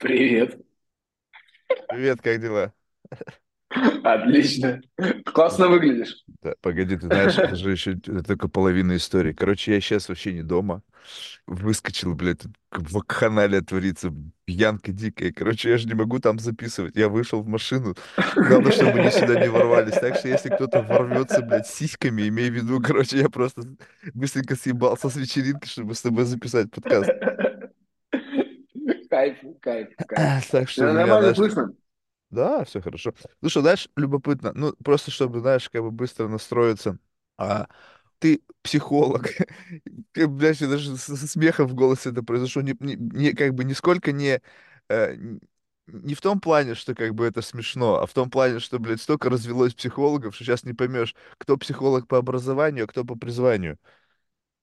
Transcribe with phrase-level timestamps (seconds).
[0.00, 0.58] Привет.
[1.90, 2.72] Привет, как дела?
[4.02, 4.80] Отлично.
[5.26, 6.24] Классно выглядишь.
[6.42, 9.34] Да, погоди, ты знаешь, это же еще только половина истории.
[9.34, 10.82] Короче, я сейчас вообще не дома.
[11.46, 14.10] Выскочил, блядь, тут вакханалия творится,
[14.46, 15.32] пьянка дикая.
[15.34, 16.96] Короче, я же не могу там записывать.
[16.96, 17.94] Я вышел в машину.
[18.34, 19.94] Главное, чтобы они сюда не ворвались.
[19.94, 23.62] Так что если кто-то ворвется, блядь, сиськами, имей в виду, короче, я просто
[24.14, 27.10] быстренько съебался с вечеринки, чтобы с тобой записать подкаст.
[29.20, 30.34] Кайф, кайф, кайф.
[30.50, 31.72] Так что меня, нормально знаешь, слышно?
[32.30, 33.12] Да, все хорошо.
[33.40, 36.98] Слушай, знаешь, любопытно, ну, просто чтобы, знаешь, как бы быстро настроиться.
[37.38, 37.68] А,
[38.18, 39.28] ты психолог.
[40.12, 42.62] Ты, блядь, даже со смехом в голосе это произошло.
[42.62, 44.42] Не, не- не- как бы нисколько не,
[44.90, 45.16] э,
[45.88, 49.00] не в том плане, что как бы это смешно, а в том плане, что, блядь,
[49.02, 53.78] столько развелось психологов, что сейчас не поймешь, кто психолог по образованию, а кто по призванию.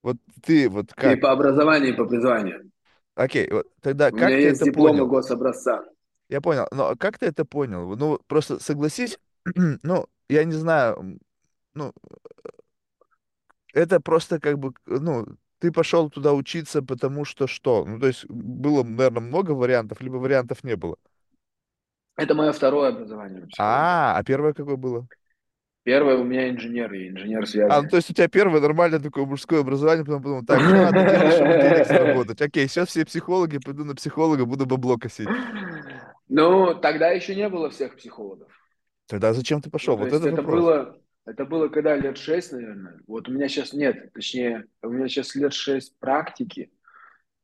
[0.04, 1.22] Вот ты, вот как?
[1.22, 2.70] по образованию, и по призванию.
[3.18, 5.08] Окей, вот тогда У меня как ты есть это дипломы понял?
[5.08, 5.84] гособразца.
[6.30, 6.68] Я понял.
[6.72, 7.96] Но как ты это понял?
[7.96, 9.18] Ну, просто согласись,
[9.84, 11.20] ну, я не знаю,
[11.74, 11.94] ну,
[13.74, 15.26] это просто как бы, ну,
[15.60, 17.86] ты пошел туда учиться, потому что что?
[17.86, 20.98] Ну, то есть было, наверное, много вариантов, либо вариантов не было.
[22.16, 23.88] Это мое второе образование в психологии.
[23.88, 25.08] А, а первое какое было?
[25.88, 27.90] Первое у меня инженер, я инженер А, ну, связи.
[27.90, 31.34] то есть у тебя первое нормальное такое мужское образование, потом подумал, так, что надо делать,
[31.34, 32.42] чтобы денег заработать?
[32.42, 35.30] Окей, сейчас все психологи, пойду на психолога, буду бабло косить.
[36.28, 38.50] Ну, тогда еще не было всех психологов.
[39.08, 39.96] Тогда зачем ты Ну, пошел?
[39.96, 40.60] то Вот это это вопрос.
[40.62, 43.00] было, это было когда лет шесть, наверное.
[43.08, 46.70] Вот у меня сейчас нет, точнее, у меня сейчас лет шесть практики.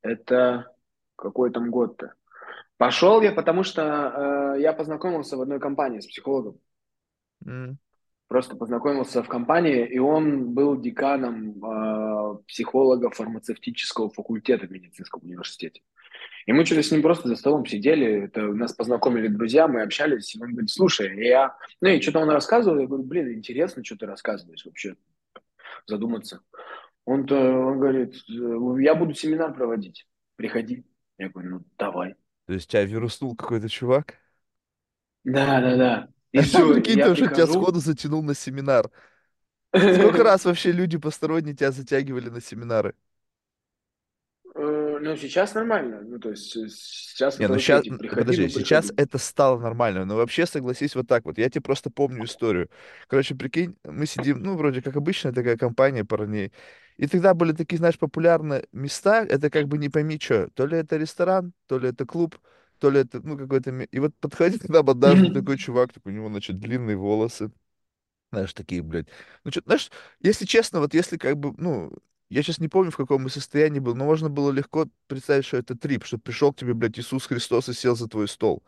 [0.01, 0.67] Это
[1.15, 2.13] какой там год-то?
[2.77, 6.59] Пошел я, потому что э, я познакомился в одной компании с психологом.
[7.45, 7.77] М,
[8.33, 15.83] Просто познакомился в компании, и он был деканом э, психолога фармацевтического факультета в медицинском университете.
[16.47, 20.33] И мы что-то с ним просто за столом сидели, это нас познакомили друзья, мы общались,
[20.33, 21.55] и он говорит, слушай, я...
[21.79, 24.95] Ну и что-то он рассказывал, я говорю, блин, интересно, что ты рассказываешь вообще,
[25.85, 26.41] задуматься.
[27.05, 30.07] Он-то, он говорит, я буду семинар проводить,
[30.37, 30.83] приходи.
[31.19, 32.15] Я говорю, ну давай.
[32.47, 34.15] То есть тебя вируснул какой-то чувак?
[35.23, 36.07] Да, да, да.
[36.33, 38.89] И все, и Прикинь, я ты уже тебя сходу затянул на семинар.
[39.89, 42.95] Сколько раз вообще люди посторонние тебя затягивали на семинары?
[44.55, 46.01] Э, Ну, сейчас нормально.
[46.01, 49.59] Ну, то есть э, сейчас Не, ну сейчас, типа, приходи, подожди, ну, сейчас это стало
[49.59, 51.37] нормально, но вообще согласись вот так вот.
[51.39, 52.69] Я тебе просто помню историю.
[53.07, 56.51] Короче, прикинь, мы сидим, ну, вроде как обычная такая компания парней.
[56.97, 60.47] И тогда были такие, знаешь, популярные места, это как бы не пойми что.
[60.49, 62.37] То ли это ресторан, то ли это клуб,
[62.83, 63.71] то ли это, ну, какой-то...
[63.71, 67.51] И вот подходит к нам однажды такой чувак, такой, у него, значит, длинные волосы,
[68.31, 69.07] Знаешь, такие, блядь.
[69.43, 71.91] Ну, что, знаешь, если честно, вот если как бы, ну,
[72.29, 75.57] я сейчас не помню, в каком мы состоянии был, но можно было легко представить, что
[75.57, 78.63] это трип, что пришел к тебе, блядь, Иисус Христос и сел за твой стол.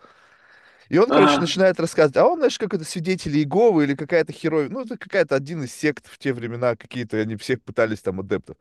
[0.89, 1.41] И он, короче, Ага.
[1.41, 5.35] начинает рассказывать, а он, знаешь, как это свидетели Иеговы или какая-то херой, ну, это какая-то
[5.35, 8.57] один из сект в те времена, какие-то, они всех пытались там адептов.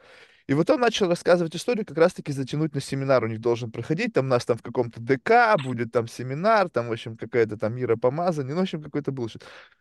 [0.46, 4.12] И вот он начал рассказывать историю, как раз-таки затянуть на семинар у них должен проходить,
[4.12, 7.74] там у нас там в каком-то ДК будет там семинар, там, в общем, какая-то там
[7.74, 9.28] миропомазание, ну, в общем, какой-то был.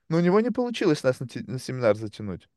[0.09, 2.47] Но у него не получилось нас на, на семинар затянуть.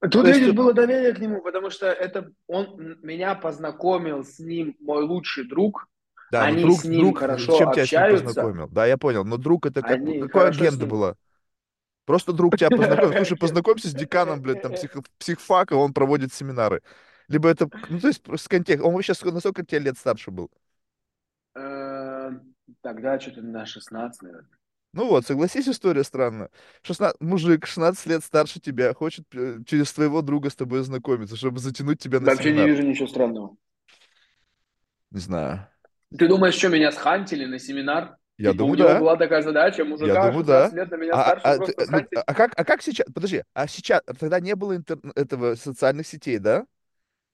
[0.00, 4.38] То Тут, есть, видишь, было доверие к нему, потому что это он меня познакомил с
[4.38, 5.88] ним мой лучший друг.
[6.30, 8.06] да, но Они друг, с ним друг, хорошо зачем тебя с ним общаются.
[8.06, 8.68] познакомил?
[8.68, 10.88] Да, я понял, но друг это как, Они с агенда ним.
[10.88, 11.16] была?
[12.06, 13.14] Просто друг тебя познакомил.
[13.14, 16.82] Слушай, познакомься с деканом, блядь, там псих, психфака, он проводит семинары.
[17.28, 18.84] Либо это, ну, то есть, с контекст.
[18.84, 20.50] Он вообще ск- насколько тебе лет старше был?
[21.54, 22.30] Э,
[22.82, 24.58] Тогда что-то на 16, наверное.
[24.92, 26.50] Ну вот, согласись, история странная.
[26.82, 31.60] 16, мужик, 16 лет старше тебя, хочет э, через твоего друга с тобой знакомиться, чтобы
[31.60, 32.66] затянуть тебя на Вообще не семинар.
[32.66, 33.56] вижу ничего странного.
[35.10, 35.68] Не знаю.
[36.16, 38.16] Ты думаешь, что меня схантили на семинар?
[38.40, 38.98] Я у думаю, него да.
[39.00, 40.76] была такая задача, Я мужика думаю, 16 да.
[40.80, 42.18] лет на меня А, старше а, а ты- просто ну, схантить.
[42.26, 43.06] а как, а как сейчас?
[43.14, 46.64] Подожди, а сейчас тогда не было интер- этого социальных сетей, да?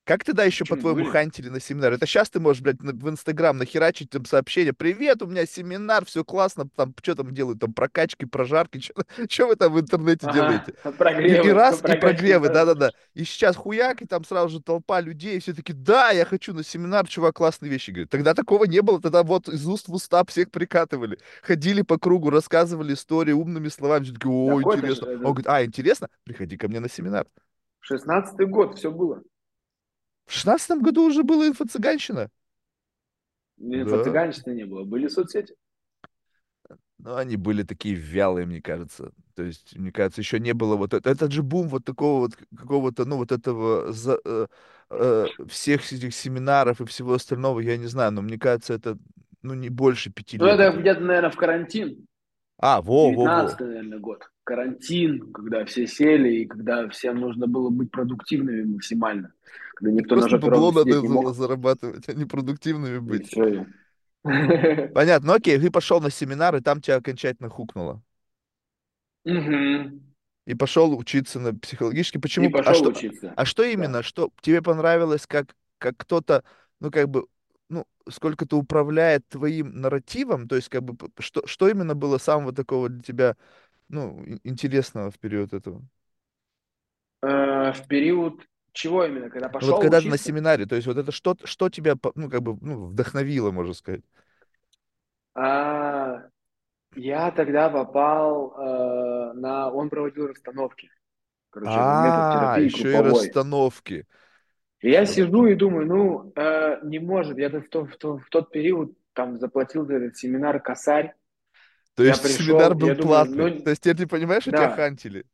[0.06, 1.10] Как тогда еще, по-твоему, были?
[1.10, 1.92] хантили на семинар?
[1.92, 4.72] Это сейчас ты можешь, блядь, в Инстаграм нахерачить там сообщение.
[4.72, 6.68] Привет, у меня семинар, все классно.
[6.76, 7.58] Там что там делают?
[7.58, 8.80] Там прокачки, прожарки.
[9.28, 10.74] Что вы там в интернете делаете?
[10.84, 12.92] Ага, И, и прогревы, раз, и прогревы, да-да-да.
[13.14, 16.54] И сейчас хуяк, и там сразу же толпа людей, и все таки да, я хочу
[16.54, 18.10] на семинар, чувак, классные вещи говорит.
[18.10, 21.18] Тогда такого не было, тогда вот из уст в уста всех прикатывали.
[21.42, 24.04] Ходили по кругу, рассказывали истории умными словами.
[24.04, 25.08] Все таки о, Такой-то ж- интересно.
[25.08, 26.08] А Он это говорит, а, интересно?
[26.22, 27.26] Приходи ко мне на семинар.
[27.90, 29.20] 16-й год, все было.
[30.26, 32.28] В шестнадцатом году уже была инфо-цыганщина.
[33.56, 33.80] Да.
[33.82, 35.54] Инфо-цыганщины не было, были соцсети.
[36.98, 39.12] Но они были такие вялые, мне кажется.
[39.34, 41.08] То есть, мне кажется, еще не было вот это.
[41.10, 44.46] Этот же бум вот такого вот какого-то, ну, вот этого за- э,
[44.90, 48.98] э, всех этих семинаров и всего остального, я не знаю, но мне кажется, это
[49.42, 50.54] ну, не больше пяти Ну, лет.
[50.54, 50.80] это Это...
[50.80, 52.06] где-то, наверное, в карантин.
[52.58, 53.24] А, во-во-во.
[53.24, 54.30] 19 наверное, год.
[54.44, 59.32] Карантин, когда все сели и когда всем нужно было быть продуктивными максимально.
[59.76, 61.32] Когда никто на Просто жопе бабло надо мог.
[61.32, 63.30] зарабатывать, а не продуктивными И быть.
[64.92, 68.02] Понятно, ну окей, ты пошел на семинар, и там тебя окончательно хукнуло.
[69.24, 70.00] Мгм.
[70.46, 72.18] И пошел учиться на психологический.
[72.38, 72.54] И Почему?
[72.62, 73.34] А пошел что, учиться.
[73.34, 73.72] а что Да.
[73.72, 74.02] именно?
[74.02, 76.44] Что тебе понравилось, как, как кто-то,
[76.80, 77.26] ну, как бы,
[77.68, 80.46] ну, сколько-то управляет твоим нарративом?
[80.48, 83.36] То есть, как бы, что, что именно было самого такого для тебя,
[83.88, 85.82] ну, ин- интересного в период этого?
[87.22, 88.46] Э, В период
[88.76, 89.30] чего именно?
[89.30, 90.18] Когда Ну, вот пошел когда ты на учиться?
[90.18, 94.02] семинаре, то есть, вот это что, что тебя, ну, как бы, ну, вдохновило, можно сказать?
[95.34, 96.28] А,
[96.96, 99.70] Я тогда попал э, на...
[99.72, 100.90] Он проводил расстановки.
[101.50, 104.06] Короче, А, еще и расстановки.
[104.80, 107.38] И я сижу и думаю, ну, э, не может.
[107.38, 111.14] Я в, то- в то- в тот период там заплатил за этот семинар косарь.
[111.94, 113.48] То Я есть семинар пришел, был я думаю, платный.
[113.50, 115.24] ну, То есть теперь ты понимаешь, что тебя да, хантили?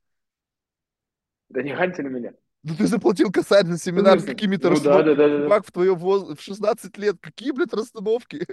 [1.48, 2.32] да не хантили меня.
[2.64, 4.24] Ну ты заплатил косарь В семинар с смысле?
[4.24, 5.14] какими-то Ну да, да, расстановками.
[5.14, 5.38] да, да.
[5.38, 5.50] да.
[5.50, 6.38] Чувак в твоем воз...
[6.38, 7.16] в 16 лет.
[7.20, 8.46] Какие, блядь, расстановки?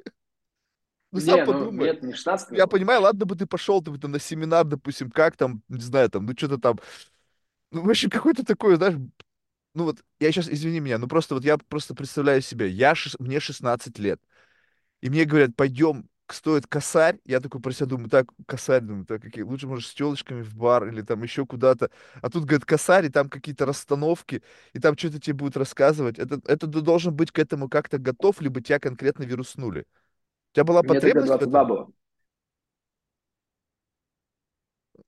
[1.12, 1.72] Ну сам Не, ну, подумай.
[1.72, 5.12] нет, не 16 Я понимаю, ладно бы ты пошел ты бы там на семинар, допустим,
[5.12, 6.80] как там, не знаю, там, ну что-то там,
[7.72, 8.96] ну вообще какой-то такой, знаешь,
[9.76, 13.18] ну вот, я сейчас, извини меня, ну просто вот я просто представляю себе, я, шес-
[13.20, 14.22] мне 16 лет,
[15.02, 19.22] и мне говорят, пойдем, стоит косарь, я такой про себя думаю, так, косарь, думаю, так,
[19.22, 21.92] какие, лучше, может, с телочками в бар или там еще куда-то,
[22.22, 24.44] а тут, говорят, косарь, и там какие-то расстановки,
[24.74, 28.42] и там что-то тебе будут рассказывать, это, это ты должен быть к этому как-то готов,
[28.42, 29.86] либо тебя конкретно вируснули.
[30.54, 31.66] У тебя была Мне потребность в 22 этом?
[31.66, 31.92] было.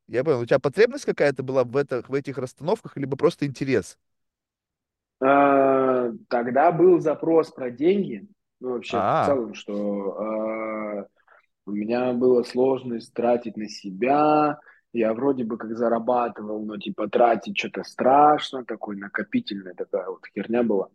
[0.07, 3.97] Я понял, у тебя потребность какая-то была в, это, в этих расстановках, либо просто интерес?
[6.29, 8.27] Тогда был запрос про деньги.
[8.61, 11.05] Ну, вообще, в А, целом, что э,
[11.65, 14.59] у меня была сложность тратить на себя.
[14.93, 20.61] Я вроде бы как зарабатывал, но типа тратить что-то страшно, такой накопительная такая вот херня
[20.61, 20.89] была.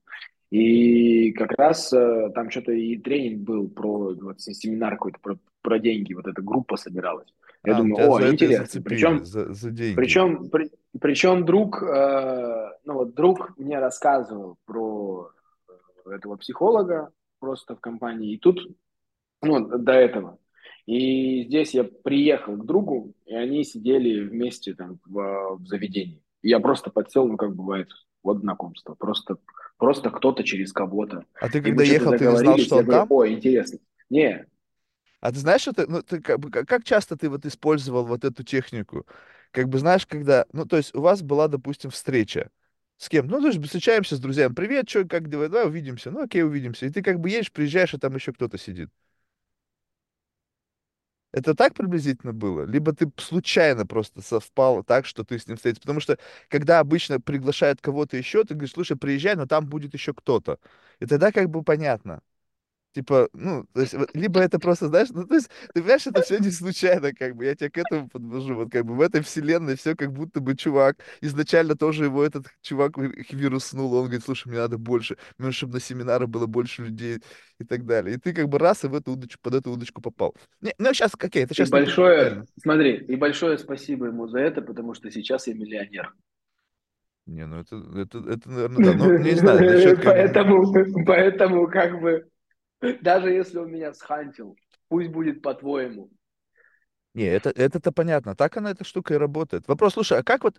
[0.51, 5.79] И как раз э, там что-то и тренинг был про, вот, семинар какой-то про, про
[5.81, 7.29] деньги, вот эта группа собиралась.
[7.65, 8.81] Я а, думаю, о, интересно.
[8.83, 9.97] Причем за, за деньги.
[9.97, 10.71] причем, при-
[11.01, 15.31] причем друг, э, ну вот друг мне рассказывал про
[16.07, 18.61] э, этого психолога просто в компании, и тут,
[19.43, 20.39] ну, до этого.
[20.87, 26.23] И здесь я приехал к другу, и они сидели вместе там в, в заведении.
[26.43, 27.91] И я просто подсел, ну, как бывает,
[28.23, 28.95] вот знакомство.
[28.95, 29.39] Просто,
[29.79, 31.25] просто кто-то через кого-то.
[31.39, 33.13] А ты когда ехал, ты не знал, что он там?
[33.13, 33.79] о, интересно.
[34.11, 34.47] Не,
[35.21, 38.05] А ты знаешь, что ты, ну, ты как, бы- как как часто ты вот использовал
[38.07, 39.07] вот эту технику?
[39.51, 42.51] Как бы знаешь, когда, ну, то есть у вас была, допустим, встреча
[42.99, 43.27] с кем?
[43.29, 44.55] Ну, то есть встречаемся с друзьями.
[44.55, 45.49] Привет, что, как дела?
[45.49, 46.11] Давай увидимся.
[46.11, 46.87] Ну, окей, увидимся.
[46.87, 48.91] И ты как бы едешь, приезжаешь, а там еще кто-то сидит.
[51.33, 52.63] Это так приблизительно было?
[52.65, 55.83] Либо ты случайно просто совпало так, что ты с ним встретился?
[55.83, 60.15] Потому что, когда обычно приглашают кого-то еще, ты говоришь, слушай, приезжай, но там будет еще
[60.15, 60.59] кто-то.
[61.01, 62.23] И тогда как бы понятно.
[62.97, 66.23] Типа, ну, то есть, вот, либо это просто, знаешь, ну, то есть, ты понимаешь, это
[66.23, 69.21] все не случайно, как бы, я тебя к этому подвожу, вот, как бы, в этой
[69.21, 74.25] вселенной все как будто бы чувак, изначально тоже его этот чувак ви- вируснул, он говорит,
[74.25, 77.19] слушай, мне надо больше, мне чтобы на семинары было больше людей
[77.59, 80.01] и так далее, и ты как бы раз и в эту удочку, под эту удочку
[80.01, 80.35] попал.
[80.63, 82.47] Не, ну, сейчас, окей, это и сейчас не большое, принципиально.
[82.63, 86.15] смотри, и большое спасибо ему за это, потому что сейчас я миллионер.
[87.27, 92.29] Не, ну, это, это, это, наверное, да, ну, не знаю, насчет, Поэтому, поэтому как бы,
[93.03, 94.57] даже если он меня схантил,
[94.89, 96.11] пусть будет по-твоему.
[97.17, 98.37] Не, это, это-то понятно.
[98.37, 99.67] Так она, эта штука и работает.
[99.69, 100.59] Вопрос, слушай, а как вот,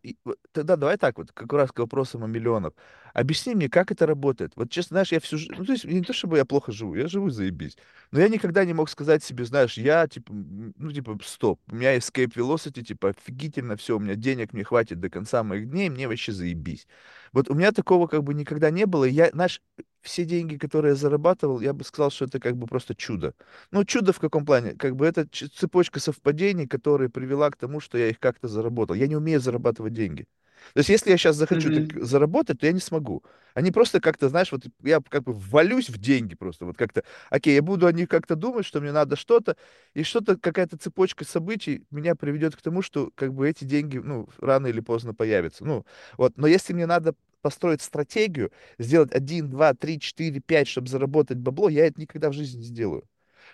[0.53, 2.73] тогда давай так вот, как раз к вопросам о миллионах.
[3.13, 4.53] Объясни мне, как это работает.
[4.55, 6.95] Вот честно, знаешь, я всю жизнь, ну, то есть не то, чтобы я плохо живу,
[6.95, 7.77] я живу заебись.
[8.09, 11.95] Но я никогда не мог сказать себе, знаешь, я, типа, ну, типа, стоп, у меня
[11.95, 16.07] escape velocity, типа, офигительно все, у меня денег мне хватит до конца моих дней, мне
[16.07, 16.87] вообще заебись.
[17.33, 19.03] Вот у меня такого как бы никогда не было.
[19.03, 19.61] Я, знаешь,
[20.07, 23.33] все деньги, которые я зарабатывал, я бы сказал, что это как бы просто чудо.
[23.71, 24.73] Ну, чудо в каком плане?
[24.75, 28.95] Как бы это цепочка совпадений, которая привела к тому, что я их как-то заработал.
[28.95, 30.25] Я не умею зарабатывать деньги.
[30.73, 32.03] То есть, если я сейчас захочу так Мгм.
[32.03, 33.23] заработать, то я не смогу.
[33.53, 36.65] Они просто как-то, знаешь, вот я как бы ввалюсь в деньги просто.
[36.65, 39.55] Вот как-то, окей, я буду о них как-то думать, что мне надо что-то,
[39.93, 44.27] и что-то, какая-то цепочка событий меня приведет к тому, что как бы эти деньги, ну,
[44.39, 45.65] рано или поздно появятся.
[45.65, 45.85] Ну,
[46.17, 46.37] вот.
[46.37, 51.69] Но если мне надо построить стратегию, сделать один, два, три, четыре, пять, чтобы заработать бабло,
[51.69, 53.03] я это никогда в жизни не сделаю.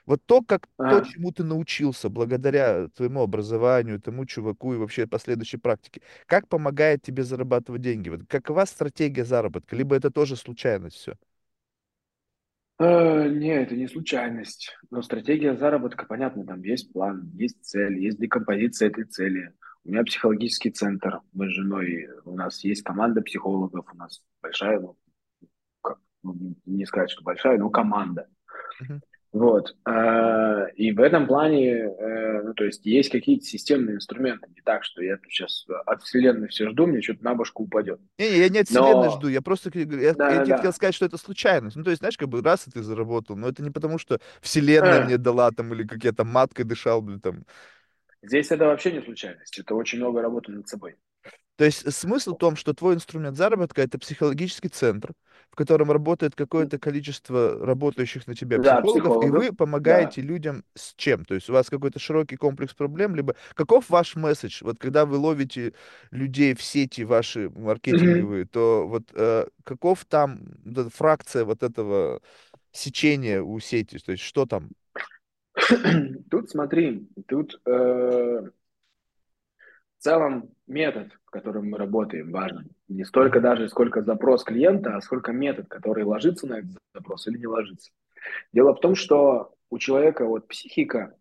[0.05, 1.01] Вот то, как то, Ага.
[1.01, 7.23] чему ты научился благодаря твоему образованию, тому чуваку и вообще последующей практике, как помогает тебе
[7.23, 8.09] зарабатывать деньги?
[8.09, 9.75] Вот какова стратегия заработка?
[9.75, 11.15] Либо это тоже случайность все?
[12.79, 14.75] Э, не, это не случайность.
[14.89, 19.53] Но стратегия заработка, понятно, там есть план, есть цель, есть декомпозиция этой цели.
[19.85, 24.79] У меня психологический центр, мы с женой, у нас есть команда психологов, у нас большая,
[24.79, 24.97] ну,
[25.81, 28.27] как, ну, не сказать, что большая, но команда.
[28.79, 29.01] Мгм.
[29.33, 29.75] Вот.
[29.85, 34.49] Э, И в этом плане, э, ну, то есть есть какие-то системные инструменты.
[34.55, 37.99] Не так, что я тут сейчас от Вселенной все жду, мне что-то на башку упадет.
[38.19, 40.71] Не-не, я не от вселенной Но, жду, я просто, я, я тебе хотел да-да-да.
[40.71, 41.75] сказать, что это случайность.
[41.75, 44.19] Ну, то есть, знаешь, как бы раз и ты заработал, но это не потому, что
[44.41, 47.43] вселенная Э, мне дала там, или как я там маткой дышал, блин, там.
[48.21, 49.57] Здесь это вообще не случайность.
[49.59, 50.95] Это очень много работы над собой.
[51.55, 55.13] То есть смысл в том, что твой инструмент заработка— это психологический центр,
[55.53, 59.55] в котором работает какое-то количество работающих на тебя Да, психологов, и психологов, вы да.
[59.55, 61.25] помогаете людям с чем?
[61.25, 64.63] То есть у вас какой-то широкий комплекс проблем, либо каков ваш месседж?
[64.63, 65.73] Вот когда вы ловите
[66.09, 70.39] людей в сети ваши маркетинговые, то вот э, каков там
[70.91, 72.19] фракция вот этого
[72.71, 73.99] сечения у сети?
[73.99, 74.71] То есть что там?
[76.31, 78.51] Тут смотри, тут э, в
[79.99, 82.69] целом метод, которым мы работаем, важен.
[82.87, 87.39] Не столько даже, сколько запрос клиента, а сколько метод, который ложится на этот запрос или
[87.39, 87.91] не ложится.
[88.53, 91.15] Дело в том, что у человека вот психика,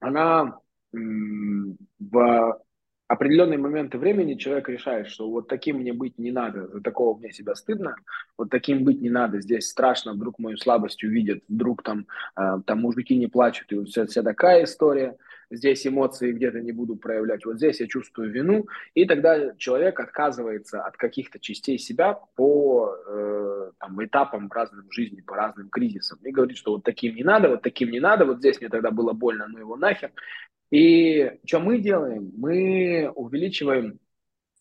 [0.00, 0.58] она
[0.92, 2.62] в
[3.08, 7.30] определенные моменты времени человек решает, что вот таким мне быть не надо, за такого мне
[7.32, 7.94] себя стыдно,
[8.36, 12.80] вот таким быть не надо, здесь страшно, вдруг мою слабость увидят, вдруг там, э, там
[12.80, 15.16] мужики не плачут, и вот вся, вся такая история,
[15.50, 20.82] здесь эмоции где-то не буду проявлять, вот здесь я чувствую вину, и тогда человек отказывается
[20.82, 26.56] от каких-то частей себя по э, там, этапам разным жизни, по разным кризисам, и говорит,
[26.56, 29.46] что вот таким не надо, вот таким не надо, вот здесь мне тогда было больно,
[29.48, 30.12] ну его нахер,
[30.70, 32.32] и что мы делаем?
[32.36, 34.00] Мы увеличиваем,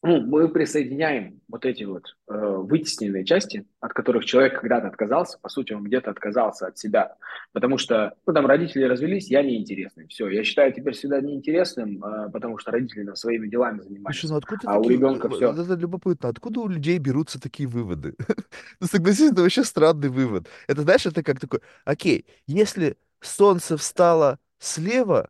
[0.06, 5.50] ну, мы присоединяем вот эти вот э, вытесненные части, от которых человек когда-то отказался, по
[5.50, 7.16] сути, он где-то отказался от себя,
[7.54, 12.30] потому что, ну, там родители развелись, я неинтересный, все, я считаю теперь себя неинтересным, э,
[12.30, 14.98] потому что родители там, своими делами Слушай, занимались, ну откуда а у такие...
[14.98, 15.52] ребенка в- все.
[15.52, 16.30] Это любопытно.
[16.30, 18.16] Откуда у людей берутся такие выводы?
[18.80, 20.48] Ну, согласись, это вообще странный вывод.
[20.68, 21.62] Это, знаешь, это как такой...
[21.86, 25.30] Окей, если солнце встало слева,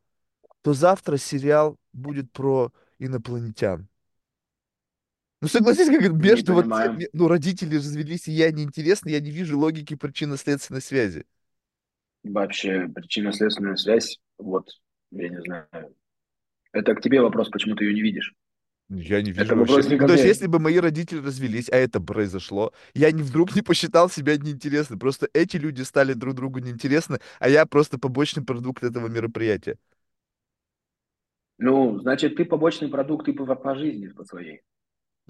[0.63, 3.87] то завтра сериал будет про инопланетян.
[5.45, 6.65] Ну, согласись, как это между вот...
[7.13, 11.25] Ну, родители развелись, и я неинтересно, я не вижу логики причинно-следственной связи.
[12.23, 14.71] Вообще причинно-следственная связь, вот,
[15.11, 15.67] я не знаю.
[16.71, 18.33] Это к тебе вопрос, почему ты ее не видишь.
[18.89, 19.73] Я не Это вижу вообще.
[19.73, 23.21] вопрос не Ну, то есть, если бы мои родители развелись, а это произошло, я не,
[23.21, 24.97] вдруг не посчитал себя неинтересным.
[24.97, 29.77] Просто эти люди стали друг другу неинтересны, а я просто побочный продукт этого мероприятия.
[31.59, 34.63] Ну, значит, ты побочный продукт и по, по жизни по своей.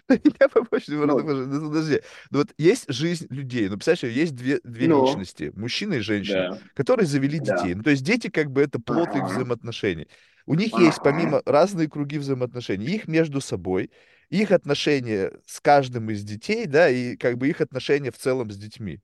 [0.40, 1.26] Я побочный продукт.
[1.26, 2.02] Ну, подожди.
[2.30, 3.70] Ну, вот есть жизнь людей.
[3.70, 7.74] Ну, представляешь, есть две, две ну, личности, мужчина и женщина, да, которые завели детей.
[7.74, 7.78] да.
[7.78, 10.08] Ну, то есть дети как бы это плод их взаимоотношений.
[10.46, 13.92] У них есть помимо разные круги взаимоотношений, их между собой,
[14.30, 18.58] их отношения с каждым из детей, да, и как бы их отношения в целом с
[18.58, 19.02] детьми.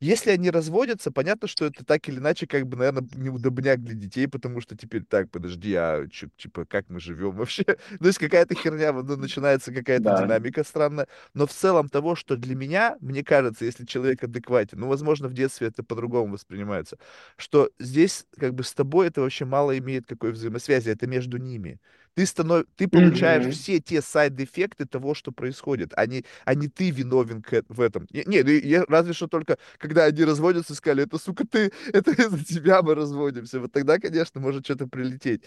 [0.00, 4.26] Если они разводятся, понятно, что это так или иначе, как бы, наверное, неудобняк для детей,
[4.28, 7.64] потому что теперь так, подожди, а чё, типа, как мы живем вообще?
[8.00, 10.10] То есть какая-то херня, ну, начинается какая-то Да.
[10.10, 11.06] динамика странная.
[11.32, 15.32] Но в целом того, что для меня, мне кажется, если человек адекватен, ну, возможно, в
[15.34, 16.98] детстве это по-другому воспринимается,
[17.36, 21.80] что здесь как бы с тобой это вообще мало имеет какой взаимосвязи, это между ними.
[22.14, 22.64] Ты, станов...
[22.76, 23.50] ты получаешь Мгм.
[23.50, 28.06] все те сайд-эффекты того, что происходит, а не, а не ты виновен к- в этом.
[28.12, 32.44] Не, ну, я- разве что только когда они разводятся, сказали, это, сука, ты, это из-за
[32.44, 33.60] тебя мы разводимся.
[33.60, 35.42] Вот тогда, конечно, может что-то прилететь.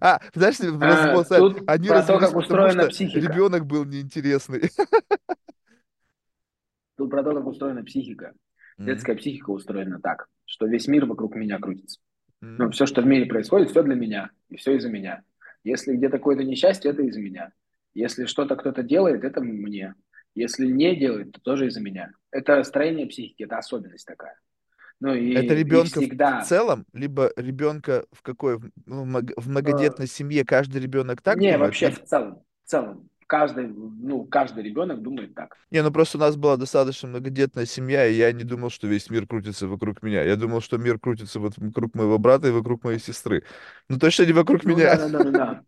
[0.00, 3.18] А, знаешь, А, тут они про то, как устроена психика.
[3.20, 4.70] ребенок был неинтересный.
[6.96, 8.32] Тут про то, как устроена психика.
[8.84, 12.00] Детская психика устроена так, что весь мир вокруг меня крутится.
[12.58, 12.72] Ну, м.
[12.72, 15.22] все, что в мире происходит, все для меня, и все из-за меня.
[15.66, 17.50] Если где-то какое-то несчастье, это из-за меня.
[17.92, 19.94] Если что-то кто-то делает, это мне.
[20.36, 22.12] Если не делает, то тоже из-за меня.
[22.30, 24.38] Это строение психики, это особенность такая.
[25.00, 29.02] Ну Это и, и ребенка в, в всегда целом, либо ребенка в какой, в, ну,
[29.02, 33.08] в мног- в многодетной семье каждый ребенок так Не, думает, вообще в целом, в целом,
[33.26, 35.56] каждый, ну, каждый ребенок думает так.
[35.70, 39.10] Не, ну просто у нас была достаточно многодетная семья, и я не думал, что весь
[39.10, 40.22] мир крутится вокруг меня.
[40.22, 43.42] Я думал, что мир крутится вот вокруг моего брата и вокруг моей сестры.
[43.88, 44.96] Ну точно не вокруг Ну меня.
[44.96, 45.64] да, да, да, да.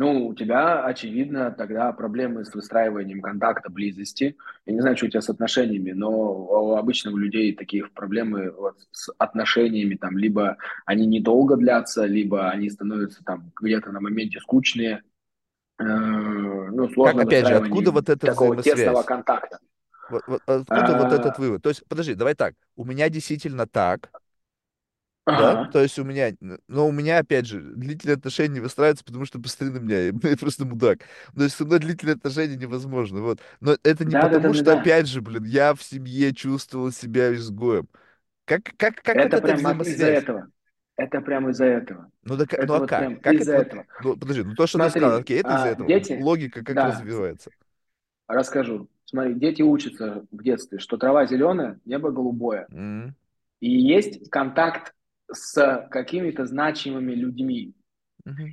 [0.00, 4.36] Ну, у тебя, очевидно, тогда проблемы с выстраиванием контакта, близости.
[4.64, 8.52] Я не знаю, что у тебя с отношениями, но у обычно у людей таких проблемы
[8.52, 14.38] вот с отношениями, там, либо они недолго длятся, либо они становятся там где-то на моменте
[14.38, 15.02] скучные.
[15.78, 19.58] Э, Ну, Как, сложно опять же, откуда вот эта такого тесного контакта.
[20.08, 21.62] Вот, вот откуда вот этот А, вывод?
[21.62, 22.54] То есть, подожди, давай так.
[22.76, 24.12] У меня действительно так,
[25.30, 25.56] да?
[25.56, 25.68] Ага.
[25.70, 26.32] То есть у меня,
[26.68, 30.64] но у меня, опять же, длительные отношения не выстраиваются, потому что постоянно меня, я просто
[30.64, 31.00] мудак.
[31.36, 33.40] То есть со мной длительные отношения невозможно, вот.
[33.60, 34.82] Но это не Да, да, да, потому, да, что, да.
[34.82, 37.88] опять же, блин, я в семье чувствовал себя изгоем.
[38.46, 40.06] Как, как, как вот Это эта прям из-за взаимосвязь?
[40.06, 40.50] этого.
[40.98, 42.10] Это прям из-за этого.
[42.24, 43.20] Ну, да, ка- ну Это а вот как?
[43.20, 43.86] Как это из-за вот, этого.
[43.98, 45.94] ну, подожди, ну то, что ты сказал, Смотри, окей, это из-за а, этого.
[45.94, 47.50] дети, Логика как да, развивается?
[48.26, 48.88] расскажу.
[49.04, 52.68] Смотри, дети учатся в детстве, что трава зеленая, небо голубое.
[52.72, 53.14] М,
[53.60, 54.94] И есть контакт
[55.32, 57.74] с какими-то значимыми людьми.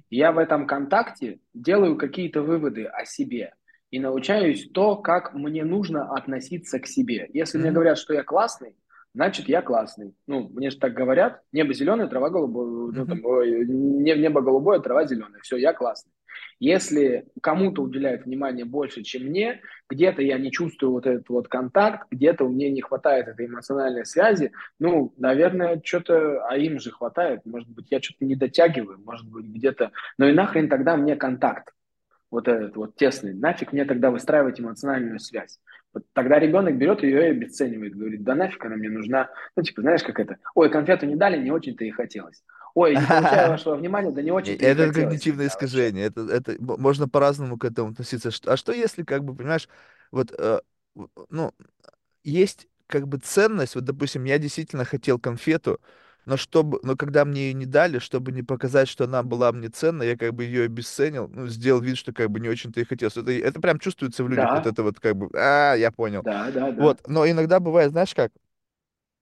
[0.10, 3.56] И я в этом контакте делаю какие-то выводы о себе
[3.92, 7.30] и научаюсь то, как мне нужно относиться к себе.
[7.34, 8.76] Если мне мгм, говорят, что я классный,
[9.16, 10.14] значит я классный.
[10.28, 15.06] Ну, мне же так говорят, небо зеленое, трава голубая, ну там, ой, небо голубое, трава
[15.06, 16.12] зеленая, все, я классный.
[16.60, 22.08] Если кому-то уделяют внимание больше, чем мне, где-то я не чувствую вот этот вот контакт,
[22.12, 27.46] где-то у меня не хватает этой эмоциональной связи, ну, наверное, что-то, а им же хватает,
[27.46, 31.74] может быть, я что-то не дотягиваю, может быть, где-то, но и нахрен тогда мне контакт,
[32.32, 35.60] вот этот вот тесный, нафиг мне тогда выстраивать эмоциональную связь.
[36.14, 40.04] Тогда ребенок берет ее и обесценивает, говорит, да нафиг она мне нужна, ну, типа, знаешь,
[40.04, 42.44] как это, ой, конфету не дали, не очень-то и хотелось.
[42.74, 46.08] Ой, не получаю вашего внимания, да не и Это когнитивное искажение.
[46.08, 48.32] Это, это можно по-разному к этому относиться.
[48.46, 49.70] А что если, как бы, понимаешь,
[50.12, 50.60] вот, э,
[51.30, 51.54] ну,
[52.24, 55.80] есть как бы ценность, вот, допустим, я действительно хотел конфету,
[56.26, 59.70] но чтобы, но когда мне ее не дали, чтобы не показать, что она была мне
[59.70, 62.86] ценна, я как бы ее обесценил, ну, сделал вид, что как бы не очень-то и
[62.86, 63.10] хотел.
[63.16, 66.26] Это, это прям чувствуется в людях, вот Да, это вот как бы, а, я понял.
[66.26, 66.88] да, да, да.
[66.88, 68.32] Вот, но иногда бывает, знаешь как,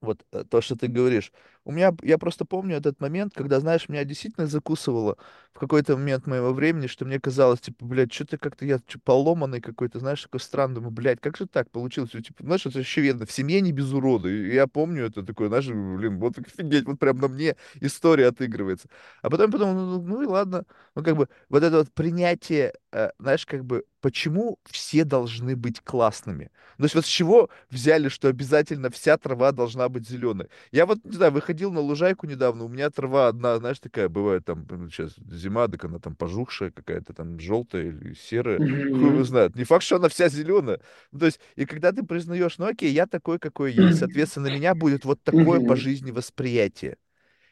[0.01, 1.31] вот э, то, что ты говоришь.
[1.65, 5.17] У меня, я просто помню этот момент, когда, знаешь, меня действительно закусывало
[5.53, 9.61] в какой-то момент моего времени, что мне казалось, типа, блядь, что-то как-то я чё, поломанный
[9.61, 12.11] какой-то, знаешь, такой странный, думаю, блядь, как же так получилось?
[12.11, 14.27] Типа, знаешь, это очевидно, в семье не без урода.
[14.27, 18.89] И я помню это такое, знаешь, блин, вот офигеть, вот прям на мне история отыгрывается.
[19.21, 20.65] А потом потом, ну, ну ну и ладно.
[20.95, 25.79] Ну, как бы, вот это вот принятие, э, знаешь, как бы, почему все должны быть
[25.81, 26.51] классными?
[26.77, 30.47] То есть вот с чего взяли, что обязательно вся трава должна быть зеленой?
[30.71, 34.45] Я вот, не знаю, выходил на лужайку недавно, у меня трава одна, знаешь, такая бывает
[34.45, 39.23] там, ну, сейчас зима, так она там пожухшая какая-то, там желтая или серая, хуй его
[39.23, 39.55] знает.
[39.55, 40.79] Не факт, что она вся зеленая.
[41.11, 44.75] Ну, то есть, и когда ты признаешь, ну окей, я такой, какой есть, соответственно, меня
[44.75, 45.77] будет вот такое по Мгм.
[45.77, 46.97] жизни восприятие.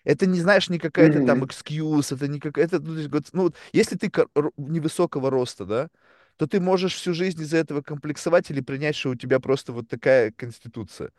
[0.03, 1.47] Это не, знаешь, не какая-то там Мгм.
[1.47, 2.95] экскьюз, это не какая-то, ну,
[3.33, 4.09] ну, вот если ты
[4.57, 5.89] невысокого роста, да,
[6.37, 9.87] то ты можешь всю жизнь из-за этого комплексовать или принять, что у тебя просто вот
[9.89, 11.11] такая конституция.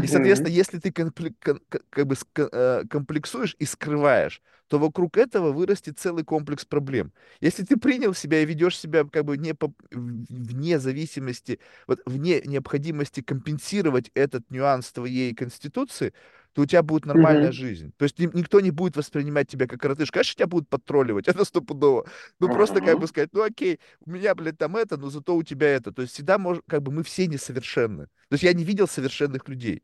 [0.00, 5.16] И, соответственно, если ты компле- кон- к- как бы э, комплексуешь и скрываешь, то вокруг
[5.16, 7.12] этого вырастет целый комплекс проблем.
[7.40, 12.40] Если ты принял себя и ведешь себя как бы не по, вне зависимости, вот вне
[12.44, 16.12] необходимости компенсировать этот нюанс твоей конституции,
[16.54, 17.52] то у тебя будет нормальная Мгм.
[17.52, 17.92] жизнь.
[17.98, 20.14] То есть ни- никто не будет воспринимать тебя как коротышку.
[20.14, 22.06] Конечно, тебя будут подтролливать, это стопудово.
[22.40, 25.42] Ну, просто как бы сказать, ну, окей, у меня, блядь, там это, но зато у
[25.42, 25.92] тебя это.
[25.92, 28.06] То есть всегда, может, как бы мы все несовершенны.
[28.06, 29.82] То есть я не видел совершенных людей.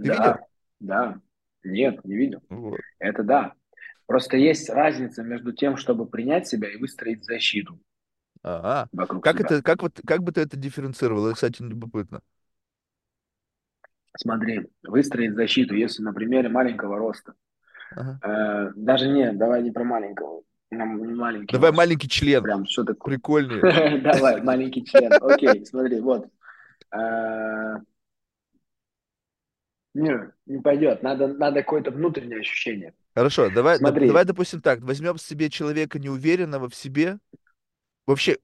[0.00, 0.34] Ты видел?
[0.34, 0.38] Да,
[0.80, 1.20] да.
[1.64, 2.42] Нет, не видел.
[2.48, 2.82] Вот.
[2.98, 3.54] Это да.
[4.06, 7.80] Просто есть разница между тем, чтобы принять себя и выстроить защиту
[8.42, 8.88] Ага.
[8.92, 9.48] вокруг Как себя.
[9.50, 11.26] это, как вот, как бы ты это дифференцировал?
[11.26, 12.22] Это, кстати, любопытно.
[14.20, 17.34] Смотри, выстроить защиту, если на примере маленького роста.
[17.92, 18.18] Ага.
[18.22, 21.78] Э, даже не, давай не про маленького, нам маленький Давай рост.
[21.78, 22.42] маленький член.
[22.42, 23.14] Прям что такое?
[23.14, 24.00] Прикольнее.
[24.02, 25.12] Давай, маленький член.
[25.22, 26.26] Окей, смотри, вот.
[26.92, 27.76] Э,
[29.94, 31.02] Не, не пойдет.
[31.02, 32.94] Надо, надо какое-то внутреннее ощущение.
[33.14, 34.80] Хорошо, давай, доп- давай, Смотри, допустим, так.
[34.80, 37.18] Возьмем себе человека неуверенного в себе,
[38.06, 38.38] вообще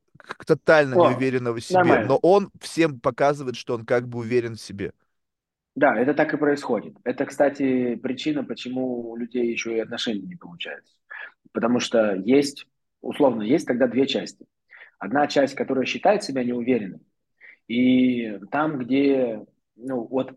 [0.46, 2.14] тотально о, неуверенного в себе, но нормально.
[2.22, 4.92] он всем показывает, что он как бы уверен в себе.
[5.74, 6.96] Да, это так и происходит.
[7.02, 10.94] Это, кстати, причина, почему у людей еще и отношения не получаются.
[11.52, 12.66] Потому что есть,
[13.00, 14.46] условно, есть тогда две части.
[14.98, 17.00] Одна часть, которая считает себя неуверенной,
[17.66, 19.44] и там, где,
[19.76, 20.36] ну, вот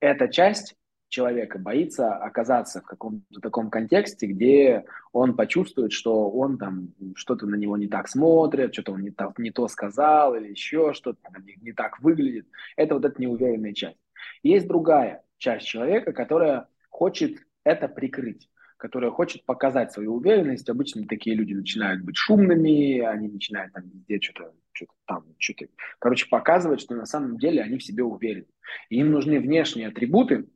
[0.00, 0.76] эта часть
[1.08, 7.54] человека боится оказаться в каком-то таком контексте, где он почувствует, что он там что-то на
[7.56, 11.56] него не так смотрит, что-то он не, так, не то сказал или еще что-то не,
[11.62, 12.46] не так выглядит.
[12.76, 13.98] Это вот эта неуверенная часть.
[14.42, 20.68] Есть другая часть человека, которая хочет это прикрыть которая хочет показать свою уверенность.
[20.70, 25.66] Обычно такие люди начинают быть шумными, они начинают там везде что-то, что-то там, что-то,
[25.98, 28.46] короче, показывать, что на самом деле они в себе уверены.
[28.88, 30.48] И им нужны внешние атрибуты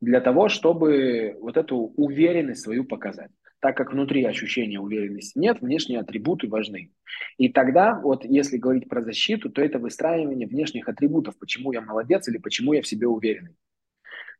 [0.00, 3.30] для того, чтобы вот эту уверенность свою показать.
[3.64, 6.90] Так как внутри ощущения уверенности нет, внешние атрибуты важны.
[7.38, 12.28] И тогда, вот если говорить про защиту, то это выстраивание внешних атрибутов, почему я молодец
[12.28, 13.56] или почему я в себе уверенный.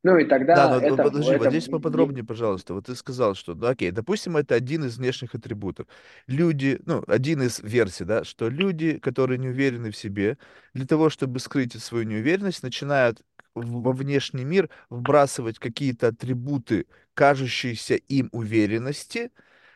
[0.02, 2.74] Ну и Да, тогда но вот это, подожди, вот это здесь поподробнее, пожалуйста.
[2.74, 5.86] Вот ты сказал, что, ну, окей, допустим, это один из внешних атрибутов.
[6.26, 10.36] Люди, ну, один из версий, да, что люди, которые не уверены в себе,
[10.74, 13.22] для того, чтобы скрыть свою неуверенность, начинают
[13.54, 19.30] во внешний мир вбрасывать какие-то атрибуты, кажущиеся им уверенности,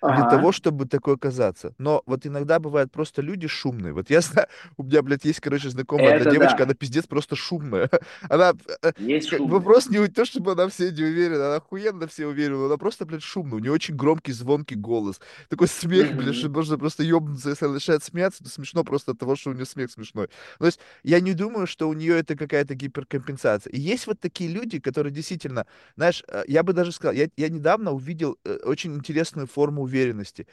[0.06, 1.74] для того, Ага, чтобы такой казаться.
[1.78, 3.92] Но вот иногда бывают просто люди шумные.
[3.92, 7.06] Вот я знаю, у меня, блядь, есть, короче, знакомая одна это девочка, она да, пиздец
[7.06, 7.90] просто шумная.
[8.28, 9.48] Она, э, есть шумные.
[9.48, 13.22] вопрос не то, чтобы она все не уверена, она охуенно все уверена, она просто, блядь,
[13.22, 15.20] шумная, у нее очень громкий, звонкий голос.
[15.48, 19.18] Такой смех, блядь, что можно просто ебнуться, если она начинает смеяться, то смешно просто от
[19.18, 20.28] того, что у нее смех смешной.
[20.58, 23.72] То есть я не думаю, что у нее это какая-то гиперкомпенсация.
[23.72, 27.48] И есть вот такие люди, которые действительно, знаешь, э, я бы даже сказал, я, я
[27.48, 30.46] недавно увидел э, очень интересную форму уверенности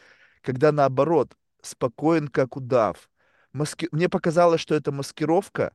[0.45, 3.09] когда наоборот, спокоен, как удав.
[3.51, 3.89] Маски...
[3.91, 5.73] Мне показалось, что это маскировка.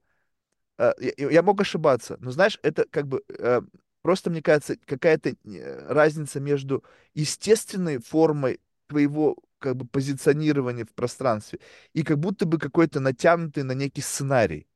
[0.78, 3.62] Э, Я, мог ошибаться, но знаешь, это как бы э,
[4.02, 11.60] просто, мне кажется, какая-то э, разница между естественной формой твоего как бы позиционирования в пространстве
[11.92, 14.66] и как будто бы какой-то натянутый на некий сценарий.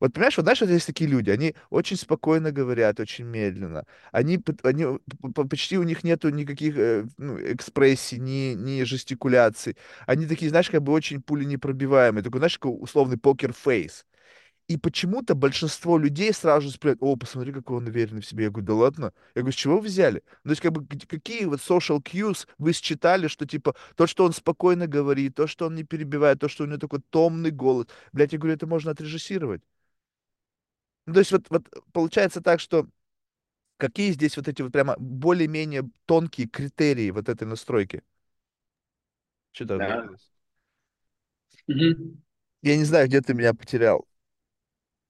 [0.00, 3.84] Вот понимаешь, вот знаешь, вот есть такие люди, они очень спокойно говорят, очень медленно.
[4.12, 4.86] Они, они
[5.48, 9.76] почти у них нету никаких э, ну, экспрессий, ни, ни жестикуляций.
[10.06, 12.22] Они такие, знаешь, как бы очень пуленепробиваемые.
[12.24, 14.06] Такой, знаешь, такой условный покер-фейс.
[14.68, 18.44] И почему-то большинство людей сразу же спрашивают, о, посмотри, какой он уверенный в себе.
[18.44, 19.12] Я говорю, да ладно?
[19.34, 20.22] Я говорю, с чего вы взяли?
[20.44, 24.24] Ну, то есть, как бы, какие вот social cues вы считали, что, типа, то, что
[24.24, 27.86] он спокойно говорит, то, что он не перебивает, то, что у него такой томный голос.
[28.12, 29.62] Блядь, я говорю, это можно отрежиссировать.
[31.06, 32.86] Ну, то есть вот, вот получается так, что
[33.78, 38.02] какие здесь вот эти вот прямо более-менее тонкие критерии вот этой настройки?
[39.52, 40.08] Что-то Да.
[41.68, 42.20] Мгм.
[42.62, 44.06] Я не знаю, где ты меня потерял.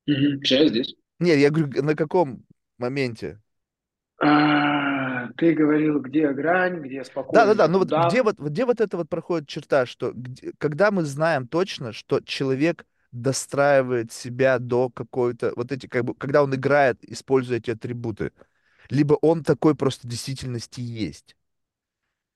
[0.06, 0.40] Мгм.
[0.44, 0.94] Сейчас здесь.
[1.18, 2.44] Не, я говорю, на каком
[2.78, 3.40] моменте?
[4.18, 8.80] А, ты говорил, где грань, где спокоен, Да-да-да, ну как вот где вот где вот
[8.80, 14.90] это вот проходит черта, что где- когда мы знаем точно, что человек достраивает себя до
[14.90, 18.32] какой-то, вот эти, как бы, когда он играет, используя эти атрибуты,
[18.88, 21.36] либо он такой просто в действительности есть.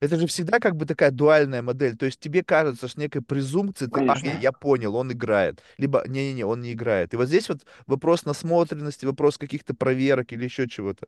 [0.00, 1.96] Это же всегда как бы такая дуальная модель.
[1.96, 5.62] То есть тебе кажется, что некой презумпции, ты, а, я, понял, он играет.
[5.78, 7.14] Либо, не-не-не, он не играет.
[7.14, 11.06] И вот здесь вот вопрос насмотренности, вопрос каких-то проверок или еще чего-то.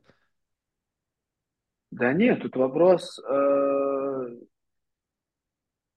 [1.91, 4.29] Да нет, тут вопрос, э,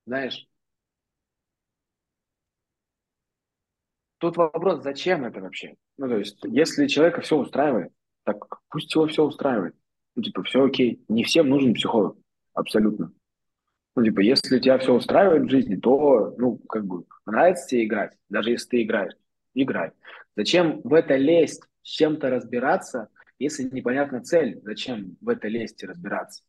[0.06, 0.46] знаешь,
[4.20, 5.74] тут вопрос, зачем это вообще?
[5.98, 7.92] Ну, то есть, если человека все устраивает,
[8.24, 9.74] так пусть его все устраивает.
[10.14, 11.02] Ну, типа, все окей.
[11.08, 12.16] Не всем нужен психолог.
[12.54, 13.12] Абсолютно.
[13.96, 18.16] Ну, типа, если тебя все устраивает в жизни, то, ну, как бы, нравится тебе играть,
[18.28, 19.14] даже если ты играешь,
[19.54, 19.92] играй.
[20.36, 25.86] Зачем в это лезть, с чем-то разбираться, если непонятна цель, зачем в это лезть и
[25.86, 26.42] разбираться?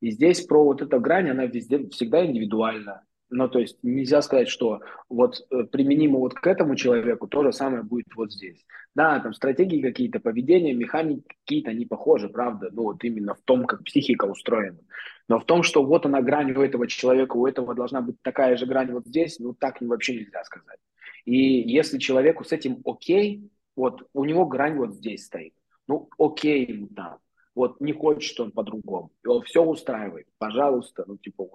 [0.00, 3.02] И здесь про вот эту грань, она везде всегда индивидуальна.
[3.36, 7.52] Ну, то есть нельзя сказать, что вот э, применимо вот к этому человеку то же
[7.52, 8.64] самое будет вот здесь.
[8.94, 13.66] Да, там стратегии какие-то, поведения, механики какие-то, они похожи, правда, ну вот именно в том,
[13.66, 14.78] как психика устроена.
[15.26, 18.56] Но в том, что вот она грань у этого человека, у этого должна быть такая
[18.56, 20.78] же грань вот здесь, ну так вообще нельзя сказать.
[21.24, 25.54] И если человеку с этим окей, вот у него грань вот здесь стоит,
[25.88, 27.18] ну окей ему там,
[27.56, 31.48] вот не хочет он по-другому, его все устраивает, пожалуйста, ну типа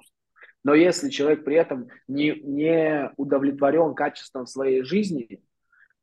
[0.63, 5.41] но если человек при этом не, не удовлетворен качеством своей жизни,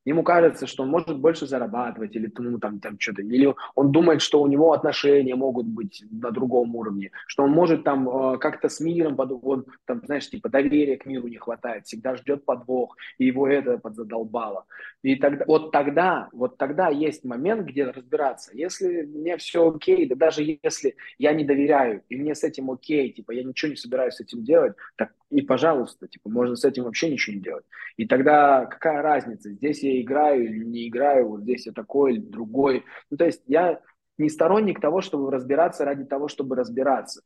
[0.07, 4.23] Ему кажется, что он может больше зарабатывать, или ну, там, там что-то, или он думает,
[4.23, 8.69] что у него отношения могут быть на другом уровне, что он может там э, как-то
[8.69, 13.27] с миром, он, там, знаешь, типа доверия к миру не хватает, всегда ждет подвох, и
[13.27, 14.65] его это подзадолбало.
[15.03, 18.53] И тогда, вот тогда, вот тогда есть момент, где разбираться.
[18.55, 23.11] Если мне все окей, да даже если я не доверяю, и мне с этим окей,
[23.13, 26.85] типа я ничего не собираюсь с этим делать, так и пожалуйста, типа можно с этим
[26.85, 27.65] вообще ничего не делать.
[27.97, 32.21] И тогда какая разница, здесь я играю или не играю, вот здесь я такой или
[32.21, 32.85] другой.
[33.11, 33.81] Ну, то есть я
[34.19, 37.23] не сторонник того, чтобы разбираться ради того, чтобы разбираться.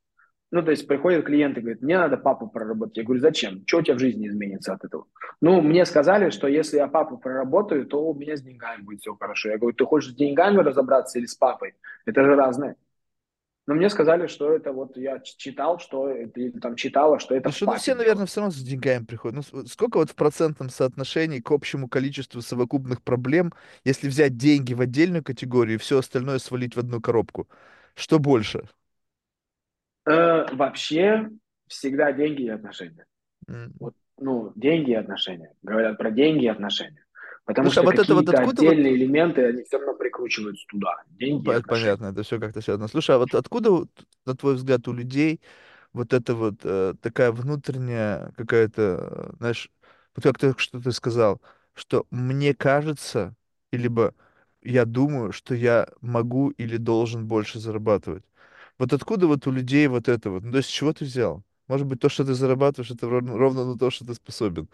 [0.53, 2.97] Ну, то есть приходят клиенты говорят, мне надо папу проработать.
[2.97, 3.63] Я говорю, зачем?
[3.67, 5.07] Что у тебя в жизни изменится от этого?
[5.41, 9.15] Ну, мне сказали, что если я папу проработаю, то у меня с деньгами будет все
[9.15, 9.51] хорошо.
[9.51, 11.75] Я говорю, ты хочешь с деньгами разобраться или с папой?
[12.05, 12.75] Это же разное.
[13.71, 17.69] Но мне сказали, что это вот я читал, что или там читала, что это Слушай,
[17.69, 19.45] ну все, наверное, все равно с деньгами приходят.
[19.53, 23.53] Ну, сколько вот в процентном соотношении к общему количеству совокупных проблем,
[23.85, 27.49] если взять деньги в отдельную категорию и все остальное свалить в одну коробку?
[27.95, 28.65] Что больше?
[30.05, 31.31] Э, вообще,
[31.69, 33.07] всегда деньги и отношения.
[33.49, 33.73] М.
[33.79, 35.53] Вот, ну, деньги и отношения.
[35.63, 37.05] Говорят про деньги и отношения.
[37.45, 39.95] Потому Слушай, а что вот это вот какие-то откуда вот отдельные элементы, они все равно
[39.95, 41.03] прикручиваются туда.
[41.29, 41.67] Ну, Деньги и по- это отношения.
[41.69, 42.89] понятно, это все как-то связано.
[42.89, 43.87] Слушай, а вот откуда,
[44.27, 45.41] на твой взгляд, у людей
[45.93, 49.71] вот это вот э, такая внутренняя какая-то, знаешь,
[50.17, 51.41] вот как ты что ты сказал,
[51.75, 53.37] что мне кажется,
[53.73, 54.15] либо
[54.63, 58.25] я думаю, что я могу или должен больше зарабатывать.
[58.79, 60.43] Вот откуда вот у людей вот это вот?
[60.45, 61.45] Ну, то есть с чего ты взял?
[61.69, 64.69] Может быть, то, что ты зарабатываешь, это ровно, ровно на то, что ты способен.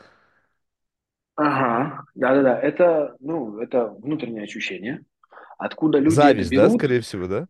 [1.36, 5.04] Ага, да-да-да, это, ну, это внутреннее ощущение.
[5.58, 6.78] Откуда люди это Зависть, да, берут?
[6.78, 7.46] скорее всего, да?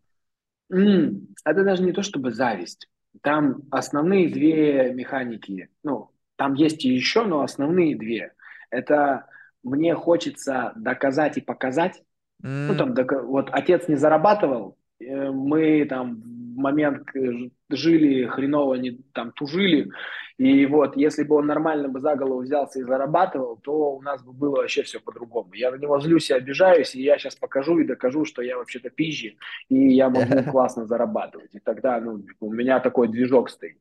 [0.70, 2.88] М, Это даже не то чтобы зависть.
[3.22, 5.68] Там основные две механики.
[5.84, 8.32] Ну, там есть и еще, но основные две.
[8.70, 9.26] Это
[9.62, 12.02] мне хочется доказать и показать.
[12.42, 16.22] Ну, М, там, дока- вот отец не зарабатывал, э, мы там
[16.56, 19.90] момент э, жили хреново, не там тужили,
[20.38, 24.22] и вот, если бы он нормально бы за голову взялся и зарабатывал, то у нас
[24.22, 25.54] бы было вообще все по-другому.
[25.54, 28.90] Я на него злюсь и обижаюсь, и я сейчас покажу и докажу, что я вообще-то
[28.90, 29.36] пизжи,
[29.70, 31.54] и я могу классно зарабатывать.
[31.54, 33.78] И тогда, ну, у меня такой движок стоит.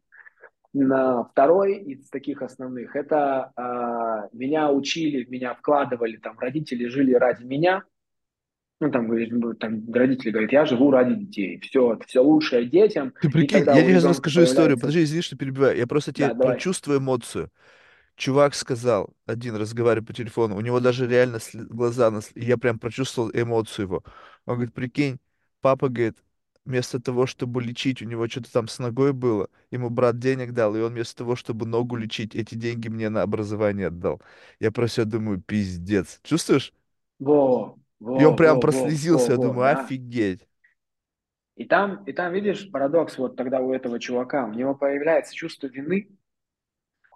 [0.72, 7.44] На второй из таких основных, это а, меня учили, меня вкладывали, там, родители жили ради
[7.44, 7.84] меня,
[8.80, 13.30] ну, там, ну, там родители говорят, я живу ради детей, все, все лучшее детям, Ты
[13.30, 14.78] прикинь, я тебе сейчас расскажу историю.
[14.78, 15.78] появляется, Подожди, извини, что перебиваю.
[15.78, 17.52] Я просто тебе да, давай, прочувствую эмоцию.
[18.16, 23.32] Чувак сказал, один разговаривая по телефону, у него даже реально глаза, нас- я прям прочувствовал
[23.34, 24.04] эмоцию его.
[24.46, 25.20] Он говорит, прикинь,
[25.62, 26.18] папа, говорит,
[26.66, 30.76] вместо того, чтобы лечить, у него что-то там с ногой было, ему брат денег дал,
[30.76, 34.22] и он вместо того, чтобы ногу лечить, эти деньги мне на образование отдал.
[34.60, 36.20] Я про себя думаю, пиздец.
[36.24, 36.74] Чувствуешь?
[37.20, 37.76] во,
[38.16, 40.48] И он во, прям во, во, во, прослезился, я во, думаю, да, офигеть.
[41.56, 45.68] и там, и там, видишь, парадокс вот тогда у этого чувака, у него появляется чувство
[45.68, 46.10] вины,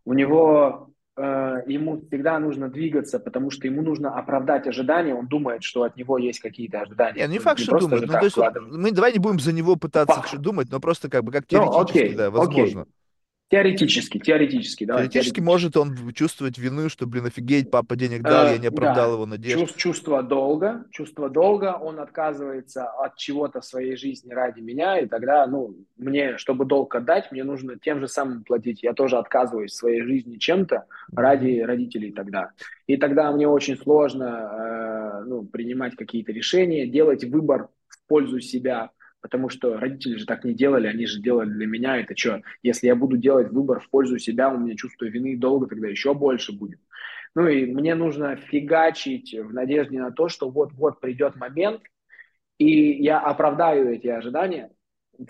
[0.06, 1.22] у него, э,
[1.68, 6.18] ему всегда нужно двигаться, потому что ему нужно оправдать ожидания, он думает, что от него
[6.18, 8.06] есть какие-то ожидания, Не, не ну, факт, не что просто думает.
[8.08, 10.42] Ну, то есть мы давай не будем за него пытаться что Факт.
[10.42, 12.82] думать, но просто как бы как Ну, теоретически, окей, да, возможно.
[12.82, 12.94] окей,
[13.50, 15.40] теоретически, теоретически, давай, Теоретически теоретически.
[15.42, 19.14] может он чувствовать вину, что, блин, офигеть, папа денег дал, я Э, не оправдал да,
[19.14, 19.58] его надежд.
[19.60, 25.08] чувс- чувство долга, чувство долга, он отказывается от чего-то в своей жизни ради меня, и
[25.08, 28.84] тогда, ну, мне, чтобы долг отдать, мне нужно тем же самым платить.
[28.84, 30.86] Я тоже отказываюсь в своей жизни чем-то
[31.16, 32.52] ради родителей тогда.
[32.88, 38.92] И тогда мне очень сложно, э, ну, принимать какие-то решения, делать выбор в пользу себя,
[39.22, 41.98] потому что родители же так не делали, они же делали для меня.
[41.98, 45.38] Это что, если я буду делать выбор в пользу себя, у меня чувство вины и
[45.38, 46.80] долга тогда еще больше будет.
[47.36, 51.82] Ну и мне нужно фигачить в надежде на то, что вот-вот придет момент,
[52.58, 54.72] и я оправдаю эти ожидания.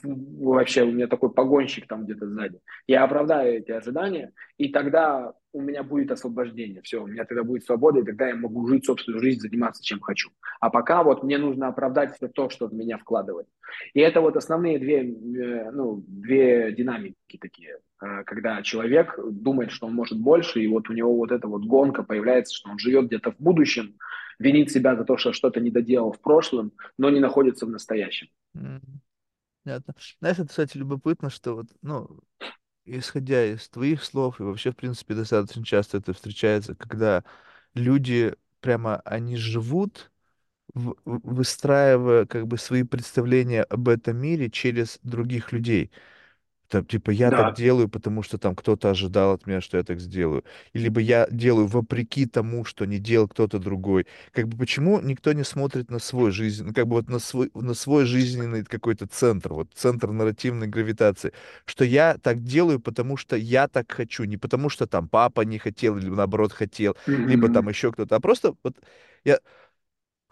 [0.04, 2.60] Вообще у меня такой погонщик там где-то сзади.
[2.88, 6.82] Я оправдаю эти ожидания, и тогда у меня будет освобождение.
[6.84, 10.00] Все, у меня тогда будет свобода, и тогда я могу жить собственную жизнь, заниматься чем
[10.00, 10.30] хочу.
[10.60, 13.48] А пока вот мне нужно оправдать все то, что в меня вкладывает.
[13.94, 19.88] И это вот основные две, э, ну, две динамики такие, э, когда человек думает, что
[19.88, 23.08] он может больше, и вот у него вот эта вот гонка появляется, что он живет
[23.08, 23.96] где-то в будущем,
[24.38, 28.28] винит себя за то, что что-то не доделал в прошлом, но не находится в настоящем.
[28.56, 28.82] М,
[29.64, 29.94] Понятно.
[30.20, 32.20] Знаешь, это, кстати, любопытно, что вот, ну,
[32.86, 37.24] исходя из твоих слов, и вообще, в принципе, достаточно часто это встречается, когда
[37.76, 40.12] люди прямо, они живут,
[40.74, 45.92] в- выстраивая как бы свои представления об этом мире через других людей.
[46.70, 47.54] Там, типа, я так Да.
[47.54, 50.44] делаю, потому что там кто-то ожидал от меня, что я так сделаю.
[50.74, 54.06] Либо я делаю вопреки тому, что не делал кто-то другой.
[54.32, 57.50] Как бы почему никто не смотрит на свой жизнь, ну, как бы вот на свой,
[57.56, 61.34] на свой жизненный какой-то центр, вот центр нарративной гравитации,
[61.66, 65.58] что я так делаю, потому что я так хочу, не потому что там папа не
[65.58, 68.76] хотел, или наоборот хотел, либо там еще кто-то, а просто вот
[69.24, 69.40] я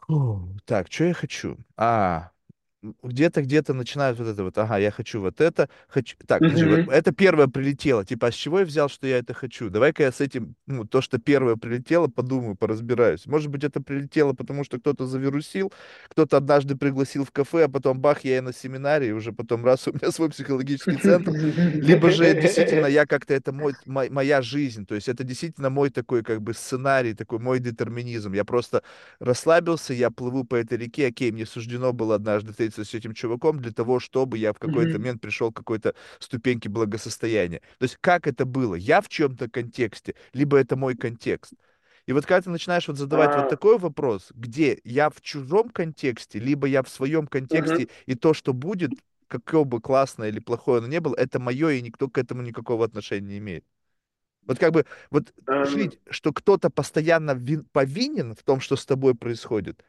[0.08, 0.18] Фу,
[0.66, 1.58] Так, что я хочу?
[1.78, 2.32] А,
[3.04, 6.16] где-то, где-то начинают вот это вот, ага, я хочу вот это, хочу...
[6.28, 6.88] Так, подожди, вот Мгм.
[6.88, 9.70] это первое прилетело, типа, а с чего я взял, что я это хочу?
[9.70, 13.26] Давай-ка я с этим, ну, то, что первое прилетело, подумаю, поразбираюсь.
[13.26, 15.72] Может быть, это прилетело, потому что кто-то завирусил,
[16.10, 19.66] кто-то однажды пригласил в кафе, а потом бах, я и на семинаре, и уже потом
[19.66, 21.36] раз у меня свой психологический центр,
[21.80, 25.90] либо же действительно я как-то, это мой, мо- моя жизнь, то есть это действительно мой
[25.90, 28.34] такой, как бы, сценарий, такой мой детерминизм.
[28.34, 28.84] Я просто
[29.20, 33.60] расслабился, я плыву по этой реке, окей, мне суждено было однажды встретиться с этим чуваком
[33.60, 35.00] для того, чтобы я в какой-то Мгм.
[35.00, 37.60] момент пришел к какой-то ступеньке благосостояния.
[37.80, 38.76] То есть как это было?
[38.76, 41.56] Я в чем-то контексте, либо это мой контекст.
[42.06, 45.70] И вот когда ты начинаешь вот задавать вот А, такой вопрос, где я в чужом
[45.70, 47.88] контексте, либо я в своем контексте, мгм.
[48.06, 48.94] и то, что будет,
[49.28, 52.86] какое бы классное или плохое оно не было, это мое, и никто к этому никакого
[52.86, 53.66] отношения не имеет.
[54.48, 58.86] Вот как бы, вот Эм, жить, что кто-то постоянно вин, повинен в том, что с
[58.86, 59.84] тобой происходит,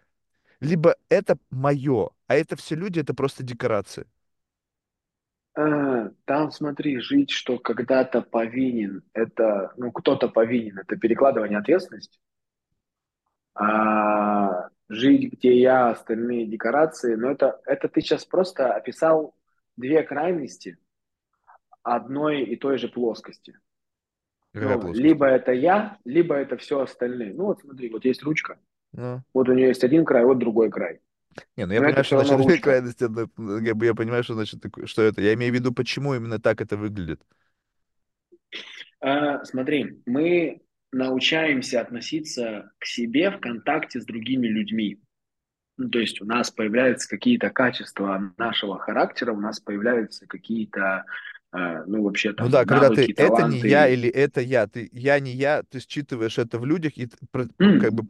[0.60, 4.06] либо это мое, а это все люди, это просто декорации.
[5.56, 12.18] э, там, смотри, жить, что когда-то повинен, это, ну, кто-то повинен, это перекладывание ответственности.
[13.54, 19.34] А жить, где я, остальные декорации, но это, это ты сейчас просто описал
[19.76, 20.78] две крайности
[21.82, 23.58] одной и той же плоскости.
[24.52, 25.04] Какая Ну, плоскость?
[25.04, 27.34] либо это я, либо это все остальные.
[27.34, 28.58] Ну, вот смотри, вот есть ручка.
[28.92, 31.00] Ну, Вот у нее есть один край, вот другой край.
[31.56, 32.58] не, ну я Но понимаю, что значит две ручка.
[32.58, 35.20] крайности, как бы я понимаю, что значит, что это.
[35.20, 37.22] Я имею в виду, почему именно так это выглядит.
[39.00, 40.60] А, смотри, мы
[40.92, 45.00] научаемся относиться к себе в контакте с другими людьми.
[45.78, 51.04] Ну, то есть у нас появляются какие-то качества нашего характера, у нас появляются какие-то,
[51.52, 53.88] ну, вообще Ну там да, когда ты навыки, это не я таланты.
[53.88, 57.76] или это я, ты я не я, ты считываешь это в людях, и про- п-
[57.76, 58.04] как бы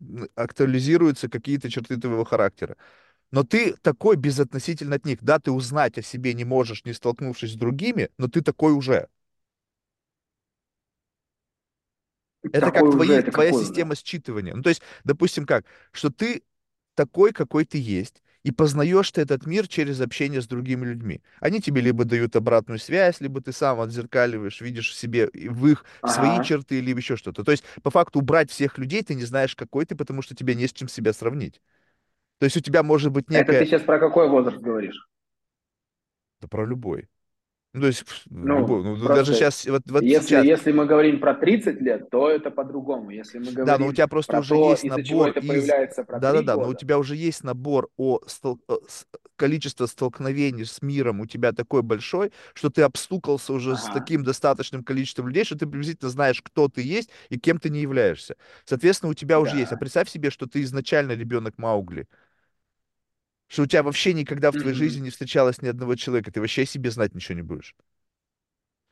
[0.00, 2.76] м, актуализируются какие-то черты твоего характера.
[3.32, 5.18] Но ты такой безотносительно от них.
[5.22, 9.08] Да, ты узнать о себе не можешь, не столкнувшись с другими, но ты такой уже.
[12.52, 14.54] Это как Такой уже, твои, это твоя какой система считывания.
[14.54, 16.42] Ну, то есть, допустим, как, что ты
[16.94, 21.22] такой, какой ты есть, и познаешь ты этот мир через общение с другими людьми.
[21.40, 25.84] Они тебе либо дают обратную связь, либо ты сам отзеркаливаешь, видишь в себе в их
[26.04, 26.44] свои Ага.
[26.44, 27.42] черты, либо еще что-то.
[27.42, 30.54] То есть, по факту, убрать всех людей, ты не знаешь, какой ты, потому что тебе
[30.54, 31.60] не с чем себя сравнить.
[32.38, 35.08] То есть у тебя может быть Это ты сейчас про какой возраст говоришь?
[36.40, 37.08] Да про любой.
[37.74, 38.82] Ну, то есть, пф, любой.
[38.84, 42.08] Ну, Ну, ну, даже сейчас, вот, вот если, сейчас, если мы говорим про 30 лет,
[42.08, 43.10] то это по-другому.
[43.10, 45.48] Если мы Да, но у говорим тебя просто про уже то, есть набор это из...
[45.48, 49.06] появляется про 3 Да-да-да, но у тебя уже есть набор о стол- э, с-
[49.36, 54.22] количество столкновений с миром у тебя такой большой, что ты обстукался уже с ага, таким
[54.22, 58.36] достаточным количеством людей, что ты приблизительно знаешь, кто ты есть и кем ты не являешься.
[58.64, 59.72] Соответственно, у тебя уже есть.
[59.72, 59.80] А да.
[59.80, 62.06] представь себе, что ты изначально ребенок Маугли,
[63.54, 66.62] что у тебя вообще никогда в твоей жизни не встречалось ни одного человека, ты вообще
[66.62, 67.76] о себе знать ничего не будешь.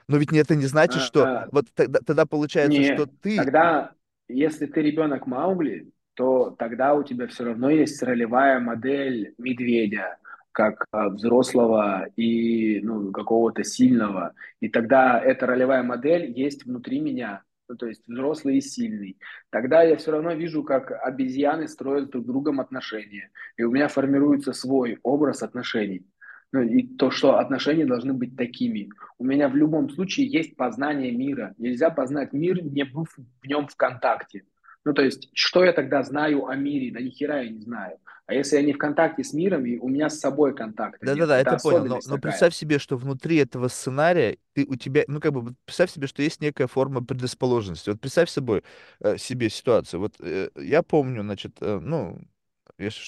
[0.09, 3.53] Но ведь это не значит, А, что а, вот тогда, тогда получается, что Не, ты
[3.53, 3.95] тогда,
[4.29, 10.19] если ты ребенок Маугли, то тогда у тебя все равно есть ролевая модель медведя,
[10.53, 14.35] как а, взрослого и ну, какого-то сильного.
[14.61, 17.43] И тогда эта ролевая модель есть внутри меня,
[17.73, 19.17] ну, то есть взрослый и сильный.
[19.49, 23.31] Тогда я все равно вижу, как обезьяны строят друг с другом отношения.
[23.57, 26.07] И у меня формируется свой образ отношений.
[26.53, 28.91] Ну, и то, что отношения должны быть такими.
[29.17, 31.55] У меня в любом случае есть познание мира.
[31.57, 34.45] Нельзя познать мир, не быв в нем в контакте.
[34.85, 36.93] Ну, то есть, что я тогда знаю о мире?
[36.93, 37.99] Да ни хера я не знаю.
[38.27, 41.15] А если я не в контакте с миром, и у меня с собой контакта нет,
[41.15, 41.85] Да-да-да, это это понял.
[41.85, 45.91] Но, но представь себе, что внутри этого сценария ты у тебя, ну как бы представь
[45.91, 47.91] себе, что есть некая форма предрасположенности.
[47.91, 48.63] Вот представь собой
[49.01, 50.01] э, себе ситуацию.
[50.01, 52.19] Вот э, я помню, значит, э, ну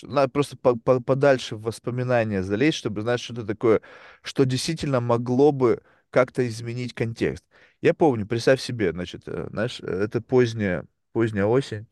[0.02, 3.80] надо просто по- по- подальше в воспоминания залезть, чтобы знать что-то такое,
[4.22, 7.44] что действительно могло бы как-то изменить контекст.
[7.80, 11.88] Я помню, представь себе, значит, знаешь, это поздняя поздняя осень,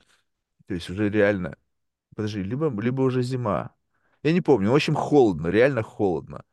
[0.66, 1.56] то есть уже реально
[2.16, 3.74] Подожди, либо, либо уже зима.
[4.22, 4.70] Я не помню.
[4.70, 6.44] В общем, холодно, реально холодно.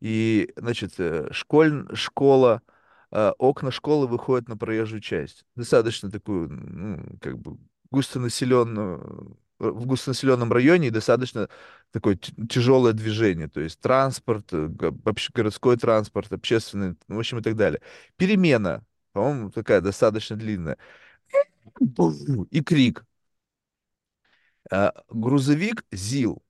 [0.00, 2.62] И, значит, э, школь, школа,
[3.12, 5.44] э, окна школы выходят на проезжую часть.
[5.56, 7.58] Достаточно такую, ну, как бы
[7.90, 11.48] густонаселенную, э, в густонаселенном районе и достаточно
[11.92, 17.80] такое тяжелое движение, то есть транспорт, э, городской транспорт, общественный, в общем, и так далее.
[18.16, 20.76] Перемена, по-моему, такая достаточно длинная.
[22.50, 23.04] И крик.
[24.70, 26.42] А, Грузовик ЗИЛ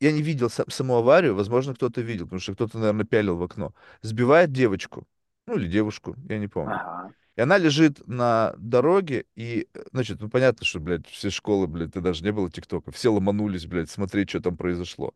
[0.00, 3.42] я не видел сам- саму аварию, возможно, кто-то видел, потому что кто-то, наверное, пялил в
[3.42, 3.74] окно.
[4.02, 5.06] Сбивает девочку,
[5.46, 6.74] ну или девушку, я не помню.
[6.74, 7.12] Ага.
[7.36, 11.90] И она лежит на дороге, и, э, значит, ну понятно, что, блядь, все школы, блядь,
[11.90, 15.14] это даже не было ТикТока, все ломанулись, блядь, смотреть, что там произошло.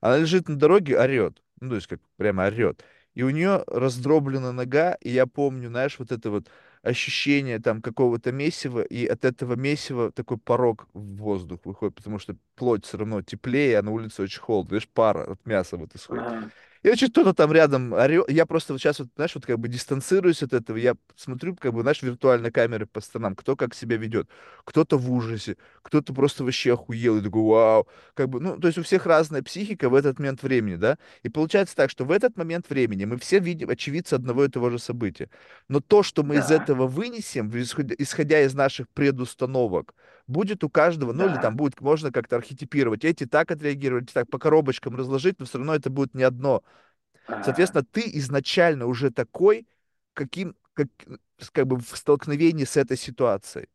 [0.00, 2.82] Она лежит на дороге, орет, ну то есть как прямо орет.
[3.14, 6.48] И у нее раздроблена нога, и я помню, знаешь, вот это вот
[6.82, 12.36] ощущение там какого-то месива, и от этого месива такой порог в воздух выходит, потому что
[12.56, 16.28] плоть все равно теплее, а на улице очень холодно, видишь, пара от мяса вот исходит.
[16.28, 16.50] Ага.
[16.82, 18.30] И значит, кто-то там рядом орет.
[18.30, 20.76] Я просто вот сейчас, вот, знаешь, вот как бы дистанцируюсь от этого.
[20.76, 24.28] Я смотрю, как бы, знаешь, виртуальные камеры по сторонам, кто как себя ведет.
[24.64, 27.88] Кто-то в ужасе, кто-то просто вообще охуел и такой, вау.
[28.14, 30.98] Как бы, ну, то есть у всех разная психика в этот момент времени, да?
[31.22, 34.70] И получается так, что в этот момент времени мы все видим очевидцы одного и того
[34.70, 35.30] же события.
[35.68, 36.56] Но то, что мы из Да.
[36.56, 37.50] этого вынесем,
[37.98, 39.94] исходя из наших предустановок,
[40.28, 41.40] будет у каждого, ну или Да.
[41.40, 45.58] там будет, можно как-то архетипировать, эти так отреагировали, эти так по коробочкам разложить, но все
[45.58, 46.62] равно это будет не одно.
[47.40, 49.66] Соответственно, ты изначально уже такой,
[50.14, 50.88] каким, как,
[51.52, 53.68] как бы в столкновении с этой ситуацией.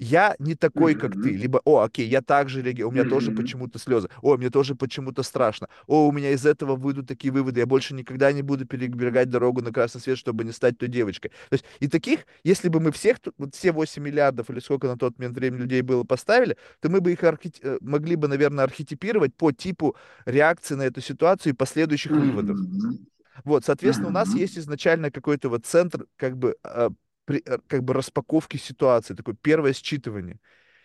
[0.00, 1.30] Я не такой, как ты.
[1.36, 4.08] Либо, о, окей, я также реагирую, у меня тоже почему-то слезы.
[4.22, 5.68] О, мне тоже почему-то страшно.
[5.86, 7.60] О, у меня из этого выйдут такие выводы.
[7.60, 11.30] Я больше никогда не буду перебегать дорогу на красный свет, чтобы не стать той девочкой.
[11.50, 14.96] То есть, и таких, если бы мы всех, вот все 8 миллиардов или сколько на
[14.96, 18.64] тот момент времени людей было поставили, то мы бы их архети- э, могли бы, наверное,
[18.64, 22.56] архетипировать по типу реакции на эту ситуацию и последующих выводов.
[23.44, 26.90] Вот, соответственно, у нас есть изначально какой-то вот центр как бы, а,
[27.66, 30.38] как бы распаковки ситуации, такое первое считывание.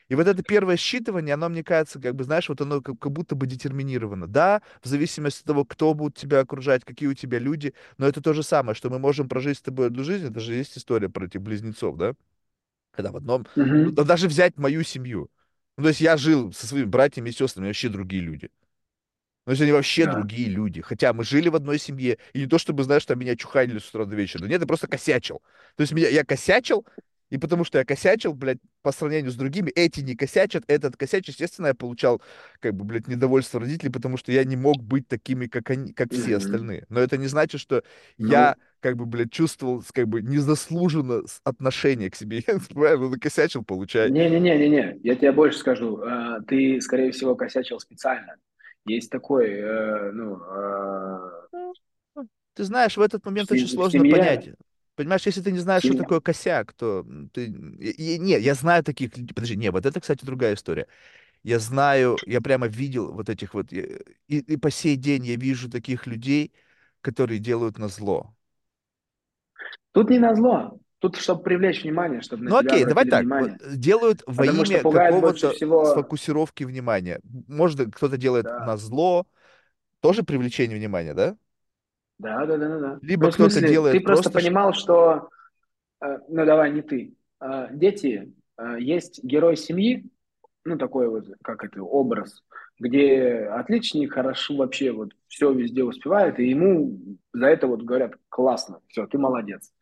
[0.07, 3.11] И вот это первое считывание, оно, мне кажется, как бы, знаешь, вот оно как, как
[3.11, 4.27] будто бы детерминировано.
[4.27, 8.21] Да, в зависимости от того, кто будет тебя окружать, какие у тебя люди, но это
[8.21, 11.09] то же самое, что мы можем прожить с тобой одну жизнь, это же есть история
[11.09, 12.13] про этих близнецов, да?
[12.91, 15.29] Когда в одном, да даже взять мою семью.
[15.77, 18.49] Ну, то есть я жил со своими братьями и сестрами, вообще другие люди.
[19.45, 20.11] То есть они вообще Да.
[20.11, 20.81] другие люди.
[20.81, 22.17] Хотя мы жили в одной семье.
[22.33, 24.41] И не то, чтобы, знаешь, там меня чуханили с утра до вечера.
[24.41, 25.41] Да нет, я просто косячил.
[25.75, 26.85] То есть меня, я косячил,
[27.29, 31.29] и потому что я косячил, блядь, по сравнению с другими, эти не косячат, этот косячит.
[31.29, 32.21] Естественно, я получал,
[32.59, 36.11] как бы, блядь, недовольство родителей, потому что я не мог быть такими, как они, как
[36.13, 36.37] все Мгм.
[36.37, 36.85] остальные.
[36.89, 37.83] Но это не значит, что
[38.17, 42.43] я, Ну, как бы, блядь, чувствовал, как бы, незаслуженно отношение к себе.
[42.47, 44.11] Я, правильно, накосячил, получай.
[44.11, 45.99] не-не-не-не-не, я тебе больше скажу.
[46.03, 48.35] э, Ты, скорее всего, косячил специально.
[48.85, 52.23] Есть такой, э, ну, э,
[52.53, 54.49] Ты знаешь, в этот момент очень се- в сложно понять.
[54.95, 56.03] Понимаешь, если ты не знаешь, что семье.
[56.03, 57.47] такое косяк, то ты...
[57.47, 59.33] и- Не, я знаю таких людей.
[59.33, 60.87] Подожди, не, вот это, кстати, другая история.
[61.43, 63.73] Я знаю, я прямо видел вот этих вот...
[63.73, 66.53] э, И, и по сей день я вижу таких людей,
[67.01, 68.35] которые делают на зло.
[69.93, 70.79] Тут не назло.
[71.05, 73.27] Тут, чтобы привлечь внимание, чтобы на Ну окей, давай так.
[73.27, 73.59] внимание.
[73.75, 75.81] Делают во Потому имя какого-то всего...
[75.81, 77.19] сфокусировки внимания.
[77.47, 79.25] Может, кто-то делает Да, на зло,
[80.01, 81.37] тоже привлечение внимания, да?
[82.19, 82.79] да, да, да, да.
[82.79, 82.99] да.
[83.19, 84.39] Ну, Либо в кто-то смысле, ты делает просто просто...
[84.39, 85.29] ш- понимал, что...
[86.01, 87.15] э, Ну, давай, не ты.
[87.41, 90.05] Э, Дети, э, есть герой семьи,
[90.65, 92.43] ну, такой вот, как это, образ,
[92.79, 96.99] где отличник, хорошо вообще вот все везде успевает, и ему
[97.33, 99.73] за это вот говорят, классно, все, ты молодец.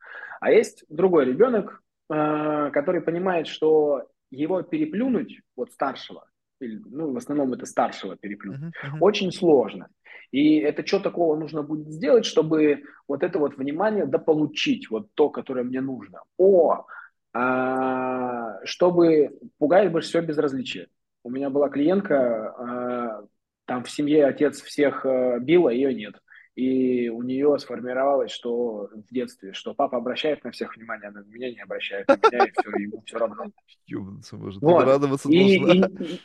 [0.43, 6.25] А есть другой ребенок, э, который понимает, что его переплюнуть, вот старшего,
[6.59, 9.03] или, ну, в основном это старшего переплюнуть, Мгм, мгм.
[9.03, 9.87] очень сложно.
[10.31, 15.29] И это что такого нужно будет сделать, чтобы вот это вот внимание дополучить, вот то,
[15.29, 16.19] которое мне нужно.
[16.37, 16.87] О,
[17.31, 20.87] а, чтобы пугает больше всего безразличие.
[21.23, 23.25] У меня была клиентка, а,
[23.63, 26.15] там в семье отец всех а, бил, а ее нет.
[26.55, 31.23] И у нее сформировалось, что в детстве, что папа обращает на всех внимание, а на
[31.25, 33.45] меня не обращает, на меня и все, ему все равно.
[33.87, 34.61] Ёбнуться может.
[34.61, 34.85] Вот.
[34.85, 35.73] радоваться должна.
[35.73, 36.19] И, и,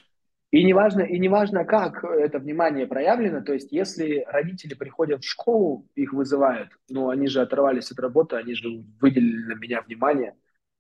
[0.51, 5.87] и неважно, и неважно, как это внимание проявлено, то есть если родители приходят в школу,
[5.95, 10.35] их вызывают, ну, они же оторвались от работы, они же выделили на меня внимание,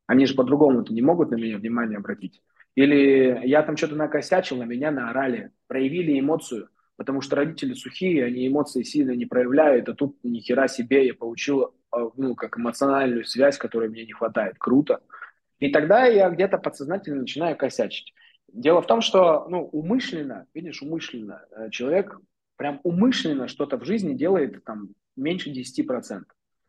[0.06, 2.42] они же по-другому-то не могут на меня внимание обратить.
[2.74, 6.68] Или я там что-то накосячил, на меня наорали, проявили эмоцию,
[6.98, 11.14] потому что родители сухие, они эмоции сильно не проявляют, а тут ни хера себе я
[11.14, 14.56] получил, а, ну, как эмоциональную связь, которой мне не хватает.
[14.58, 15.00] Круто.
[15.60, 18.12] И тогда я где-то подсознательно начинаю косячить.
[18.52, 22.18] Дело в том, что ну, умышленно, видишь, умышленно э, человек
[22.56, 26.22] прям умышленно что-то в жизни делает там меньше 10%.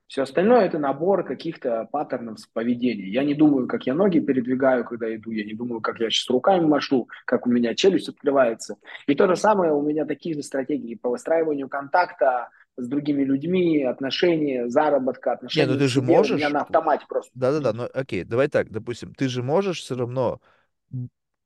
[0.10, 3.08] Все остальное это набор каких-то паттернов поведения.
[3.08, 6.28] Я не думаю, как я ноги передвигаю, когда иду, я не думаю, как я сейчас
[6.32, 8.78] руками машу, как у меня челюсть открывается.
[9.06, 13.84] И то же самое у меня такие же стратегии по выстраиванию контакта с другими людьми,
[13.84, 17.32] отношения, заработка, ну отношения ты к же себе у меня можешь, на автомате просто.
[17.36, 20.42] да-да-да, ну окей, давай так, допустим, ты же можешь все равно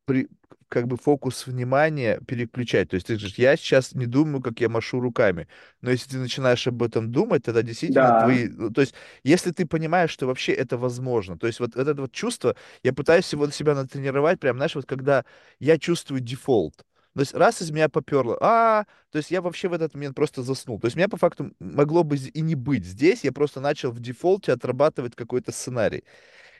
[0.06, 0.30] при,
[0.74, 2.90] как бы фокус внимания переключать.
[2.90, 5.48] То есть ты же, я сейчас не думаю, как я машу руками.
[5.82, 8.48] Но если ты начинаешь об этом думать, тогда действительно Да, твои...
[8.50, 8.94] ну, То есть
[9.24, 13.32] если ты понимаешь, что вообще это возможно, то есть вот это вот чувство, я пытаюсь
[13.34, 15.26] его себя натренировать, прям, знаешь, вот когда
[15.60, 19.74] я чувствую дефолт, то есть раз из меня поперло, а, то есть я вообще в
[19.74, 20.80] этот момент просто заснул.
[20.80, 24.00] То есть меня по факту могло бы и не быть здесь, я просто начал в
[24.00, 26.04] дефолте отрабатывать какой-то сценарий.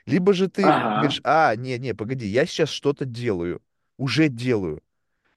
[0.06, 3.62] Либо же ты ага, говоришь, а, не, не, погоди, я сейчас что-то делаю,
[3.98, 4.82] уже делаю.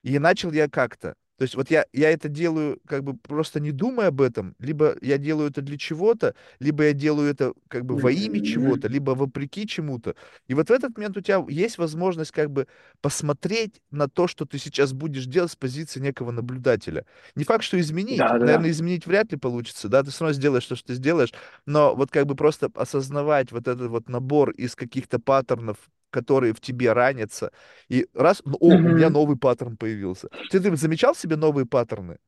[0.02, 1.14] И начал я как-то.
[1.38, 4.96] То есть вот я, я это делаю как бы просто не думая об этом, либо
[5.00, 9.12] я делаю это для чего-то, либо я делаю это как бы во имя чего-то, либо
[9.12, 10.16] вопреки чему-то.
[10.48, 12.66] И вот в этот момент у тебя есть возможность как бы
[13.00, 17.06] посмотреть на то, что ты сейчас будешь делать с позиции некого наблюдателя.
[17.36, 18.18] Не факт, что изменить.
[18.18, 20.94] да, да, Наверное, изменить вряд ли получится, да, ты все равно сделаешь то, что ты
[20.94, 21.32] сделаешь,
[21.66, 25.76] но вот как бы просто осознавать вот этот вот набор из каких-то паттернов
[26.10, 27.52] которые в тебе ранятся,
[27.88, 30.28] и раз, ну, о, у меня новый паттерн появился.
[30.50, 32.18] Ты, ты замечал себе новые паттерны?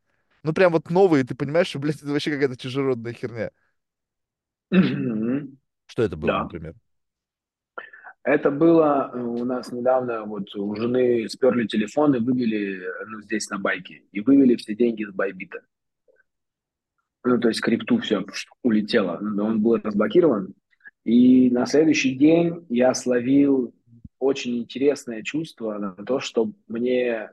[0.42, 3.50] Ну, прям вот новые, ты понимаешь, что, блядь, это вообще какая-то чужеродная херня.
[5.86, 6.42] Что это было, Да.
[6.44, 6.74] например?
[8.22, 13.48] Это было э, у нас недавно, вот у жены сперли телефон и вывели, ну, здесь
[13.48, 15.62] на байке, и вывели все деньги с Байбита.
[17.24, 18.24] Ну, то есть крипту все
[18.62, 20.54] улетело, он был разблокирован.
[21.04, 23.74] И на следующий день я словил
[24.18, 27.30] очень интересное чувство на то, что мне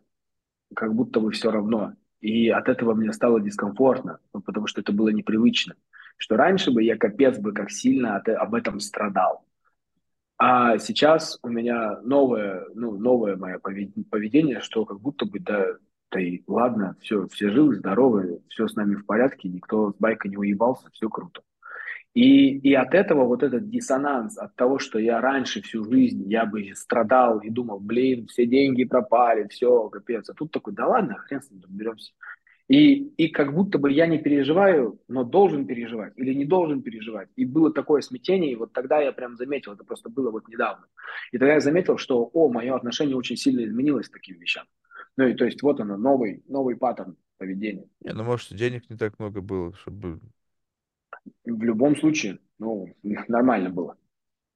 [0.74, 1.94] как будто бы все равно.
[2.22, 5.76] И от этого мне стало дискомфортно, ну, потому что это было непривычно.
[6.18, 9.46] Что раньше бы я капец бы как сильно от, об этом страдал.
[10.40, 15.66] А сейчас у меня новое, ну, новое мое поведение, что как будто бы, да,
[16.12, 20.28] да и ладно, все, все живы, здоровы, все с нами в порядке, никто с байка
[20.28, 21.42] не уебался, все круто.
[22.18, 26.48] И, и от этого вот этот диссонанс, от того, что я раньше всю жизнь, я
[26.48, 30.28] бы страдал и думал, блин, все деньги пропали, все, капец.
[30.28, 32.14] А тут такой, да ладно, хрен с ним разберемся.
[32.68, 37.30] И, и как будто бы я не переживаю, но должен переживать или не должен переживать.
[37.36, 40.88] И было такое смятение, и вот тогда я прям заметил, это просто было вот недавно.
[41.32, 44.66] И тогда я заметил, что, о, мое отношение очень сильно изменилось к таким вещам.
[45.18, 47.86] Ну и то есть вот оно, новый, новый паттерн поведения.
[48.02, 50.20] Не, ну, может, денег не так много было, чтобы...
[51.46, 52.96] В любом случае, ну,
[53.28, 53.98] нормально было.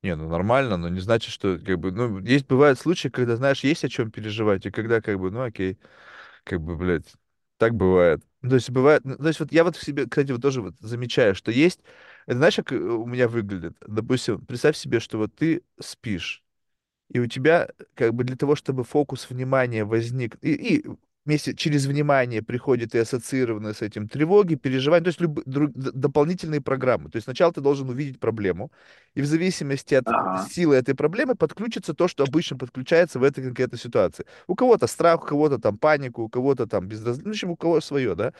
[0.03, 3.63] Не, ну нормально, но не значит, что как бы, ну, есть бывают случаи, когда, знаешь,
[3.63, 5.77] есть о чем переживать, и когда как бы, ну окей,
[6.43, 7.13] как бы, блядь,
[7.57, 8.23] так бывает.
[8.41, 10.61] Ну, то есть бывает, ну, то есть вот я вот в себе, кстати, вот тоже
[10.61, 11.81] вот замечаю, что есть,
[12.27, 13.77] это знаешь, как э, у меня выглядит?
[13.87, 16.43] Допустим, представь себе, что вот ты спишь,
[17.09, 20.85] и у тебя как бы для того, чтобы фокус внимания возник, и, и
[21.25, 26.61] вместе через внимание приходит и ассоциированные с этим тревоги, переживания, то есть люб, друг, дополнительные
[26.61, 27.09] программы.
[27.09, 28.71] То есть сначала ты должен увидеть проблему,
[29.13, 30.49] и в зависимости от Ага.
[30.49, 34.25] силы этой проблемы подключится то, что обычно подключается в этой конкретной ситуации.
[34.47, 37.55] У кого-то страх, у кого-то там панику, у кого-то там безразличие, ну, в общем, у
[37.57, 38.33] кого свое, да.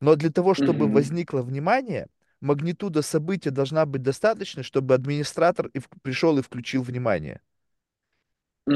[0.00, 0.92] Но для того, чтобы Угу.
[0.92, 2.06] возникло внимание,
[2.40, 7.40] магнитуда события должна быть достаточной, чтобы администратор и в- пришел и включил внимание.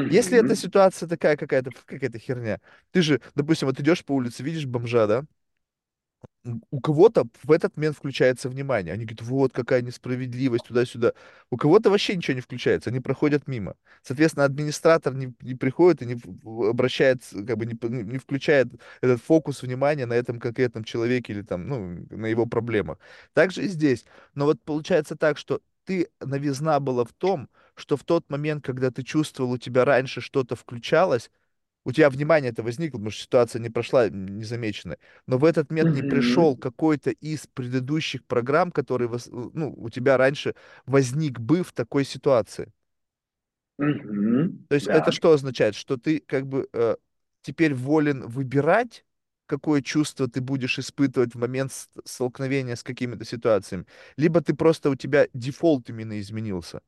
[0.08, 2.60] Если эта ситуация такая какая-то, какая-то херня,
[2.92, 5.24] ты же, допустим, вот идешь по улице, видишь бомжа, да,
[6.70, 8.92] у кого-то в этот момент включается внимание.
[8.92, 11.12] Они говорят, вот какая несправедливость, туда-сюда.
[11.50, 13.76] У кого-то вообще ничего не включается, они проходят мимо.
[14.02, 16.16] Соответственно, администратор не, не приходит и не
[16.68, 18.68] обращается, как бы не не включает
[19.00, 22.98] этот фокус внимания на этом конкретном человеке или там, ну, на его проблемах.
[23.32, 24.04] Также и здесь.
[24.34, 28.90] Но вот получается так, что ты, новизна была в том, что в тот момент, когда
[28.90, 31.30] ты чувствовал, у тебя раньше что-то включалось,
[31.84, 34.98] у тебя внимание это возникло, потому что ситуация не прошла незамеченной.
[35.26, 40.16] Но в этот момент не пришел какой-то из предыдущих программ, который вос- ну, у тебя
[40.18, 40.54] раньше
[40.86, 42.72] возник бы в такой ситуации.
[44.68, 45.12] То есть это Да.
[45.12, 45.74] что означает?
[45.74, 46.96] Что ты как бы э,
[47.42, 49.04] теперь волен выбирать,
[49.46, 51.72] какое чувство ты будешь испытывать в момент
[52.04, 56.80] столкновения с какими-то ситуациями, либо ты просто у тебя дефолт именно изменился.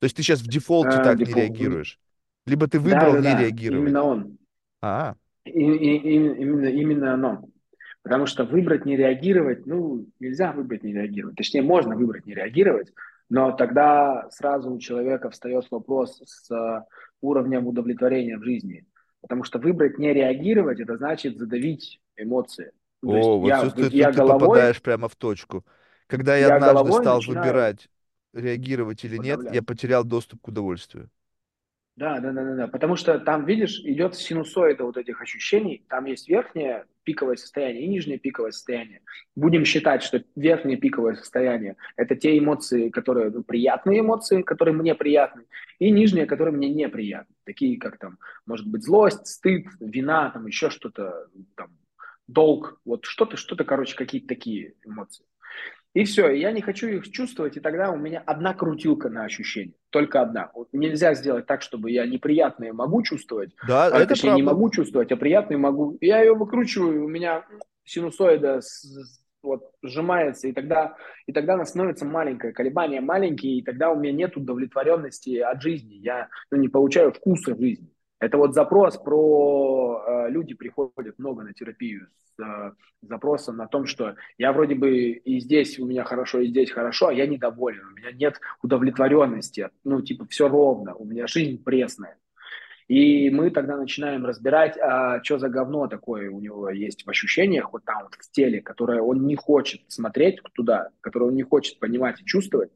[0.00, 1.34] То есть ты сейчас в дефолте Э, так не дефолт.
[1.34, 2.00] реагируешь.
[2.46, 3.88] Либо ты Да, выбрал да, не да, реагировать.
[3.88, 4.38] именно он.
[4.82, 7.44] А, И, и- и- именно, именно оно.
[8.02, 11.36] Потому что выбрать не реагировать, ну, нельзя выбрать не реагировать.
[11.36, 12.92] Точнее, можно выбрать не реагировать,
[13.28, 16.84] но тогда сразу у человека встает вопрос с э,
[17.20, 18.86] уровнем удовлетворения в жизни.
[19.20, 22.72] Потому что выбрать не реагировать, это значит задавить эмоции.
[23.02, 25.64] Ну, то есть О, вот я, чувствую, я ты головой, попадаешь прямо в точку.
[26.06, 27.90] Когда я я однажды стал начинаю выбирать,
[28.32, 31.10] реагировать или нет, я потерял доступ к удовольствию.
[31.98, 32.68] Да, да, да, да, да.
[32.68, 35.84] Потому что там, видишь, идет синусоида вот этих ощущений.
[35.88, 39.02] Там есть верхнее пиковое состояние и нижнее пиковое состояние.
[39.34, 44.94] Будем считать, что верхнее пиковое состояние– это те эмоции, которые ну, приятные эмоции, которые мне
[44.94, 45.46] приятны,
[45.80, 47.34] и нижние, которые мне неприятны.
[47.44, 51.26] Такие, как там, может быть, злость, стыд, вина, там еще что-то,
[51.56, 51.76] там,
[52.28, 55.26] долг, вот что-то, что-то, короче, какие-то такие эмоции.
[55.98, 59.74] И все, я не хочу их чувствовать, и тогда у меня одна крутилка на ощущение,
[59.90, 60.48] только одна.
[60.54, 64.70] Вот нельзя сделать так, чтобы я неприятные могу чувствовать, Да, а, это точнее не могу
[64.70, 65.98] чувствовать, а приятные могу.
[66.00, 67.44] Я ее выкручиваю, у меня
[67.82, 68.86] синусоида с,
[69.42, 70.94] вот, сжимается, и тогда,
[71.26, 75.94] и тогда она становится маленькая, колебания маленькие, и тогда у меня нет удовлетворенности от жизни,
[75.94, 77.90] я ну, не получаю вкуса жизни.
[78.20, 80.04] Это вот запрос про...
[80.06, 85.10] Э, люди приходят много на терапию с э, запросом на том, что я вроде бы
[85.10, 89.70] и здесь у меня хорошо, и здесь хорошо, а я недоволен, у меня нет удовлетворенности,
[89.84, 92.18] ну, типа, все ровно, у меня жизнь пресная.
[92.88, 97.72] И мы тогда начинаем разбирать, а что за говно такое у него есть в ощущениях,
[97.72, 101.78] вот там вот в теле, которое он не хочет смотреть туда, которое он не хочет
[101.78, 102.70] понимать и чувствовать.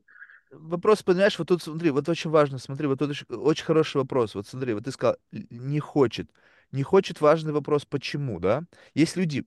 [0.53, 4.35] Вопрос, понимаешь, вот тут смотри, вот очень важно, смотри, вот тут очень, очень хороший вопрос.
[4.35, 6.31] Вот смотри, вот ты сказал, не хочет.
[6.73, 8.65] Не хочет важный вопрос, почему, да?
[8.95, 9.45] Есть люди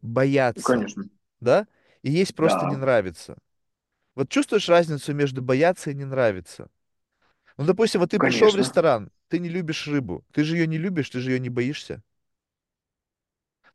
[0.56, 1.04] Ну, боятся, конечно.
[1.40, 1.68] да?
[2.04, 3.38] И есть просто не Да, нравится.
[4.16, 6.70] Вот чувствуешь разницу между бояться и не нравится?
[7.58, 8.58] Ну, допустим, вот ты пришел в конечно.
[8.58, 10.26] ресторан, ты не любишь рыбу.
[10.34, 12.04] Ты же ее не любишь, ты же ее не боишься.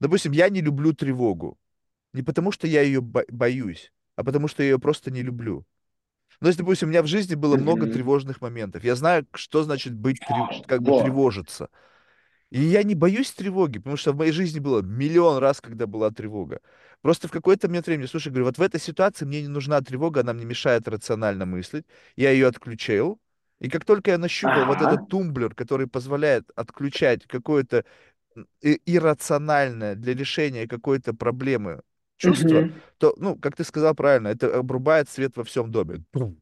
[0.00, 1.58] Допустим, я не люблю тревогу.
[2.14, 5.66] Не потому, что я ее бо- боюсь, а потому, что я ее просто не люблю.
[6.40, 7.88] Ну, если, допустим, у меня в жизни было много Мгм.
[7.88, 8.84] тревожных моментов.
[8.84, 11.00] Я знаю, что значит быть, трев- как бы Во.
[11.02, 11.68] тревожиться.
[12.50, 16.10] И я не боюсь тревоги, потому что в моей жизни было миллион раз, когда была
[16.10, 16.60] тревога.
[17.02, 20.20] Просто в какой-то момент времени, слушай, говорю, вот в этой ситуации мне не нужна тревога,
[20.22, 21.86] она мне мешает рационально мыслить.
[22.16, 23.20] Я ее отключил.
[23.60, 24.82] И как только я нащупал вот Ага.
[24.82, 27.84] этот тумблер, который позволяет отключать какое-то
[28.62, 31.82] иррациональное для решения какой-то проблемы
[32.20, 32.82] чувство, Мгм.
[32.98, 36.04] то, ну, как ты сказал правильно, это обрубает свет во всем доме.
[36.12, 36.40] Бум.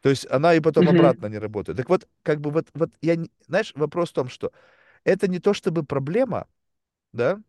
[0.00, 0.88] То есть она и потом Мгм.
[0.88, 1.78] обратно не работает.
[1.78, 4.52] Так вот, как бы вот, вот я, не- знаешь, вопрос в том, что
[5.04, 6.48] это не то чтобы проблема,
[7.12, 7.40] да,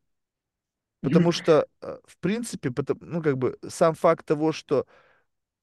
[1.03, 1.31] потому Мгм.
[1.31, 2.71] что, э, в принципе,
[3.01, 4.86] ну, как бы сам факт того, что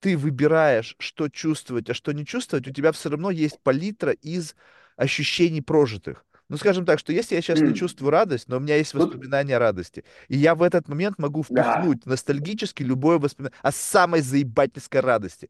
[0.01, 4.57] ты выбираешь, что чувствовать, а что не чувствовать, у тебя все равно есть палитра из
[4.97, 6.27] ощущений прожитых.
[6.51, 9.57] Ну, скажем так, что если я сейчас не чувствую радость, но у меня есть воспоминания
[9.57, 11.63] о радости, и я в этот момент могу да.
[11.63, 15.49] впихнуть ностальгически любое воспоминание о самой заебательской радости.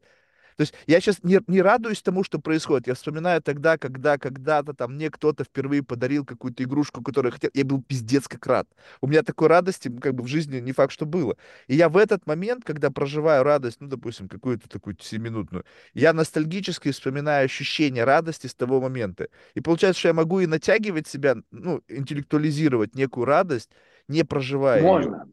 [0.57, 2.87] То есть я сейчас не, не радуюсь тому, что происходит.
[2.87, 7.51] Я вспоминаю тогда, когда когда-то там мне кто-то впервые подарил какую-то игрушку, которую я хотел.
[7.53, 8.67] Я был пиздец как рад.
[9.01, 11.37] У меня такой радости как бы в жизни не факт, что было.
[11.67, 16.91] И я в этот момент, когда проживаю радость, ну, допустим, какую-то такую семиминутную, я ностальгически
[16.91, 19.27] вспоминаю ощущение радости с того момента.
[19.55, 23.69] И получается, что я могу и натягивать себя, ну, интеллектуализировать некую радость,
[24.07, 24.87] не проживая ее.
[24.87, 25.29] Можно.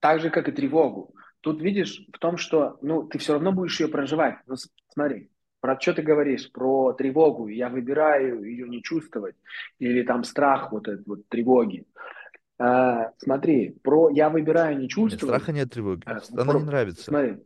[0.00, 1.14] Так же, как и тревогу.
[1.44, 4.36] Тут видишь в том, что ну, ты все равно будешь ее проживать.
[4.46, 4.54] Ну,
[4.88, 5.28] смотри,
[5.60, 6.50] про что ты говоришь?
[6.50, 7.48] Про тревогу.
[7.48, 9.36] Я выбираю ее не чувствовать.
[9.78, 11.84] Или там страх вот этот вот тревоги.
[12.58, 15.34] А, смотри, про я выбираю не Нет, чувствовать.
[15.42, 16.02] страха нет, тревоги.
[16.06, 17.02] а, Она не про- нравится.
[17.04, 17.36] смотри,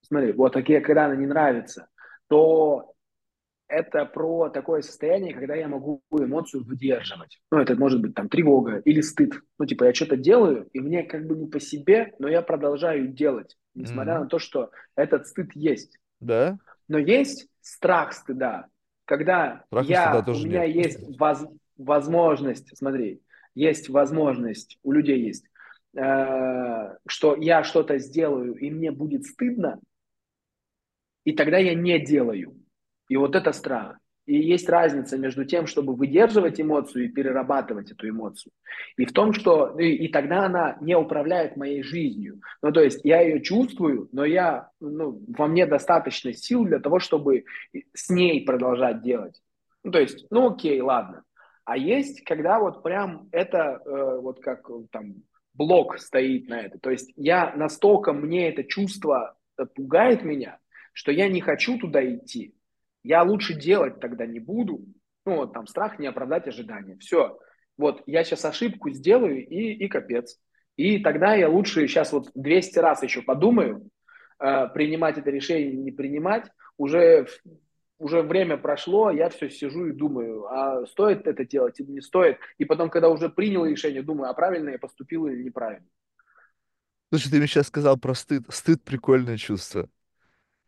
[0.00, 1.88] смотри, вот такие, когда она не нравится,
[2.26, 2.95] то
[3.68, 7.40] это про такое состояние, когда я могу эмоцию выдерживать.
[7.50, 9.34] Ну, это может быть там тревога или стыд.
[9.58, 13.08] Ну, типа, я что-то делаю, и мне как бы не по себе, но я продолжаю
[13.08, 14.22] делать, несмотря Мгм.
[14.24, 15.98] на то, что этот стыд есть.
[16.20, 16.58] Да,
[16.88, 18.66] Но есть страх стыда,
[19.04, 20.96] когда стыда я, у меня нет.
[20.96, 23.22] есть воз- возможность, смотри,
[23.54, 25.46] есть возможность, у людей есть,
[25.96, 29.80] э, что я что-то сделаю, и мне будет стыдно,
[31.24, 32.56] и тогда я не делаю.
[33.08, 33.98] И вот это страх.
[34.26, 38.52] И есть разница между тем, чтобы выдерживать эмоцию и перерабатывать эту эмоцию,
[38.96, 42.40] и в том, что и, и тогда она не управляет моей жизнью.
[42.60, 46.98] Ну, то есть я ее чувствую, но я, ну, во мне достаточно сил для того,
[46.98, 47.44] чтобы
[47.94, 49.40] с ней продолжать делать.
[49.84, 51.22] Ну, то есть, ну, окей, ладно.
[51.64, 55.22] А есть, когда вот прям это э, вот как э, там
[55.54, 56.78] блок стоит на это.
[56.78, 60.58] То есть я настолько мне это чувство э, пугает меня,
[60.92, 62.55] что я не хочу туда идти.
[63.06, 64.84] Я лучше делать тогда не буду.
[65.24, 66.96] Ну, вот там страх не оправдать ожидания.
[66.98, 67.38] Все.
[67.78, 70.40] Вот я сейчас ошибку сделаю и, и капец.
[70.74, 73.88] И тогда я лучше сейчас вот 200 раз еще подумаю,
[74.40, 76.50] э, принимать это решение, не принимать.
[76.78, 77.28] Уже,
[77.98, 82.38] уже время прошло, я все сижу и думаю, а стоит это делать или не стоит.
[82.58, 85.86] И потом, когда уже принял решение, думаю, а правильно я поступил или неправильно.
[87.12, 88.42] Слушай, ты мне сейчас сказал про стыд.
[88.48, 89.88] Стыд прикольное чувство.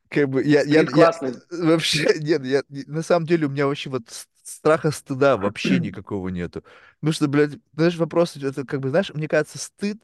[0.09, 1.11] Как бы я, я, я
[1.51, 4.05] вообще, нет, я, на самом деле у меня вообще вот
[4.43, 6.65] страха стыда вообще никакого нету.
[7.01, 10.03] Потому что, блядь, знаешь, вопрос, это как бы, знаешь, мне кажется, стыд—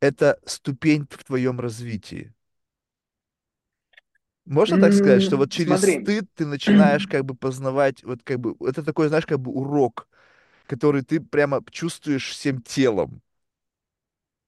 [0.00, 2.34] это ступень в твоем развитии.
[4.46, 8.40] Можно так сказать, что вот через Смотри, стыд ты начинаешь как бы познавать, вот как
[8.40, 10.08] бы, это такой, знаешь, как бы урок,
[10.66, 13.22] который ты прямо чувствуешь всем телом.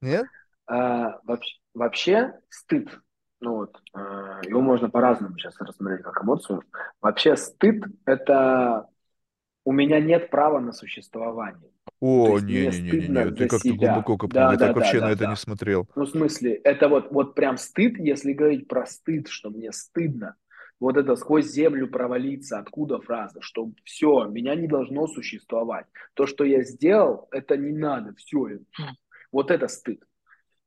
[0.01, 0.29] Нет?
[0.67, 2.89] А, вообще, вообще стыд,
[3.43, 6.62] ну вот, а, его можно по-разному сейчас рассмотреть как эмоцию.
[7.01, 8.86] Вообще стыд– это
[9.64, 11.70] у меня нет права на существование.
[12.01, 14.43] О, стыдно ты как-то глубоко копнул.
[14.43, 15.36] Да, Я да, так да, вообще на да, это не да.
[15.36, 15.88] смотрел.
[15.95, 20.36] Ну, в смысле, это вот, вот прям стыд, если говорить про стыд, что мне стыдно.
[20.80, 25.86] Вот это сквозь землю провалиться, откуда фраза, что все, меня не должно существовать.
[26.14, 28.59] То, что я сделал, это не надо, все.
[29.30, 30.03] Вот это стыд.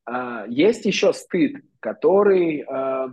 [0.06, 3.12] А, есть еще стыд, который, а,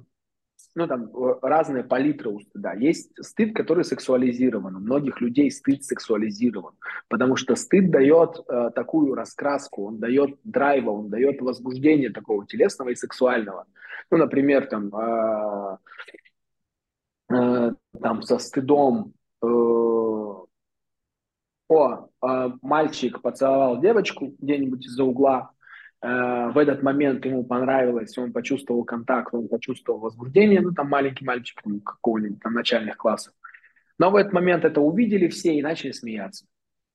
[0.75, 1.11] ну там
[1.43, 2.73] разные палитры у стыда.
[2.75, 4.77] Есть стыд, который сексуализирован.
[4.77, 6.75] У многих людей стыд сексуализирован,
[7.09, 12.91] потому что стыд дает а, такую раскраску, он дает драйва, он дает возбуждение такого телесного
[12.91, 13.67] и сексуального.
[14.11, 15.79] Ну, например, там э,
[18.03, 20.47] там со стыдом, э, о,
[22.23, 25.55] э, мальчик поцеловал девочку где-нибудь из-за угла, э,
[26.03, 31.61] в этот момент ему понравилось, он почувствовал контакт, он почувствовал возбуждение, ну там маленький мальчик
[31.65, 33.33] ну, какого-нибудь там начальных классов.
[33.99, 36.45] Но в этот момент это увидели все и начали смеяться.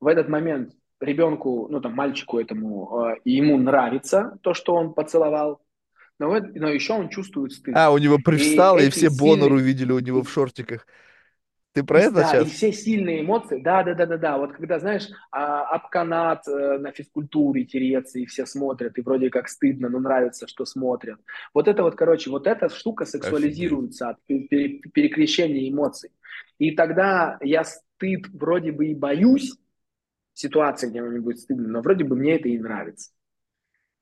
[0.02, 5.62] В этот момент ребенку, ну там мальчику этому, э, ему нравится то, что он поцеловал,
[6.20, 7.76] но, но еще он чувствует стыд.
[7.78, 9.20] А, у него привстало, и, и все сильные...
[9.20, 10.88] Боннер увидели у него в шортиках.
[11.78, 12.48] Ты про это да, сейчас?
[12.48, 14.38] и все сильные эмоции, да, да, да, да, да.
[14.40, 19.30] Вот когда, знаешь, а, об канат э, на физкультуре тереться, и все смотрят, и вроде
[19.30, 21.20] как стыдно, но нравится, что смотрят.
[21.54, 24.42] Вот это вот, короче, вот эта штука сексуализируется Офигеть.
[24.42, 26.10] от пере, перекрещения эмоций.
[26.58, 29.54] И тогда я стыд вроде бы и боюсь,
[30.34, 33.12] ситуации, где мне будет стыдно, но вроде бы мне это и нравится.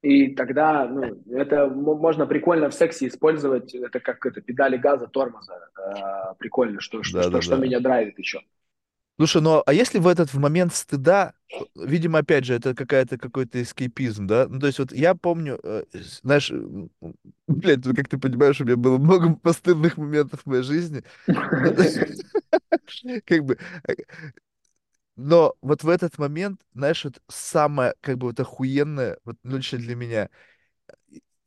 [0.06, 5.58] И тогда ну, это можно прикольно в сексе использовать, это как это педали газа, тормоза.
[5.80, 7.64] Э, прикольно, что, что, да, что, да, что да.
[7.64, 8.41] меня драйвит еще.
[9.18, 11.34] Слушай, ну а если в этот в момент стыда,
[11.74, 14.45] видимо, опять же, это какая-то какой-то эскейпизм, да?
[14.47, 15.86] Ну, то есть вот я помню, э,
[16.22, 16.51] знаешь,
[17.47, 21.01] блядь, ну, как ты понимаешь, у меня было много постыдных моментов в моей жизни.
[23.26, 23.93] Как бы э,
[25.16, 29.78] но вот в этот момент, знаешь, вот самое, как бы, вот охуенное, вот ну, лично
[29.80, 30.30] для меня,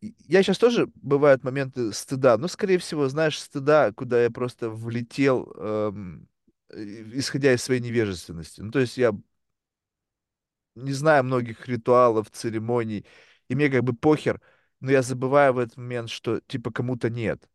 [0.00, 5.52] я сейчас тоже бывают моменты стыда, но, скорее всего, знаешь, стыда, куда я просто влетел,
[5.56, 6.28] эм,
[6.72, 8.60] исходя из своей невежественности.
[8.60, 9.12] Ну, то есть я
[10.74, 13.04] не знаю многих ритуалов, церемоний,
[13.48, 14.40] и мне как бы похер,
[14.80, 17.48] но я забываю в этот момент, что, типа, кому-то нет.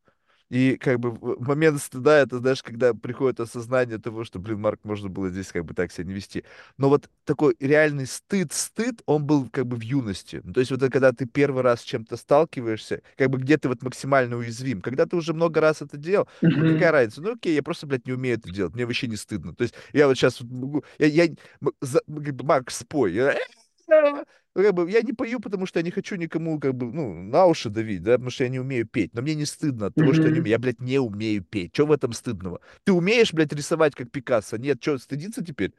[0.54, 5.10] И как бы момент стыда, это, знаешь, когда приходит осознание того, что, блин, Марк, можно
[5.10, 6.44] было здесь как бы так себя не вести.
[6.78, 10.42] Но вот такой реальный стыд, стыд, он был как бы в юности.
[10.44, 13.58] Ну, то есть вот это, когда ты первый раз с чем-то сталкиваешься, как бы где
[13.58, 14.82] ты вот максимально уязвим.
[14.82, 16.50] Когда ты уже много раз это делал, mm-hmm.
[16.56, 17.24] ну какая разница?
[17.24, 19.56] Ну окей, я просто, блядь, не умею это делать, мне вообще не стыдно.
[19.56, 21.30] То есть я вот сейчас могу, я, я,
[22.44, 23.40] Марк, спой, я, ну,
[24.56, 27.46] как бы, я не пою, потому что я не хочу никому, как бы, ну, на
[27.46, 29.14] уши давить, да, потому что я не умею петь.
[29.14, 30.14] Но мне не стыдно от того, mm-hmm.
[30.14, 30.50] что я не умею.
[30.50, 31.74] Я, блядь, не умею петь.
[31.74, 32.62] Что в этом стыдного?
[32.84, 34.58] Ты умеешь, блядь, рисовать, как Пикассо?
[34.58, 35.74] Нет, что, стыдиться теперь?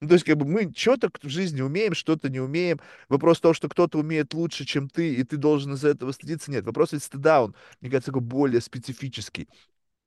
[0.00, 2.80] Ну, то есть, как бы, мы что-то в жизни умеем, что-то не умеем.
[3.08, 6.50] Вопрос том, что кто-то умеет лучше, чем ты, и ты должен из-за этого стыдиться.
[6.50, 9.48] Нет, вопрос ведь стыда, он, мне кажется, такой более специфический.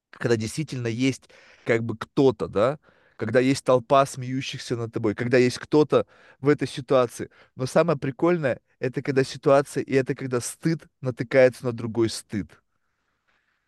[0.09, 1.29] Когда действительно есть,
[1.65, 2.79] как бы, кто-то, да,
[3.25, 6.05] когда есть толпа смеющихся над тобой, когда есть кто-то
[6.41, 7.29] в этой ситуации.
[7.55, 12.51] Но самое прикольное, это когда ситуация, и это когда стыд натыкается на другой стыд.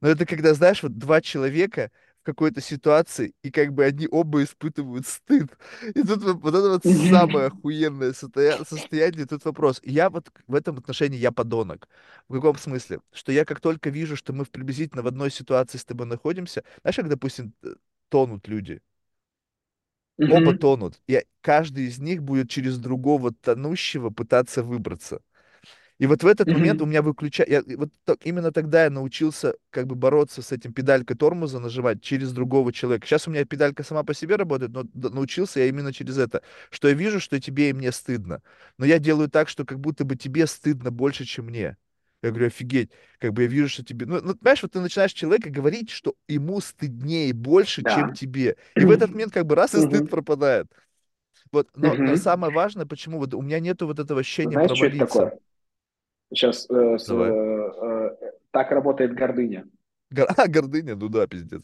[0.01, 1.89] Но это когда, знаешь, вот два человека
[2.21, 5.49] в какой-то ситуации, и как бы они оба испытывают стыд.
[5.93, 9.79] И тут вот, вот это вот самое охуенное состояние, тут вопрос.
[9.83, 11.87] Я вот в этом отношении я подонок.
[12.27, 12.99] В каком смысле?
[13.13, 16.95] Что я как только вижу, что мы приблизительно в одной ситуации с тобой находимся, знаешь,
[16.97, 17.53] как, допустим,
[18.09, 18.81] тонут люди,
[20.27, 20.59] Оба Мгм.
[20.59, 25.21] тонут, и каждый из них будет через другого тонущего пытаться выбраться.
[25.99, 27.45] И вот в этот момент у меня выключа
[27.77, 32.33] вот так именно тогда я научился как бы бороться с этим педалькой тормоза нажимать через
[32.33, 33.07] другого человека.
[33.07, 36.41] Сейчас у меня педалька сама по себе работает, но научился я именно через это,
[36.71, 38.41] что я вижу, что тебе и мне стыдно,
[38.77, 41.77] но я делаю так, что как будто бы тебе стыдно больше, чем мне.
[42.25, 44.07] Я говорю, офигеть, как бы я вижу, что тебе...
[44.07, 48.13] Ну, ну понимаешь, вот ты начинаешь человека говорить, что ему стыднее больше, чем Да.
[48.13, 48.57] тебе.
[48.77, 50.67] И в этот момент как бы раз и стыд пропадает.
[51.51, 54.85] Вот, но, но самое важное, почему вот у меня нету вот этого ощущения Знаешь, что
[54.85, 54.97] это провалиться.
[54.97, 55.39] такое?
[56.31, 59.65] Сейчас э, с, э, э, так работает гордыня.
[60.11, 61.63] Гор- А, гордыня, ну да, пиздец.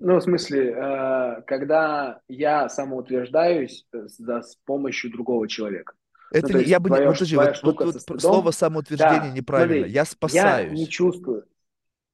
[0.00, 5.94] Ну, в смысле, э, когда я самоутверждаюсь э, да, с помощью другого человека.
[6.40, 8.50] Ну, Это то не, я бы не, твоя, вот подожди, твоя вот, вот пр- слово
[8.50, 9.84] самоутверждение да, неправильно.
[9.84, 10.88] смотри, Я я не спасаюсь.
[10.88, 11.46] чувствую,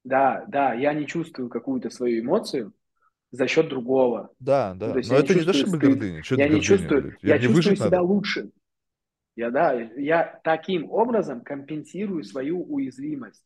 [0.03, 2.73] да, да, я не чувствую какую-то свою эмоцию
[3.31, 4.31] за счет другого.
[4.39, 4.93] Да, Ну, да.
[4.93, 6.23] то есть Но не это не то, чувствую чтобы стыд, гордыня.
[6.23, 7.23] Что я не гордыня, чувствую, блядь?
[7.23, 8.01] Я я мне чувствую себя надо.
[8.01, 8.51] лучше.
[9.35, 13.43] Я, да, я таким образом компенсирую свою уязвимость.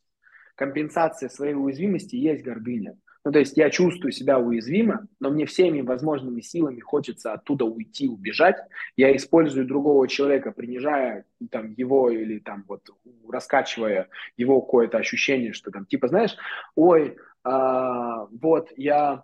[0.55, 2.97] Компенсация своей уязвимости есть гордыня.
[3.29, 8.07] Ну, то есть я чувствую себя уязвимо, но мне всеми возможными силами хочется оттуда уйти,
[8.07, 8.55] убежать.
[8.97, 12.89] Я использую другого человека, принижая там, его или там вот
[13.29, 16.35] раскачивая его какое-то ощущение, что там типа, знаешь,
[16.73, 19.23] ой, а, вот я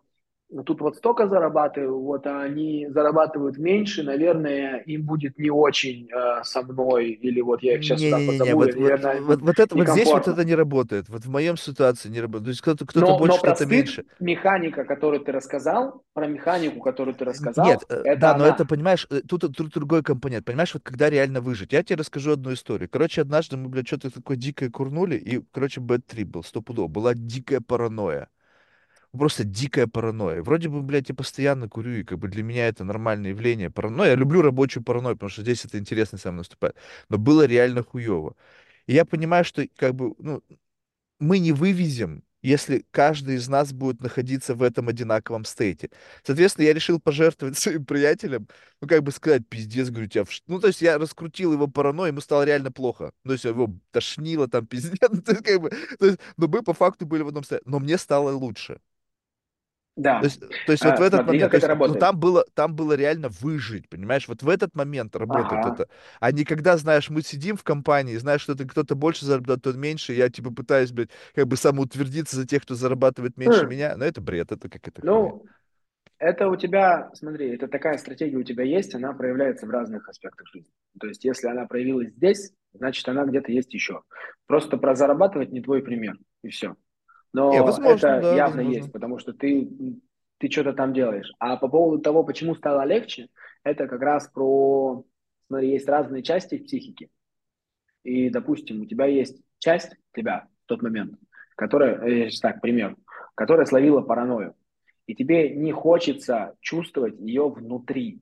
[0.65, 6.43] тут вот столько зарабатываю, вот а они зарабатывают меньше, наверное, им будет не очень э,
[6.43, 9.41] со мной, или вот я их сейчас Не-не-не, позову, вот, или, вот, наверное, вот, будет
[9.41, 11.09] вот, это, вот здесь вот это не работает.
[11.09, 12.45] Вот в моем ситуации не работает.
[12.45, 14.05] То есть кто-то кто Но, больше, но кто-то меньше.
[14.19, 18.63] механика, которую ты рассказал, про механику, которую ты Нет, рассказал, э, это да, но это,
[18.63, 18.65] она.
[18.65, 20.45] понимаешь, э, тут, тут другой компонент.
[20.45, 21.73] Понимаешь, вот когда реально выжить.
[21.73, 22.87] Я тебе расскажу одну историю.
[22.89, 26.87] Короче, однажды мы, блядь, что-то такое дикое курнули, и, короче, бэт-трип был, стопудово.
[26.87, 28.29] Была дикая паранойя.
[29.15, 30.41] Просто дикая паранойя.
[30.43, 33.69] Вроде бы, блядь, я постоянно курю, и как бы для меня это нормальное явление.
[33.69, 34.11] Паранойя.
[34.11, 36.75] Я люблю рабочую паранойю, потому что здесь это интересно мной наступает.
[37.09, 38.35] Но было реально хуево.
[38.87, 40.43] И я понимаю, что как бы, ну,
[41.19, 45.89] мы не вывезем, если каждый из нас будет находиться в этом одинаковом стейте.
[46.23, 48.47] Соответственно, я решил пожертвовать своим приятелям,
[48.81, 50.25] ну, как бы сказать, пиздец, говорю, тебя...
[50.25, 50.29] В...
[50.47, 53.11] Ну, то есть я раскрутил его паранойю, ему стало реально плохо.
[53.23, 54.99] Ну, то есть его тошнило там, пиздец.
[55.09, 57.63] Ну, то есть, как бы, то есть, но мы по факту были в одном стейте.
[57.65, 58.79] Но мне стало лучше.
[60.17, 60.27] То Да.
[60.27, 62.45] есть, то есть вот в А, этот смотри, момент, то это есть, ну там было,
[62.53, 64.27] там было реально выжить, понимаешь?
[64.29, 65.65] Вот в этот момент работает Ага.
[65.65, 65.89] это.
[66.21, 69.75] А не когда, знаешь, мы сидим в компании, знаешь, что ты кто-то больше зарабатывает, тот
[69.75, 73.67] меньше, я типа пытаюсь, блядь, как бы самоутвердиться за тех, кто зарабатывает меньше Хм.
[73.67, 73.95] меня.
[73.97, 75.33] Но это бред, это как это хуйня.
[75.33, 75.51] Ну,
[76.19, 80.47] это у тебя, смотри, это такая стратегия у тебя есть, она проявляется в разных аспектах
[80.49, 80.71] жизни.
[80.99, 84.03] То есть, если она проявилась здесь, значит, она где-то есть еще.
[84.47, 86.75] Просто про зарабатывать не твой пример, и все.
[87.43, 88.93] Не, Но возможно, это да, явно есть, возможно.
[88.93, 89.69] потому что ты,
[90.37, 91.31] ты что-то там делаешь.
[91.39, 93.27] А по поводу того, почему стало легче,
[93.63, 95.03] это как раз про,
[95.47, 97.09] смотри, есть разные части в психике.
[98.03, 101.19] И, допустим, у тебя есть часть тебя в тот момент,
[101.55, 102.95] которая, э, так, пример,
[103.35, 104.55] которая словила паранойю.
[105.07, 108.21] И тебе не хочется чувствовать ее внутри.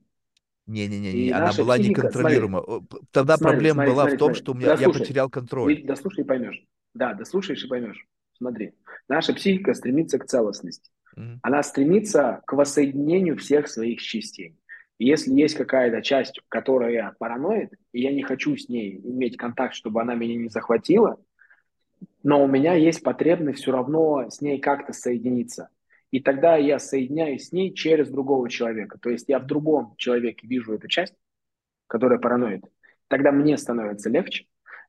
[0.66, 2.62] Не-не-не, она была психика, смотри, неконтролируема.
[2.62, 5.28] П- Тогда смотри, проблема смотри, была в смотри, том, смотри, что у меня, я потерял
[5.30, 5.76] контроль.
[5.76, 6.64] Ведь дослушай и поймешь.
[6.94, 8.06] Да, дослушаешь и поймешь.
[8.36, 8.74] Смотри,
[9.08, 10.90] наша психика стремится к целостности.
[11.16, 11.40] Мгм.
[11.42, 14.56] Она стремится к воссоединению всех своих частей.
[14.98, 19.74] И если есть какая-то часть, которая параноид, и я не хочу с ней иметь контакт,
[19.74, 21.20] чтобы она меня не захватила,
[22.22, 25.68] но у меня есть потребность все равно с ней как-то соединиться.
[26.10, 28.98] И тогда я соединяюсь с ней через другого человека.
[28.98, 31.14] То есть я в другом человеке вижу эту часть,
[31.88, 32.64] которая параноид.
[33.08, 34.46] Тогда мне становится легче.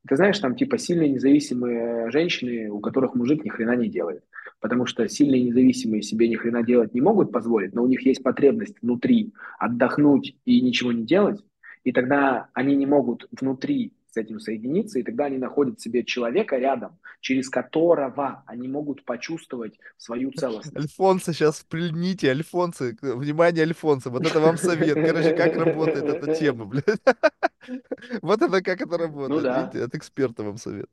[0.07, 4.23] Ты знаешь, там типа сильные независимые женщины, у которых мужик ни хрена не делает.
[4.59, 8.23] Потому что сильные независимые себе ни хрена делать не могут позволить, но у них есть
[8.23, 11.43] потребность внутри отдохнуть и ничего не делать.
[11.83, 16.57] И тогда они не могут внутри с этим соединиться, и тогда они находят себе человека
[16.57, 20.77] рядом, через которого они могут почувствовать свою целостность.
[20.77, 24.95] Альфонсо, сейчас прильните, Альфонсо, внимание, Альфонсо, вот это вам совет.
[24.95, 26.85] Короче, как работает эта тема, блядь.
[28.21, 30.89] Вот это как это Ну работает, да, видите, от эксперта вам совет.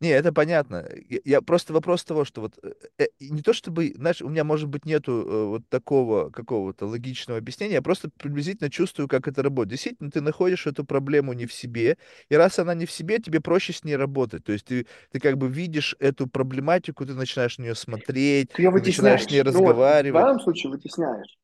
[0.00, 0.88] Не, это понятно.
[1.08, 4.44] Я, я- просто вопрос того, что вот э, э, не то чтобы, знаешь, у меня,
[4.44, 9.42] может быть, нету э, вот такого какого-то логичного объяснения, я просто приблизительно чувствую, как это
[9.42, 9.70] работает.
[9.72, 13.40] Действительно, ты находишь эту проблему не в себе, и раз она не в себе, тебе
[13.40, 14.44] проще с ней работать.
[14.44, 18.80] То есть ты, ты как бы видишь эту проблематику, ты начинаешь на нее смотреть, ты
[18.80, 19.42] начинаешь с ней.
[19.48, 20.06] Ну вот в разговаривать.
[20.10, 21.36] твоем случае вытесняешь.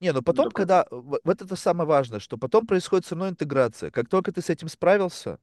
[0.00, 0.52] Не, Ну потом, такой.
[0.52, 3.90] когда, в- вот это самое важное, что потом происходит со мной интеграция.
[3.90, 5.38] Как только ты с этим справился,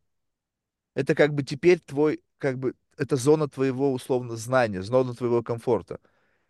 [0.96, 6.00] это как бы теперь твой, как бы, это зона твоего условно знания, зона твоего комфорта.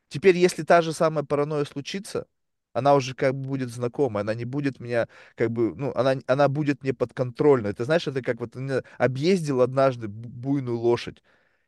[0.09, 2.27] Теперь, если та же самая паранойя случится,
[2.73, 6.49] она уже как бы будет знакома, она не будет меня, как бы, ну, она, она
[6.49, 7.67] будет мне подконтрольна.
[7.67, 8.55] Это знаешь, это как вот
[8.99, 11.23] объездил однажды бу- буйную лошадь.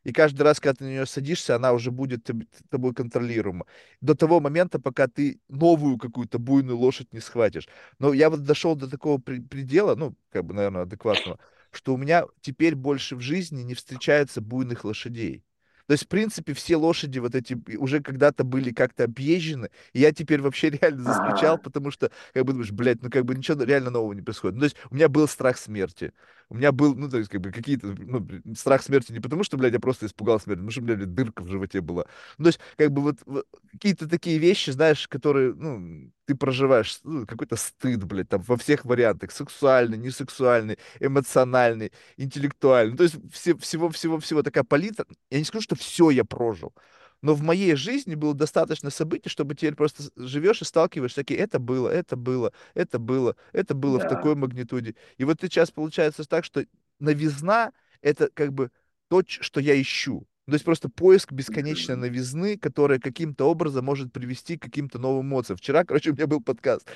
[0.06, 2.30] И каждый раз, когда ты на нее садишься, она уже будет
[2.70, 3.66] тобой контролируема.
[4.02, 7.68] До того момента, пока ты новую какую-то буйную лошадь не схватишь.
[8.00, 11.40] Но я вот дошел до такого предела, ну, как бы, наверное, адекватного,
[11.72, 15.44] что у меня теперь больше в жизни не встречается буйных лошадей.
[15.88, 20.12] То есть, в принципе, все лошади вот эти уже когда-то были как-то объезжены, и я
[20.12, 21.64] теперь вообще реально заскучал, Ага.
[21.64, 24.56] потому что, как бы, думаешь, блядь, ну, как бы ничего реально нового не происходит.
[24.56, 26.12] Ну, то есть, у меня был страх смерти.
[26.50, 29.58] У меня был, ну, то есть, как бы, какие-то, ну, страх смерти не потому, что,
[29.58, 32.06] блядь, я просто испугался смерти, потому что блядь, дырка в животе была.
[32.38, 37.00] Ну, то есть, как бы, вот, вот какие-то такие вещи, знаешь, которые, ну, ты проживаешь,
[37.04, 42.92] ну, какой-то стыд, блядь, там, во всех вариантах, сексуальный, несексуальный, эмоциональный, интеллектуальный.
[42.92, 45.06] Ну, то есть все, всего-всего-всего такая палитра.
[45.30, 46.74] Я не скажу, что все я прожил,
[47.22, 51.60] но в моей жизни было достаточно событий, чтобы теперь просто живешь и сталкиваешься, такие, это
[51.60, 54.42] было, это было, это было, это было в такой Да.
[54.42, 54.96] магнитуде.
[55.18, 56.66] И вот сейчас получается так, что
[57.00, 58.72] новизна— это как бы
[59.10, 60.28] то, что я ищу.
[60.46, 65.58] То есть просто поиск бесконечной новизны, которая каким-то образом может привести к каким-то новым эмоциям.
[65.58, 66.88] Вчера, короче, у меня был подкаст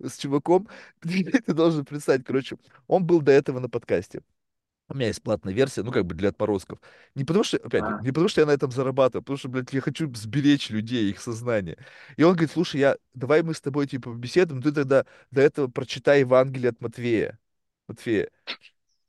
[0.00, 0.68] с чуваком,
[1.00, 2.56] ты должен представить, короче,
[2.86, 4.22] он был до этого на подкасте.
[4.90, 6.78] У меня есть платная версия, ну, как бы для отморозков.
[7.14, 8.00] Не потому что, опять, Ага.
[8.02, 11.10] не потому что я на этом зарабатываю, а потому что, блядь, я хочу сберечь людей,
[11.10, 11.76] их сознание.
[12.16, 15.68] И он говорит, слушай, я, давай мы с тобой, типа, побеседуем, ты тогда до этого
[15.68, 17.38] прочитай Евангелие от Матвея.
[17.86, 18.30] Матфея.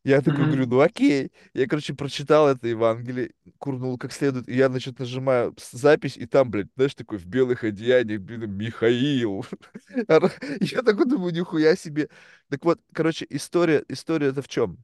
[0.05, 1.31] Я такой говорю, ну окей.
[1.53, 6.49] Я, короче, прочитал это Евангелие, курнул как следует, и я, значит, нажимаю запись, и там,
[6.51, 9.45] блядь, знаешь, такой в белых одеяниях, блин, Михаил.
[10.61, 12.09] Я такой думаю, нихуя себе.
[12.49, 14.77] Так вот, короче, история, история это в чем?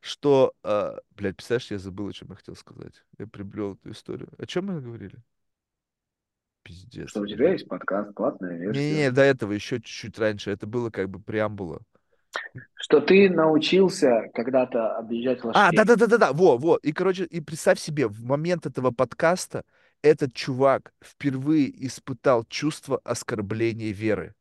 [0.00, 3.04] Что, а, блядь, представляешь, я забыл, о чем я хотел сказать.
[3.18, 4.28] Я приплел эту историю.
[4.38, 5.16] О чем мы говорили?
[6.62, 7.10] Пиздец.
[7.10, 9.10] Что у тебя есть подкаст, платная версия.
[9.10, 10.50] до этого еще чуть-чуть раньше.
[10.50, 11.80] Это было как бы преамбула.
[12.74, 15.76] Что ты научился когда-то объезжать А, лошадей.
[15.78, 16.76] да-да-да-да-да, во, во.
[16.76, 19.64] И, короче, и представь себе, в момент этого подкаста
[20.02, 24.34] этот чувак впервые испытал чувство оскорбления веры.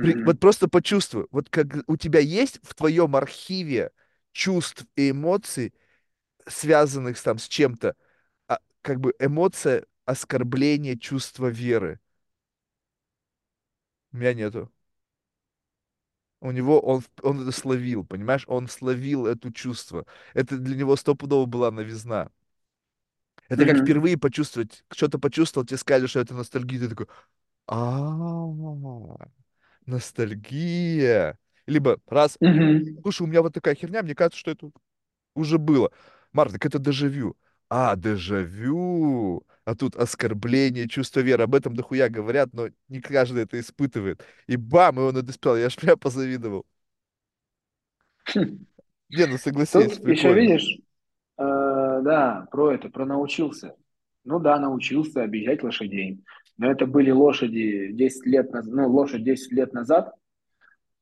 [0.00, 0.40] При- вот Мгм.
[0.40, 3.90] просто почувствуй, вот как у тебя есть в твоем архиве
[4.32, 5.72] чувств и эмоций,
[6.48, 7.96] связанных там с чем-то,
[8.48, 12.00] а, как бы эмоция оскорбления чувства веры.
[14.12, 14.70] У меня нету.
[16.40, 18.44] У него он, он это словил, понимаешь?
[18.48, 20.06] Он словил это чувство.
[20.34, 22.30] Это для него стопудово была новизна.
[23.48, 23.78] Это как Мгм.
[23.78, 27.06] впервые почувствовать, что-то почувствовал, тебе сказали, что это ностальгия, ты такой,
[27.68, 27.78] а
[29.86, 31.38] ностальгия.
[31.66, 32.98] Либо раз, Мгм.
[33.02, 34.70] слушай, у меня вот такая херня, мне кажется, что это
[35.34, 35.92] уже было.
[36.32, 37.36] Марк, так это дежавю.
[37.70, 39.44] А, дежавю.
[39.64, 41.44] А тут оскорбление, чувство веры.
[41.44, 44.24] Об этом дохуя говорят, но не каждый это испытывает.
[44.46, 45.56] И бам, и он это спел.
[45.56, 46.66] Я ж прям позавидовал.
[49.10, 50.78] Не, ну согласись, Тут еще видишь,
[51.38, 53.74] э, да, про это, про научился.
[54.24, 56.24] Ну да, научился объезжать лошадей.
[56.56, 60.14] Но это были лошади 10 лет назад, ну, лошадь 10 лет назад.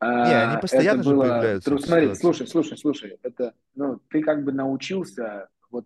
[0.00, 4.00] Не, они А, это постоянно же было, появляются, тру- смотри, слушай, слушай, слушай, это, ну,
[4.10, 5.84] ты как бы научился, вот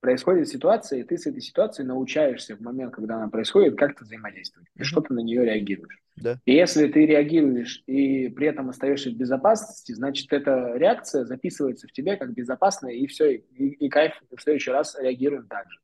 [0.00, 4.68] происходит ситуация, и ты с этой ситуацией научаешься в момент, когда она происходит, как-то взаимодействовать,
[4.76, 4.84] и Мгм.
[4.84, 5.98] что ты на нее реагируешь.
[6.16, 6.38] Да.
[6.44, 11.92] И если ты реагируешь и при этом остаешься в безопасности, значит, эта реакция записывается в
[11.92, 15.78] тебе как безопасная, и все, и, и кайф, в следующий раз реагируем так же.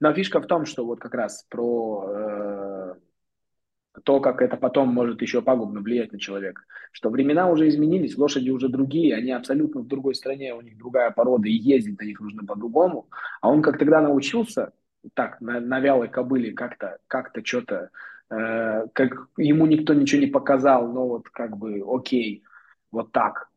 [0.00, 2.94] Но фишка в том, что вот как раз про э,
[4.04, 6.62] то, как это потом может еще пагубно влиять на человека.
[6.92, 11.10] Что времена уже изменились, лошади уже другие, они абсолютно в другой стране, у них другая
[11.10, 13.08] порода, и ездить на них нужно по-другому.
[13.40, 14.72] А он как тогда научился,
[15.14, 17.90] так, на, на вялой кобыле как-то, как-то что-то,
[18.30, 22.42] э, как ему никто ничего не показал, но вот как бы окей,
[22.90, 23.48] вот так,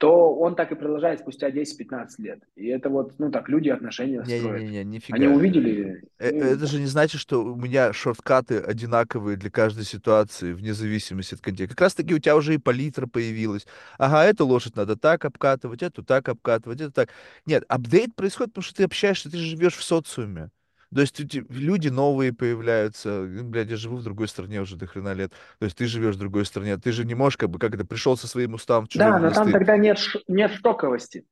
[0.00, 2.40] то он так и продолжает спустя 10-15 лет.
[2.56, 4.62] И это вот, ну так, люди отношения строят.
[4.62, 5.14] Не-не-не, нифига.
[5.14, 9.84] Они увидели, Э, ну, Это же не значит, что у меня шорткаты одинаковые для каждой
[9.84, 11.76] ситуации, вне зависимости от контекста.
[11.76, 13.66] Как раз таки у тебя уже и палитра появилась.
[13.98, 17.10] Ага, эту лошадь надо так обкатывать, эту так обкатывать, это так.
[17.44, 20.50] Нет, апдейт происходит, потому что ты общаешься, ты живешь в социуме.
[20.92, 23.22] То есть люди новые появляются.
[23.22, 25.32] Блядь, я живу в другой стране уже до хрена лет.
[25.58, 26.76] То есть ты живешь в другой стране.
[26.78, 29.48] Ты же не можешь, как бы, как это, пришел со своим уставом Да, но там
[29.48, 29.52] монастырь.
[29.52, 31.24] тогда нет, нет шоковости.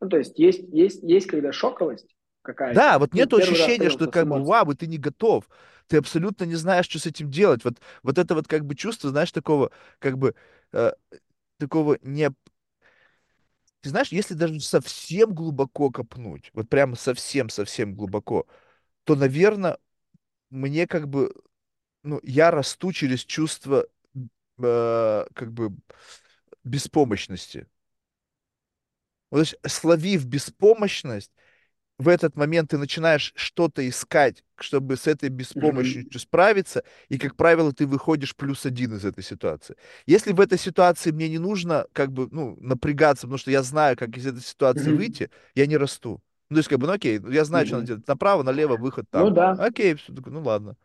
[0.00, 2.74] Ну, то есть, есть, есть, есть когда шоковость какая-то.
[2.74, 5.48] Да, вот раз ощущения, что как бы, вау, ты не готов.
[5.86, 7.64] Ты абсолютно не знаешь, что с этим делать.
[7.64, 9.70] Вот, вот это вот как бы чувство, знаешь, такого,
[10.00, 10.34] как бы,
[10.72, 10.92] э,
[11.58, 12.30] такого не...
[13.80, 18.46] Ты знаешь, если даже совсем глубоко копнуть, вот прямо совсем-совсем глубоко,
[19.04, 19.78] то, наверное,
[20.50, 21.34] мне как бы,
[22.02, 23.86] ну, я расту через чувство,
[24.58, 25.76] э, как бы,
[26.64, 27.66] беспомощности.
[29.30, 31.32] Вот, то есть, словив беспомощность,
[31.98, 37.72] в этот момент ты начинаешь что-то искать, чтобы с этой беспомощностью справиться, и, как правило,
[37.72, 39.76] ты выходишь плюс один из этой ситуации.
[40.06, 43.96] Если в этой ситуации мне не нужно как бы, ну, напрягаться, потому что я знаю,
[43.96, 46.22] как из этой ситуации выйти, я не расту.
[46.52, 48.06] Ну, то есть, как бы, ну, окей, я знаю, что надо делать.
[48.06, 49.56] Направо, налево, выход Ну там.
[49.56, 50.76] да, Окей, такой, ну, ладно.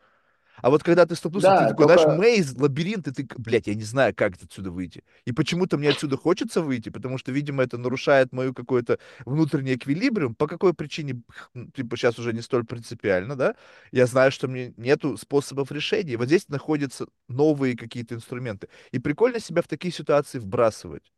[0.62, 2.18] А вот когда ты столкнулся, ты да, такой, знаешь, только...
[2.18, 5.04] мейз, лабиринт, и ты, блядь, я не знаю, как отсюда выйти.
[5.26, 10.36] И почему-то мне отсюда хочется выйти, потому что, видимо, это нарушает мою какой-то внутренний эквилибриум.
[10.36, 11.22] По какой причине,
[11.54, 13.56] ну, типа, сейчас уже не столь принципиально, да?
[13.92, 16.16] Я знаю, что мне нету способов решения.
[16.16, 18.70] Вот здесь находятся новые какие-то инструменты.
[18.92, 21.12] И прикольно себя в такие ситуации вбрасывать.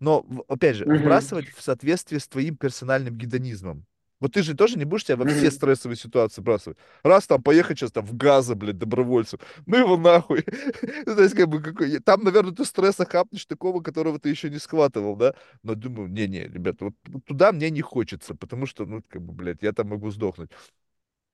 [0.00, 1.00] Но, опять же, Мгм.
[1.00, 3.86] вбрасывать в соответствии с твоим персональным гедонизмом.
[4.18, 6.76] Вот ты же тоже не будешь себя во все стрессовые ситуации бросать.
[7.02, 9.40] Раз там поехать сейчас там в газы, блядь, добровольцем.
[9.66, 10.44] Ну его нахуй.
[11.06, 11.98] Ну, То есть, как бы, какой...
[12.00, 15.34] Там, наверное, ты стресса хапнешь такого, которого ты еще не схватывал, да?
[15.62, 19.32] Но думаю, не-не, ребята, вот вот туда мне не хочется, потому что, ну, как бы,
[19.32, 20.50] блядь, я там могу сдохнуть.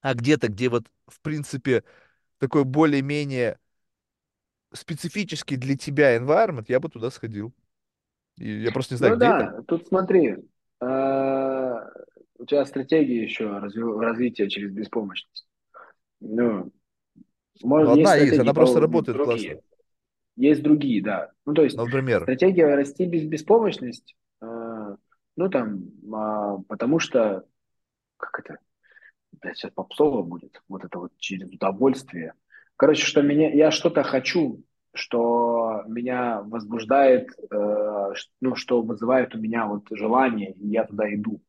[0.01, 1.83] А где-то, где вот, в принципе,
[2.39, 3.59] такой более-менее
[4.73, 7.53] специфический для тебя environment, я бы туда сходил.
[8.39, 9.45] И я просто не знаю, Ну где это.
[9.45, 10.37] да, тут смотри,
[10.81, 10.85] э,
[12.39, 15.47] у тебя стратегия еще разви- развития через беспомощность.
[16.21, 16.73] Ну,
[17.61, 19.49] Ну, может, есть одна стратегии она просто ну, работает классно.
[19.49, 19.63] другие.
[20.37, 21.33] Есть другие, да.
[21.47, 24.97] Ну, то есть Ну, Например, стратегия расти без беспомощность, э,
[25.37, 25.85] ну, там,
[26.15, 27.45] а, потому что,
[28.19, 28.59] как это,
[29.43, 32.35] блядь, сейчас попсово будет, вот это вот через удовольствие.
[32.77, 34.63] Короче, что меня, я что-то хочу,
[34.95, 35.56] что
[35.87, 41.43] меня возбуждает, э, ну, что вызывает у меня вот желание, и я туда иду.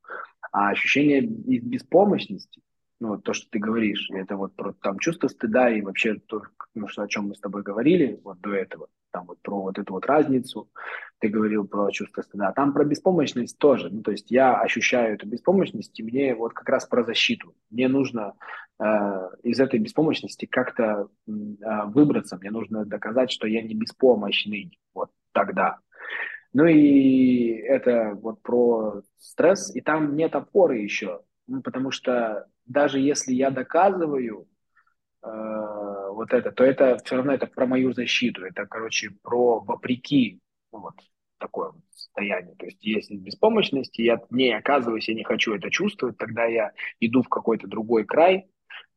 [0.51, 2.61] А ощущение беспомощности,
[2.99, 6.41] ну, то, что ты говоришь, это вот про там чувство стыда и вообще то,
[6.77, 9.79] ну, что, о чем мы с тобой говорили вот до этого, там вот про вот
[9.79, 10.69] эту вот разницу,
[11.19, 15.27] ты говорил про чувство стыда, там про беспомощность тоже, ну, то есть я ощущаю эту
[15.27, 18.33] беспомощность, и мне вот как раз про защиту, мне нужно
[18.79, 18.85] э,
[19.43, 21.31] из этой беспомощности как-то э,
[21.87, 25.79] выбраться, мне нужно доказать, что я не беспомощный, вот тогда,
[26.53, 32.99] ну и это вот про стресс, и там нет опоры еще, ну, потому что даже
[32.99, 34.47] если я доказываю
[35.27, 40.39] э, вот это, то это все равно это про мою защиту, это, короче, про вопреки,
[40.71, 40.95] ну, вот
[41.37, 42.55] такое вот состояние.
[42.55, 47.21] То есть если беспомощность, я не оказываюсь, я не хочу это чувствовать, тогда я иду
[47.21, 48.47] в какой-то другой край,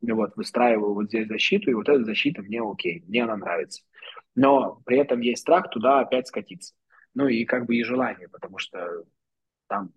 [0.01, 3.83] вот, выстраиваю вот здесь защиту, и вот эта защита мне окей, мне она нравится.
[4.35, 6.73] Но при этом есть страх туда опять скатиться.
[7.13, 9.03] Ну и как бы и желание, потому что
[9.67, 9.91] там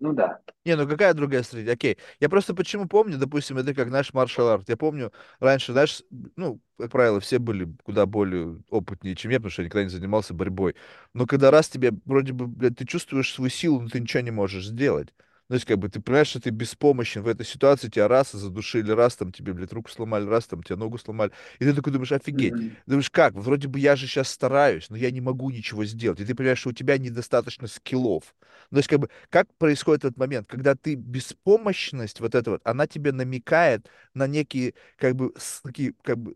[0.00, 0.40] ну да.
[0.64, 1.72] Не, ну какая другая стратегия?
[1.72, 1.98] Окей.
[2.20, 4.68] Я просто почему помню, допустим, это как наш маршал арт.
[4.68, 6.02] Я помню, раньше, знаешь,
[6.36, 9.90] ну, как правило, все были куда более опытнее, чем я, потому что я никогда не
[9.90, 10.76] занимался борьбой.
[11.14, 14.30] Но когда раз тебе, вроде бы, блядь, ты чувствуешь свою силу, но ты ничего не
[14.30, 15.08] можешь сделать.
[15.48, 18.32] Ну, то есть, как бы, ты понимаешь, что ты беспомощен в этой ситуации, тебя раз
[18.32, 21.32] задушили, раз там тебе, блядь, руку сломали, раз там тебе ногу сломали.
[21.58, 22.52] И ты такой думаешь, офигеть.
[22.52, 22.72] Mm-hmm.
[22.86, 23.32] Думаешь, как?
[23.32, 26.20] Вроде бы я же сейчас стараюсь, но я не могу ничего сделать.
[26.20, 28.34] И ты понимаешь, что у тебя недостаточно скиллов.
[28.70, 32.60] Ну, то есть, как бы, как происходит этот момент, когда ты беспомощность вот эта вот,
[32.64, 35.32] она тебе намекает на некие, как бы,
[35.62, 36.34] такие, как бы,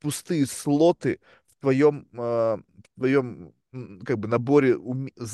[0.00, 2.62] пустые слоты в твоем, э, в
[2.96, 3.52] твоем
[4.04, 4.76] как бы наборе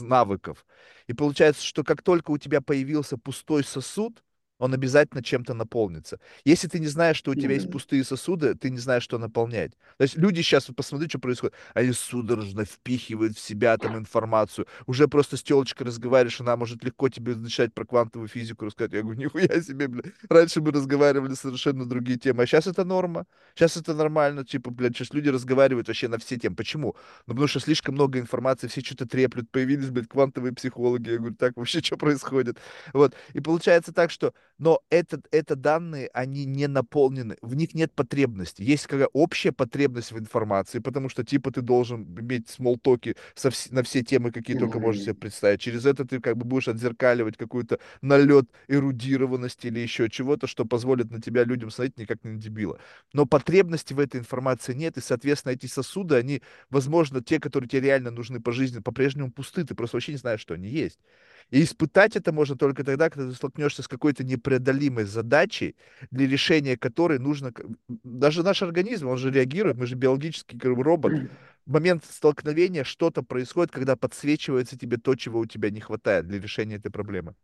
[0.01, 0.67] навыков.
[1.07, 4.23] И получается, что как только у тебя появился пустой сосуд,
[4.59, 6.19] он обязательно чем-то наполнится.
[6.45, 9.73] Если ты не знаешь, что у тебя есть пустые сосуды, ты не знаешь, что наполнять.
[9.99, 11.55] То есть люди сейчас, вот посмотри, что происходит.
[11.75, 14.67] Они судорожно впихивают в себя там информацию.
[14.87, 18.93] Уже просто с телочкой разговариваешь, она может легко тебе начать про квантовую физику рассказать.
[18.93, 20.03] Я говорю, нихуя себе, бля.
[20.29, 23.27] Раньше мы разговаривали совершенно другие темы, а сейчас это норма.
[23.55, 24.45] Сейчас это нормально.
[24.45, 26.57] Типа, блядь, сейчас люди разговаривают вообще на все темы.
[26.57, 26.97] Почему?
[27.27, 31.11] Ну, потому что слишком много информации, все что-то треплют, появились, блядь, квантовые психологи.
[31.11, 32.59] Я говорю, так вообще что происходит?
[32.93, 33.15] Вот.
[33.35, 38.63] И получается так, что но этот, это данные, они не наполнены, в них нет потребности.
[38.63, 43.69] Есть какая общая потребность в информации, потому что типа ты должен иметь смолтоки со вс-
[43.71, 45.61] на все темы, какие только можешь себе представить.
[45.61, 51.11] Через это ты как бы будешь отзеркаливать какой-то налет эрудированности или еще чего-то, что позволит
[51.11, 52.79] на тебя людям смотреть не как на дебила.
[53.13, 57.83] Но потребности в этой информации нет, и, соответственно, эти сосуды, они, возможно, те, которые тебе
[57.83, 60.99] реально нужны по жизни, по-прежнему пусты, ты просто вообще не знаешь, что они есть.
[61.51, 65.77] И испытать это можно только тогда, когда ты столкнешься с какой-то непреодолимой задачей,
[66.11, 67.53] для решения которой нужно...
[67.89, 71.13] Даже наш организм, он же реагирует, мы же биологический робот.
[71.67, 76.41] В момент столкновения что-то происходит, когда подсвечивается тебе то, чего у тебя не хватает для
[76.41, 77.35] решения этой проблемы.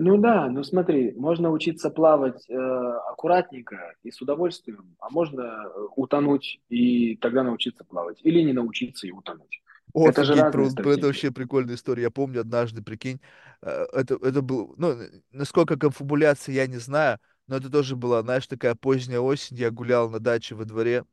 [0.00, 5.86] Ну да, ну смотри, можно учиться плавать э, аккуратненько и с удовольствием, а можно э,
[5.96, 8.20] утонуть и тогда научиться плавать.
[8.22, 9.60] Или не научиться и утонуть.
[9.92, 12.02] О, это же про, про это вообще прикольная история.
[12.04, 13.20] Я помню однажды, прикинь,
[13.62, 14.96] э, это, это был, ну,
[15.32, 20.10] насколько конфабуляция, я не знаю, но это тоже была, знаешь, такая поздняя осень, я гулял
[20.10, 21.04] на даче во дворе,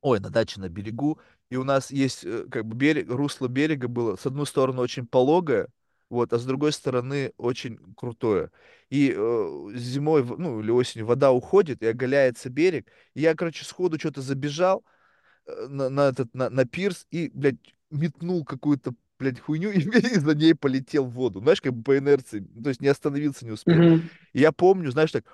[0.00, 1.20] ой, на даче на берегу,
[1.50, 5.06] и у нас есть, э, как бы, берег, русло берега было, с одной стороны, очень
[5.06, 5.68] пологое,
[6.10, 8.50] вот, а с другой стороны, очень крутое.
[8.90, 13.98] И э, зимой, ну, или осенью вода уходит, и оголяется берег, и я, короче, сходу
[13.98, 14.84] что-то забежал,
[15.46, 17.56] э, на, на этот на, на пирс и, блядь,
[17.92, 19.78] метнул какую-то, блядь, хуйню и,
[20.14, 21.40] и за ней полетел в воду.
[21.40, 22.40] Знаешь, как бы по инерции.
[22.62, 23.76] То есть не остановился, не успел.
[23.76, 24.02] Mm-hmm.
[24.32, 25.24] И я помню, знаешь, так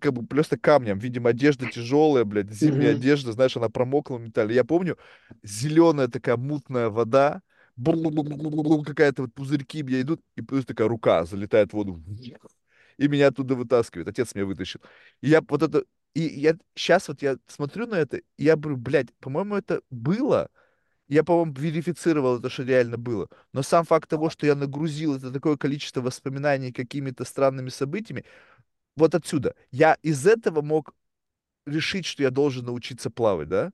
[0.00, 0.98] как бы просто камнем.
[0.98, 2.96] Видимо, одежда тяжелая, блядь, зимняя mm-hmm.
[2.96, 4.54] одежда, знаешь, она промокла в металле.
[4.54, 4.96] Я помню,
[5.42, 7.42] зеленая такая мутная вода,
[7.76, 12.02] какая-то вот пузырьки мне идут, и просто такая рука залетает в воду.
[12.96, 14.08] И меня оттуда вытаскивает.
[14.08, 14.80] Отец меня вытащил.
[15.20, 15.84] И я вот это...
[16.14, 20.48] И я сейчас вот я смотрю на это, и я говорю, блядь, по-моему, это было,
[21.08, 23.28] я, по-моему, верифицировал это, что реально было.
[23.52, 28.24] Но сам факт того, что я нагрузил это такое количество воспоминаний какими-то странными событиями,
[28.96, 29.54] вот отсюда.
[29.70, 30.94] Я из этого мог
[31.66, 33.72] решить, что я должен научиться плавать, да?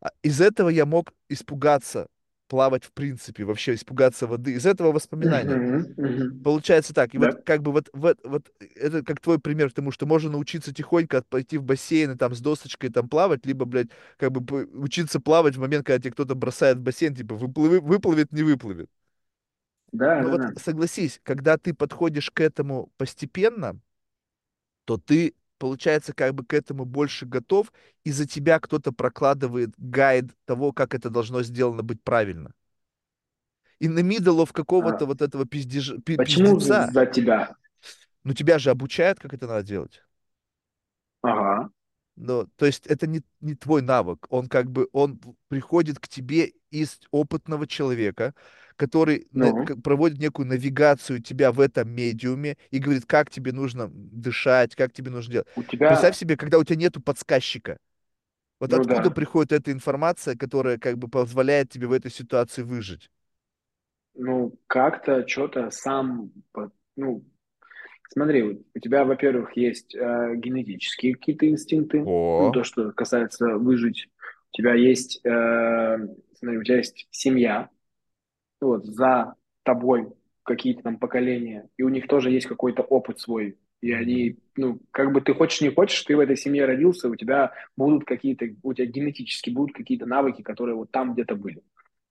[0.00, 2.08] А из этого я мог испугаться
[2.48, 4.52] плавать в принципе, вообще испугаться воды.
[4.52, 5.54] Из этого воспоминания.
[5.54, 6.42] Uh-huh, uh-huh.
[6.42, 7.14] Получается так.
[7.14, 7.28] И да.
[7.28, 10.72] вот как бы вот, вот, вот это как твой пример к тому, что можно научиться
[10.72, 15.20] тихонько пойти в бассейн и там с досочкой там плавать, либо, блядь, как бы учиться
[15.20, 18.88] плавать в момент, когда тебе кто-то бросает в бассейн, типа выплыв, выплывет, не выплывет.
[19.92, 20.60] Да, Но да, вот да.
[20.60, 23.80] согласись, когда ты подходишь к этому постепенно,
[24.84, 27.72] то ты получается, как бы к этому больше готов,
[28.04, 32.52] и за тебя кто-то прокладывает гайд того, как это должно сделано быть правильно.
[33.78, 35.92] И на мидолов какого-то а, вот этого пиздеж...
[36.04, 36.90] Почему пиздеца...
[36.92, 37.56] за тебя?
[38.24, 40.02] Но тебя же обучают, как это надо делать.
[41.22, 41.70] Ага.
[42.16, 44.26] Но, то есть это не, не твой навык.
[44.30, 48.34] Он как бы, он приходит к тебе из опытного человека,
[48.76, 53.52] который на- Ну, к- проводит некую навигацию тебя в этом медиуме и говорит, как тебе
[53.52, 55.48] нужно дышать, как тебе нужно делать.
[55.54, 57.78] у Представь тебя, себе, когда у тебя нету подсказчика.
[58.60, 62.62] Вот ну откуда да, приходит эта информация, которая как бы позволяет тебе в этой ситуации
[62.62, 63.10] выжить?
[64.14, 66.32] ну как-то что-то сам,
[66.96, 67.24] ну,
[68.12, 73.56] смотри, вот у тебя, во-первых, есть э, генетические какие-то инстинкты, ну, О, то, что касается
[73.58, 74.08] выжить.
[74.54, 75.98] У тебя есть, э,
[76.38, 77.70] смотри, у тебя есть семья,
[78.60, 80.08] вот, за тобой
[80.42, 85.12] какие-то там поколения, и у них тоже есть какой-то опыт свой, и они, ну, как
[85.12, 88.72] бы ты хочешь, не хочешь, ты в этой семье родился, у тебя будут какие-то, у
[88.72, 91.62] тебя генетически будут какие-то навыки, которые вот там где-то были.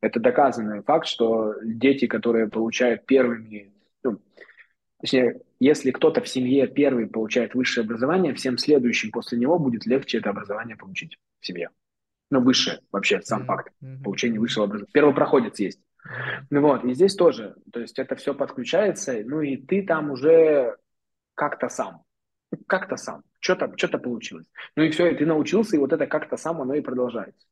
[0.01, 3.73] Это доказанный факт, что дети, которые получают первыми,
[4.03, 4.19] ну,
[5.01, 10.19] точнее, если кто-то в семье первый получает высшее образование, всем следующим после него будет легче
[10.19, 11.69] это образование получить в семье.
[12.30, 13.73] Ну, высшее вообще, сам факт
[14.03, 14.91] получения высшего образования.
[14.91, 15.80] Первопроходец есть.
[16.49, 20.77] Ну вот, и здесь тоже, то есть это все подключается, ну и ты там уже
[21.34, 22.03] как-то сам,
[22.52, 24.48] Ну, как-то сам, что-то что получилось.
[24.76, 27.48] Ну и все, и ты научился, и вот это как-то сам оно и продолжается.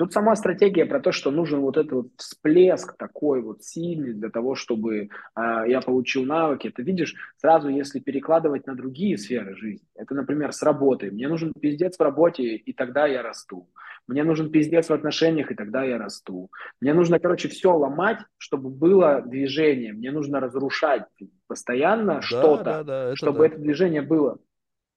[0.00, 4.30] Тут сама стратегия про то, что нужен вот этот вот всплеск такой вот сильный для
[4.30, 5.08] того, чтобы э,
[5.66, 6.70] я получил навыки.
[6.70, 11.10] Ты видишь, сразу если перекладывать на другие сферы жизни, это, например, с работы.
[11.10, 13.68] Мне нужен пиздец в работе, и тогда я расту.
[14.10, 16.50] Мне нужен пиздец в отношениях, и тогда я расту.
[16.80, 19.92] Мне нужно, короче, все ломать, чтобы было движение.
[19.92, 21.04] Мне нужно разрушать
[21.46, 23.46] постоянно Да, да, что-то, да, это чтобы да.
[23.46, 24.38] это движение было.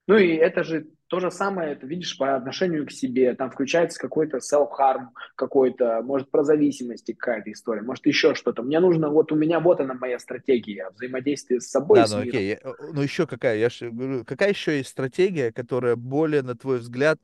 [0.07, 3.35] Ну и это же то же самое, ты видишь, по отношению к себе.
[3.35, 8.63] Там включается какой-то self-harm, какой-то, может, про зависимости какая-то история, может, еще что-то.
[8.63, 12.23] Мне нужно, вот у меня вот она моя стратегия взаимодействия с собой Да, с ну
[12.23, 12.29] миром.
[12.29, 12.53] окей.
[12.55, 13.57] э, Ну еще какая?
[13.57, 17.19] Я же говорю, какая еще есть стратегия, которая более, на твой взгляд,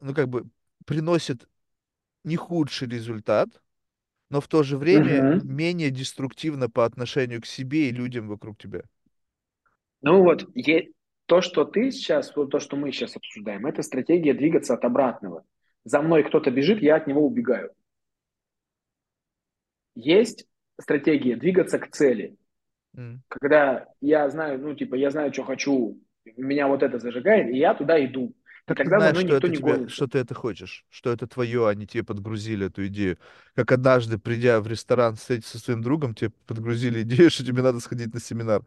[0.00, 0.46] ну как бы
[0.86, 1.48] приносит
[2.24, 3.62] не худший результат,
[4.30, 5.42] но в то же время Мгм.
[5.42, 8.82] менее деструктивно по отношению к себе и людям вокруг тебя?
[10.02, 10.90] Ну вот, е-
[11.26, 15.44] то, что ты сейчас, то, что мы сейчас обсуждаем, это стратегия двигаться от обратного.
[15.84, 17.70] За мной кто-то бежит, я от него убегаю.
[19.94, 20.46] Есть
[20.80, 22.36] стратегия двигаться к цели.
[22.96, 23.22] М.
[23.28, 25.98] когда я знаю, ну, типа, я знаю, что хочу,
[26.36, 28.34] меня вот это зажигает, и я туда иду.
[28.66, 29.92] Как ты тогда за знаешь, что это не гонится.
[29.92, 33.18] что ты это хочешь, что это твое, не тебе подгрузили эту идею?
[33.54, 37.80] Как однажды, придя в ресторан встретиться со своим другом, тебе подгрузили идею, что тебе надо
[37.80, 38.62] сходить на семинар.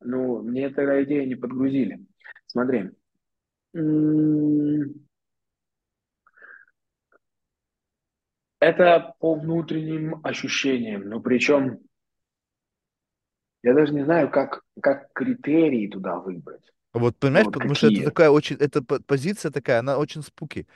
[0.00, 2.04] Ну, мне эта идея не подгрузили.
[2.46, 2.90] Смотри,
[3.74, 4.94] м,
[8.60, 11.80] это по внутренним ощущениям, но причем
[13.64, 16.62] я даже не знаю, как, как критерии туда выбрать.
[16.92, 18.04] Вот, понимаешь, вот потому что это какие.
[18.04, 20.66] такая очень, эта по- позиция такая, она очень спуки.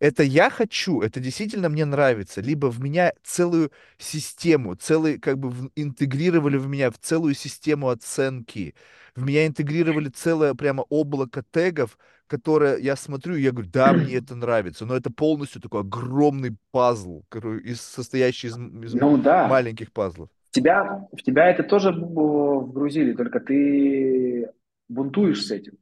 [0.00, 5.50] Это я хочу, это действительно мне нравится, либо в меня целую систему, целый, как бы
[5.50, 8.74] в- интегрировали в меня в целую систему оценки,
[9.14, 14.14] в меня интегрировали целое прямо облако тегов, которое я смотрю, и я говорю, да, мне
[14.16, 19.38] это нравится, но это полностью такой огромный пазл, который из, состоящий из, из Ну да,
[19.42, 20.28] маленьких пазлов.
[20.52, 24.50] тебя, в тебя это тоже вгрузили, только ты
[24.92, 25.78] бунтуешь с этим.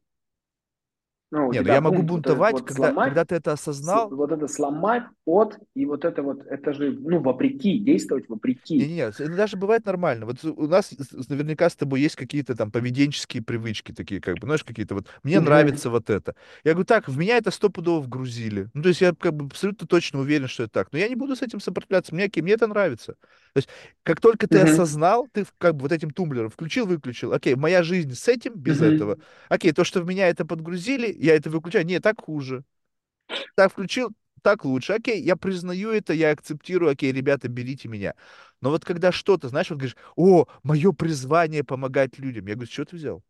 [1.32, 4.32] Ну, у Не, ну я могу бунтовать, вот когда, сломать, когда ты это осознал, вот
[4.32, 8.90] это сломать от, и вот это вот, это же, ну, вопреки, действовать вопреки.
[8.90, 10.26] Не-не-не, это даже бывает нормально.
[10.26, 10.90] Вот у нас
[11.28, 15.38] наверняка с тобой есть какие-то там поведенческие привычки такие, как бы, знаешь, какие-то вот, мне
[15.38, 15.46] Мгм.
[15.46, 16.34] нравится вот это.
[16.64, 18.68] Я говорю, так, в меня это стопудово вгрузили.
[18.74, 20.92] Ну, то есть я как бы абсолютно точно уверен, что это так.
[20.92, 23.12] Но я не буду с этим сопротивляться, мне, мне это нравится.
[23.52, 23.68] То есть
[24.02, 24.60] как только ты Мгм.
[24.60, 28.80] осознал, ты как бы вот этим тумблером включил, выключил, окей, моя жизнь с этим, без
[28.80, 29.18] этого.
[29.18, 29.22] Мгм.
[29.48, 32.64] Окей, то, что в меня это подгрузили, я это выключаю, не, так хуже
[33.54, 34.10] так включил,
[34.42, 34.94] так лучше.
[34.94, 38.14] Окей, я признаю это, я акцептирую, окей, ребята, берите меня.
[38.60, 42.46] Но вот когда что-то, знаешь, вот говоришь, о, мое призвание помогать людям.
[42.46, 43.22] Я говорю, чего ты взял?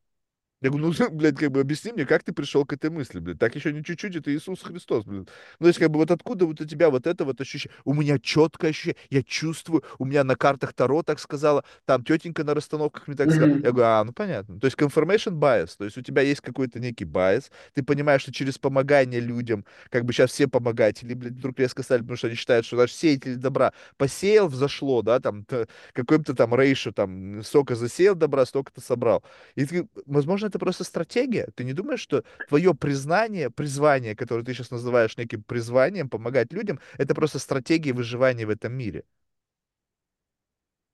[0.63, 3.39] Я говорю, ну, блядь, как бы объясни мне, как ты пришел к этой мысли, блядь.
[3.39, 5.29] Так еще не чуть-чуть, это Иисус Христос, блядь.
[5.59, 7.75] Ну, то есть, как бы, вот откуда вот у тебя вот это вот ощущение?
[7.85, 12.45] У меня четкое ощущение, я чувствую, у меня на картах Таро так сказала, там тетенька
[12.45, 13.51] на расстановках мне так сказала.
[13.51, 14.61] Я говорю, а, ну, понятно.
[14.61, 18.33] То есть, confirmation bias, то есть, у тебя есть какой-то некий bias, ты понимаешь, что
[18.33, 22.37] через помогание людям, как бы сейчас все помогатели, блядь, вдруг резко стали, потому что они
[22.37, 25.47] считают, что наш сеятель добра посеял, взошло, да, там,
[25.95, 29.25] какой-то там рейшу, там, столько засеял добра, столько-то собрал.
[29.55, 31.49] И ты, возможно, это просто стратегия.
[31.55, 36.81] Ты не думаешь, что твое признание, призвание, которое ты сейчас называешь неким призванием, помогать людям,
[36.99, 39.05] это просто стратегия выживания в этом мире?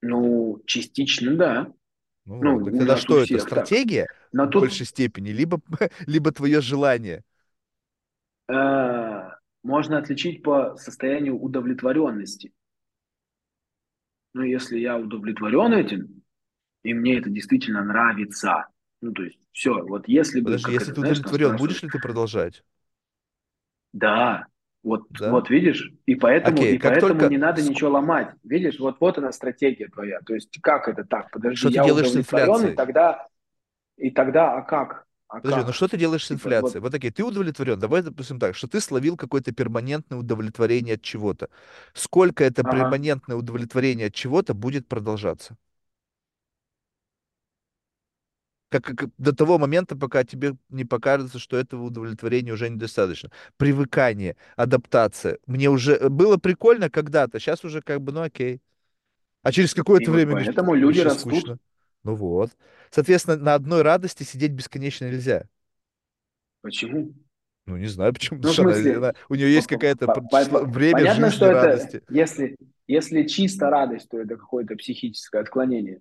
[0.02, 1.72] Ну, частично, да.
[2.40, 3.74] Ну Ну, так тогда что это, так.
[3.78, 5.60] стратегия Но в тут большей степени, либо,
[6.06, 7.22] либо твое желание?
[8.48, 9.30] э,
[9.62, 12.52] можно отличить по состоянию удовлетворенности.
[14.34, 16.22] Ну, если я удовлетворен этим,
[16.84, 18.66] и мне это действительно нравится,
[19.00, 21.82] ну, то есть, все, вот если бы, Подожди, если это, ты знаешь, удовлетворен, спрашивают, будешь
[21.82, 22.64] ли ты продолжать?
[23.92, 24.46] да,
[24.82, 25.30] вот, Да?
[25.30, 27.28] вот видишь, и поэтому, Окей, и как поэтому только...
[27.28, 28.34] не надо ничего ломать.
[28.44, 30.20] Видишь, вот, вот она стратегия твоя.
[30.20, 31.30] То есть, как это так?
[31.30, 32.76] Подожди, Что ты я делаешь с удовлетворен, и инфляцией?
[32.76, 33.26] тогда,
[33.96, 35.06] и тогда, а как?
[35.28, 35.76] А Подожди, ну как?
[35.76, 36.80] что ты делаешь с Типа, инфляцией?
[36.80, 37.78] вот, Вот такие, ты удовлетворен?
[37.78, 41.50] Давай, допустим так, что ты словил какое-то перманентное удовлетворение от чего-то.
[41.94, 42.72] Сколько это ага.
[42.76, 45.56] перманентное удовлетворение от чего-то будет продолжаться?
[48.68, 53.30] Как, как- до того момента, пока тебе не покажется, что этого удовлетворения уже недостаточно.
[53.56, 55.38] Привыкание, адаптация.
[55.46, 58.60] Мне уже э, было прикольно когда-то, сейчас уже как бы, ну окей.
[59.42, 61.32] А через какое-то вот время говоришь, поэтому «Блин, люди растут.
[61.32, 61.58] скучно.
[62.02, 62.50] Ну вот.
[62.90, 65.46] Соответственно, на одной радости сидеть бесконечно нельзя.
[66.62, 67.14] Почему?
[67.66, 69.76] Ну, не знаю, почему, Ну, смысле, она- у нее есть по-
[70.06, 72.02] по- по- время понятно, жизни что это, радости.
[72.10, 72.56] если,
[72.88, 76.00] если чисто радость, то это какое-то психическое отклонение.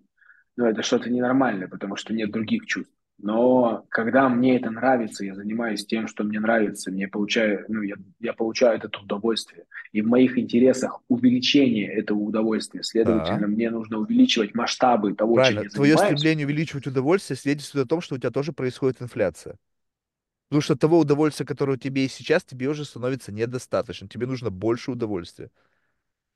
[0.57, 2.93] Но это что-то ненормальное, потому что нет других чувств.
[3.17, 7.95] Но когда мне это нравится, я занимаюсь тем, что мне нравится, мне получаю, ну, я,
[8.19, 9.65] я получаю этого удовольствие.
[9.93, 12.83] И в моих интересах увеличение этого удовольствия.
[13.03, 15.63] Да, Следовательно, мне нужно увеличивать масштабы того, чем правильно.
[15.63, 16.19] я Твое занимаюсь.
[16.19, 19.57] стремление увеличивать удовольствие свидетельствует о том, что у тебя тоже происходит инфляция.
[20.49, 24.07] Потому что того удовольствия, которое у тебя есть сейчас, тебе уже становится недостаточно.
[24.07, 25.51] Тебе нужно больше удовольствия.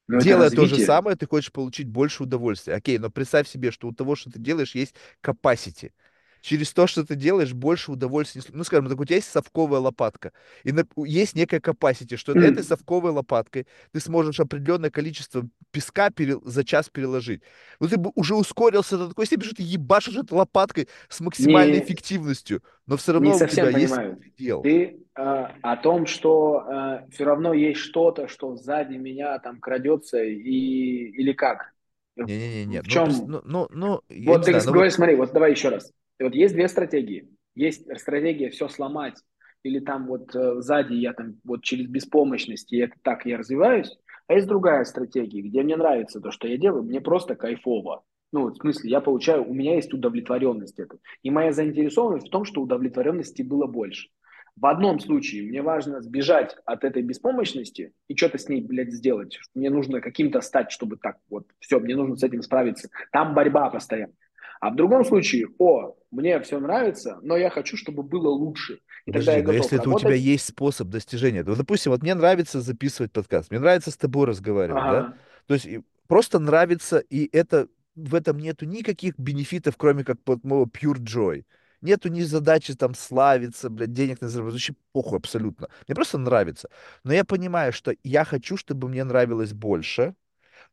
[0.10, 2.74] Но это Делая то же самое, ты хочешь получить больше удовольствия.
[2.74, 5.92] Окей, но представь себе, что у того, что ты делаешь, есть capacity.
[6.42, 8.42] Через то, что ты делаешь, больше удовольствия.
[8.48, 10.32] не Ну, скажем так, у тебя есть совковая лопатка.
[10.64, 16.40] И на- есть некая capacity, что этой совковой лопаткой ты сможешь определенное количество песка пере-
[16.44, 17.42] за час переложить.
[17.80, 21.80] Но ты бы уже ускорился до такой степени, что ты ебашишь этой лопаткой с максимальной
[21.80, 22.64] Не, эффективностью.
[22.88, 24.20] Но все Не равно у тебя совсем есть понимаю.
[24.20, 24.62] предел.
[24.62, 30.22] Ты э, о том, что э, все равно есть что-то, что сзади меня там крадется
[30.24, 31.74] и или как?
[32.18, 33.10] Не-не-не, В ну, чем?
[33.26, 35.92] ну, ну, ну, я Вот не ты знаю, ну говоришь, смотри, вот давай еще раз.
[36.20, 37.30] Вот есть две стратегии.
[37.56, 39.16] Есть стратегия все сломать,
[39.64, 43.98] или там вот э, сзади я там вот через беспомощность, и это так я развиваюсь.
[44.28, 48.04] А есть другая стратегия, где мне нравится то, что я делаю, мне просто кайфово.
[48.32, 50.98] Ну, в смысле, я получаю, у меня есть удовлетворенность это.
[51.24, 54.10] И моя заинтересованность в том, что удовлетворенности было больше.
[54.56, 59.40] В одном случае мне важно сбежать от этой беспомощности и что-то с ней, блядь, сделать.
[59.56, 62.90] Мне нужно каким-то стать, чтобы так вот, все, мне нужно с этим справиться.
[63.12, 64.14] Там борьба постоянно.
[64.60, 68.80] А в другом случае, о, мне все нравится, но я хочу, чтобы было лучше.
[69.06, 72.02] И тогда Подожди, я но если это у тебя есть способ достижения, то, допустим, вот
[72.02, 75.00] мне нравится записывать подкаст, мне нравится с тобой разговаривать, да?
[75.00, 75.18] Ага,
[75.48, 75.68] То есть
[76.08, 81.46] просто нравится, и это в этом нету никаких бенефитов, кроме как моего pure joy.
[81.82, 85.70] Нету ни задачи там славиться, блядь, денег на заработать, вообще похуй абсолютно.
[85.88, 86.70] Мне просто нравится.
[87.04, 90.14] Но я понимаю, что я хочу, чтобы мне нравилось больше,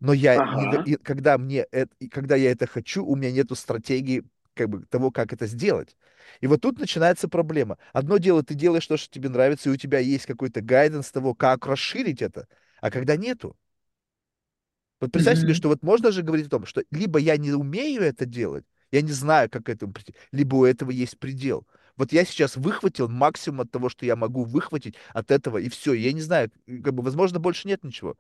[0.01, 0.85] но я не, ага.
[0.85, 4.25] и когда мне это, когда я это хочу, у меня нету стратегии
[4.55, 5.97] как бы того, как это сделать.
[6.41, 7.79] И вот тут начинается проблема.
[7.93, 11.35] Одно дело, ты делаешь то, что тебе нравится, и у тебя есть какой-то гайденс того,
[11.35, 12.49] как расширить это,
[12.81, 13.57] а когда нету.
[15.01, 15.55] Вот представь себе, Мгм.
[15.55, 19.03] что вот можно же говорить о том, что либо я не умею это делать, я
[19.03, 21.67] не знаю, как к этому прийти, либо у этого есть предел.
[21.97, 25.93] Вот я сейчас выхватил максимум от того, что я могу выхватить от этого, и все.
[25.95, 26.51] Я не знаю,
[26.85, 28.17] как бы, возможно, больше нет ничего.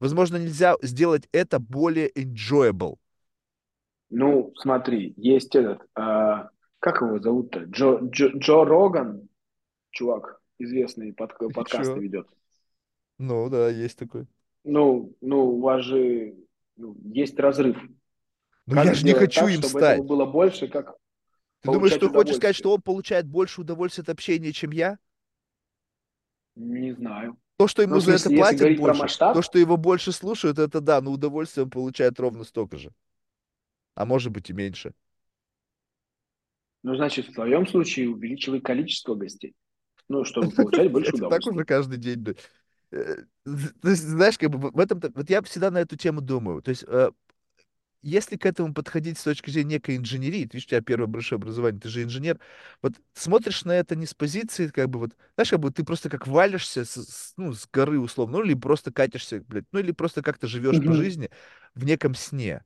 [0.00, 2.96] Возможно, нельзя сделать это более enjoyable.
[4.10, 7.60] Ну, смотри, есть этот, а, как его зовут-то?
[7.60, 9.28] Джо, Джо, Джо Роган,
[9.90, 12.28] чувак, известный под, подкасты ведет.
[13.18, 14.26] Ну да, есть такой.
[14.64, 16.34] Ну, ну, у вас же
[16.76, 17.76] ну, есть разрыв.
[18.66, 20.06] Но я же не хочу так, им чтобы этого стать.
[20.06, 20.96] было больше, как
[21.60, 24.98] Ты думаешь, что хочешь сказать, что он получает больше удовольствия от общения, чем я?
[26.56, 27.36] Не знаю.
[27.64, 30.12] То, что Ну, ему в за это если платят больше, то, масштаб, что его больше
[30.12, 32.92] слушают, это да, но удовольствие он получает ровно столько же.
[33.94, 34.94] А может быть и меньше.
[36.82, 39.54] ну, значит, в твоем случае увеличивай количество гостей,
[40.08, 41.64] ну, чтобы получать больше и так уже удовольствия.
[41.64, 42.24] каждый день.
[42.92, 45.00] Э, То есть, знаешь, как бы в этом...
[45.14, 46.62] Вот я всегда на эту тему думаю.
[46.62, 47.10] То есть, э,
[48.04, 51.38] если к этому подходить с точки зрения некой инженерии, ты видишь, у тебя первое большое
[51.38, 52.40] образование, ты же инженер,
[52.82, 56.10] вот смотришь на это не с позиции, как бы вот, знаешь, как бы ты просто
[56.10, 59.92] как валишься с, с, ну, с горы условно, ну, или просто катишься, блядь, ну, или
[59.92, 60.94] просто как-то живешь по Мгм.
[60.94, 61.30] жизни
[61.74, 62.64] в неком сне.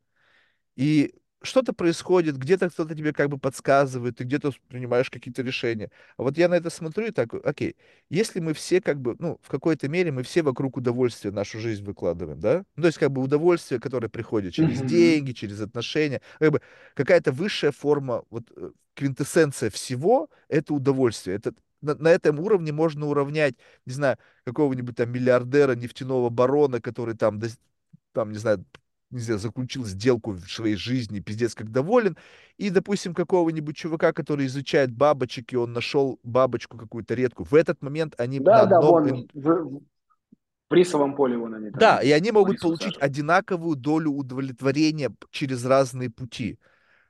[0.76, 5.90] И что-то происходит, где-то кто-то тебе как бы подсказывает, ты где-то принимаешь какие-то решения.
[6.16, 7.76] А вот я на это смотрю и так, окей,
[8.10, 11.84] если мы все как бы, ну, в какой-то мере мы все вокруг удовольствия нашу жизнь
[11.84, 12.64] выкладываем, да?
[12.76, 16.60] Ну, то есть как бы удовольствие, которое приходит через деньги, через отношения, как бы
[16.94, 21.36] какая-то высшая форма, вот э, квинтэссенция всего— это удовольствие.
[21.36, 23.54] Это на, на этом уровне можно уравнять,
[23.86, 27.40] не знаю, какого-нибудь там миллиардера, нефтяного барона, который там,
[28.12, 28.64] там, не знаю,
[29.10, 32.16] не знаю, заключил сделку в своей жизни, пиздец как доволен,
[32.58, 37.82] и, допустим, какого-нибудь чувака, который изучает бабочек, и он нашел бабочку какую-то редкую, в этот
[37.82, 38.82] момент они на Да, да, одном...
[38.82, 39.80] вон ин- в,
[40.70, 42.98] в рисовом поле вон они Да, там и они могут получить высаживают.
[42.98, 46.58] одинаковую долю удовлетворения через разные пути.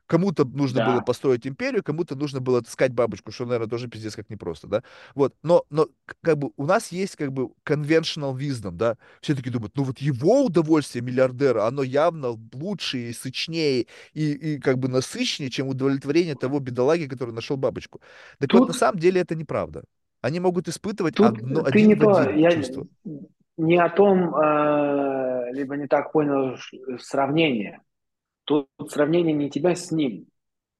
[0.09, 1.03] Кому-то нужно было Да.
[1.03, 4.83] построить империю, кому-то нужно было отыскать бабочку, что, наверное, тоже пиздец как непросто, да?
[5.15, 5.89] Вот, но, но
[6.23, 8.97] как бы у нас есть как бы conventional wisdom, да?
[9.21, 14.59] Все таки думают, ну вот его удовольствие миллиардера, оно явно лучше и сочнее, и, и
[14.59, 18.01] как бы насыщеннее, чем удовлетворение того бедолаги, который нашел бабочку.
[18.39, 19.85] Так вот, на Тут, самом деле это неправда.
[20.23, 22.87] Они могут испытывать тут одно, ты не один то, один я чувство.
[23.57, 26.57] не о том, э, либо не так понял
[26.99, 27.81] сравнение.
[28.49, 30.27] Тут сравнение не тебя с ним,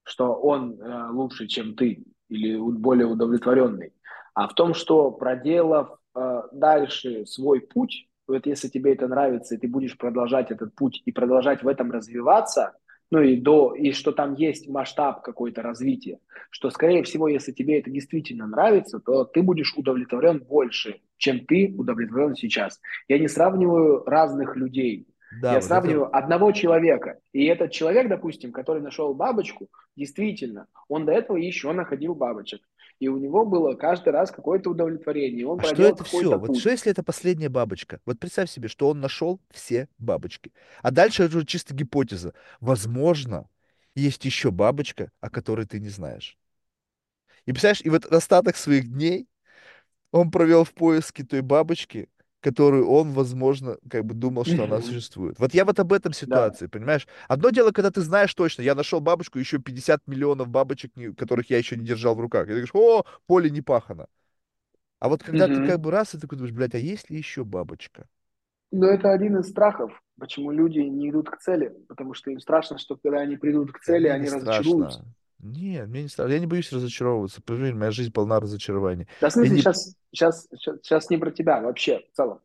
[0.03, 3.93] что он э, лучше, чем ты, или более удовлетворенный,
[4.33, 9.59] а в том, что проделав э, дальше свой путь, вот если тебе это нравится, и
[9.59, 12.73] ты будешь продолжать этот путь и продолжать в этом развиваться,
[13.11, 17.81] ну и до, и что там есть масштаб какой-то развития, что, скорее всего, если тебе
[17.81, 22.81] это действительно нравится, то ты будешь удовлетворен больше, чем ты удовлетворен сейчас.
[23.09, 27.19] Я не сравниваю разных людей, Да, я вот это сравниваю одного человека.
[27.33, 32.63] И этот человек, допустим, который нашел бабочку, действительно, он до этого еще находил бабочек.
[32.99, 35.47] И у него было каждый раз какое-то удовлетворение.
[35.47, 36.37] Он А что это все?
[36.37, 36.73] Вот что путь.
[36.73, 38.01] если это последняя бабочка?
[38.05, 40.53] Вот представь себе, что он нашел все бабочки.
[40.83, 42.35] А дальше это уже чисто гипотеза.
[42.61, 43.49] Возможно,
[43.95, 46.37] есть еще бабочка, о которой ты не знаешь.
[47.47, 49.29] И представляешь, и вот остаток своих дней
[50.11, 52.09] он провел в поиске той бабочки,
[52.41, 55.39] которую он, возможно, как бы думал, что она существует.
[55.41, 56.59] Вот я вот об этом Да.
[56.59, 57.07] ситуации, понимаешь?
[57.29, 61.59] Одно дело, когда ты знаешь точно, я нашел бабочку, еще 50 миллионов бабочек, которых я
[61.59, 62.45] еще не держал в руках.
[62.45, 64.07] И ты говоришь, о, поле не пахано.
[65.01, 67.45] А вот когда ты как бы раз, и такой думаешь, блядь, а есть ли еще
[67.45, 68.09] бабочка?
[68.71, 71.69] Но это один из страхов, почему люди не идут к цели.
[71.89, 75.03] Потому что им страшно, что когда они придут к Да цели, не они разочаруются.
[75.41, 76.33] Нет, мне не страшно.
[76.33, 77.41] Я не боюсь разочаровываться.
[77.43, 79.07] Поверь, моя жизнь полна разочарований.
[79.21, 79.61] Да, в смысле, не...
[79.61, 82.41] сейчас, сейчас, сейчас, сейчас не про тебя вообще, в целом.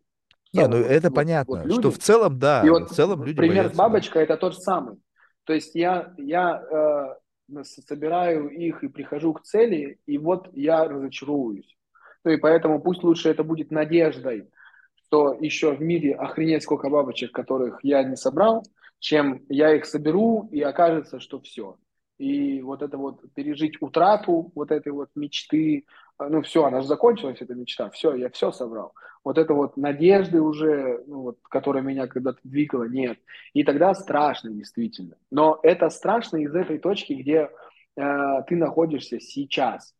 [0.51, 2.69] В Не, ну целом, вот, это вот, понятно, что в люди, целом, И да, в
[2.69, 3.83] вот целом люди пример боятся, да.
[3.83, 4.97] бабочкой это тот же самый.
[5.45, 7.17] То есть я, я
[7.51, 11.75] э, собираю их и прихожу к цели, и вот я разочаруюсь.
[12.23, 14.49] Ну и поэтому пусть лучше это будет надеждой,
[15.05, 18.63] что еще в мире охренеть сколько бабочек, которых я не собрал,
[18.99, 21.77] чем я их соберу, и окажется, что все.
[22.17, 25.85] И вот это вот пережить утрату вот этой вот мечты,
[26.19, 28.93] э, ну все, она же закончилась, эта мечта, все, я все собрал.
[29.23, 33.17] Вот это вот надежды уже, ну, вот, которая меня когда-то двигала, нет.
[33.53, 35.15] И тогда страшно, действительно.
[35.31, 37.49] Но это страшно из этой точки, где
[37.95, 39.95] э, ты находишься сейчас.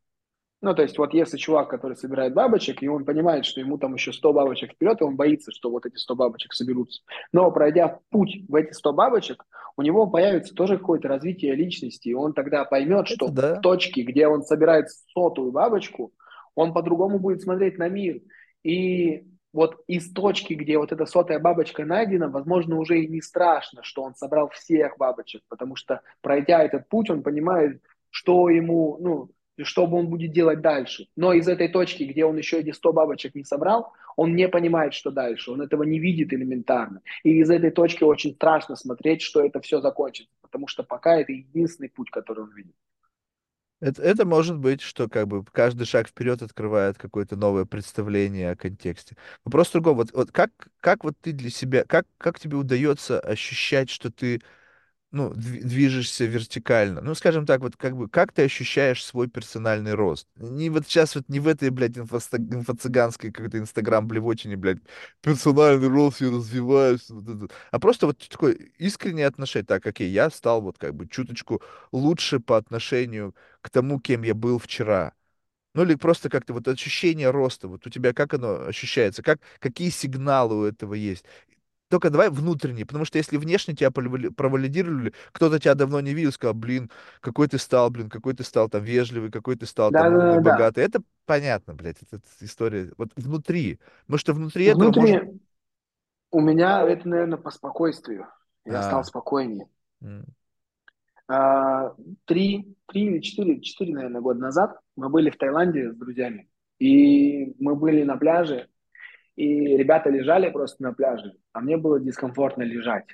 [0.63, 3.95] Ну, то есть, вот если чувак, который собирает бабочек, и он понимает, что ему там
[3.95, 7.01] еще 100 бабочек вперед, и он боится, что вот эти 100 бабочек соберутся.
[7.33, 9.43] Но пройдя путь в эти 100 бабочек,
[9.75, 13.59] у него появится тоже какое-то развитие личности, и он тогда поймет, Это что в да.
[13.59, 16.13] точке, где он собирает сотую бабочку,
[16.55, 18.21] он по-другому будет смотреть на мир.
[18.63, 23.83] И вот из точки, где вот эта сотая бабочка найдена, возможно, уже и не страшно,
[23.83, 27.81] что он собрал всех бабочек, потому что пройдя этот путь, он понимает,
[28.11, 29.29] что ему, ну,
[29.61, 31.07] что он будет делать дальше.
[31.15, 34.93] Но из этой точки, где он еще эти 100 бабочек не собрал, он не понимает,
[34.93, 37.01] что дальше, он этого не видит элементарно.
[37.23, 41.31] И из этой точки очень страшно смотреть, что это все закончится, потому что пока это
[41.31, 42.75] единственный путь, который он видит.
[43.83, 48.55] Это, это может быть, что как бы каждый шаг вперед открывает какое-то новое представление о
[48.55, 49.17] контексте.
[49.43, 49.97] Вопрос в другом.
[49.97, 54.39] Вот, вот как, как вот ты для себя, как, как тебе удается ощущать, что ты
[55.13, 57.01] ну, дви- движешься вертикально.
[57.01, 60.27] Ну, скажем так, вот как бы, как ты ощущаешь свой персональный рост?
[60.35, 64.79] Не вот сейчас вот не в этой, блядь, инфо-цыганской какой-то инстаграм-блевотине, блядь,
[65.21, 67.53] персональный рост, я развиваюсь, вот это.
[67.71, 71.61] а просто вот такое искреннее отношение, так, окей, я стал вот как бы чуточку
[71.91, 75.13] лучше по отношению к тому, кем я был вчера.
[75.75, 79.89] Ну или просто как-то вот ощущение роста, вот у тебя как оно ощущается, как, какие
[79.89, 81.25] сигналы у этого есть?
[81.93, 86.31] Только давай внутренний, потому что если внешне тебя провали- провалидировали, кто-то тебя давно не видел,
[86.31, 86.89] сказал, блин,
[87.19, 90.41] какой ты стал, блин, какой ты стал там вежливый, какой ты стал там умный, Да-да-да.
[90.41, 90.83] богатый.
[90.83, 92.91] Это понятно, блядь, это, это история.
[92.97, 93.79] Вот внутри.
[94.07, 94.97] Потому что внутри этого может...
[95.03, 95.39] Внутренне
[96.31, 98.25] у меня это, наверное, по спокойствию.
[98.65, 99.67] Я стал А, спокойнее.
[100.01, 100.25] м.
[101.27, 101.93] А,
[102.25, 106.49] Три, три или четыре, четыре, наверное, года назад мы были в Таиланде с друзьями.
[106.79, 108.67] И мы были на пляже,
[109.35, 113.05] и ребята лежали просто на пляже, а мне было дискомфортно лежать.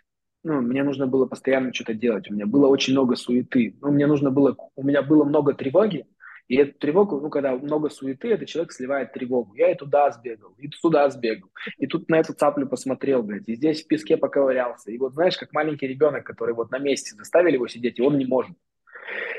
[0.44, 2.30] Ну, мне нужно было постоянно что-то делать.
[2.30, 3.76] У меня было очень много суеты.
[3.82, 6.06] Ну, мне нужно было, у меня было много тревоги,
[6.50, 9.54] и эту тревогу, ну, когда много суеты, этот человек сливает тревогу.
[9.54, 13.56] Я и туда сбегал, и туда сбегал, и тут на эту цаплю посмотрел, блядь, и
[13.56, 14.91] здесь в песке поковырялся.
[14.91, 18.18] И вот знаешь, как маленький ребенок, который вот на месте заставили его сидеть, и он
[18.18, 18.58] не может.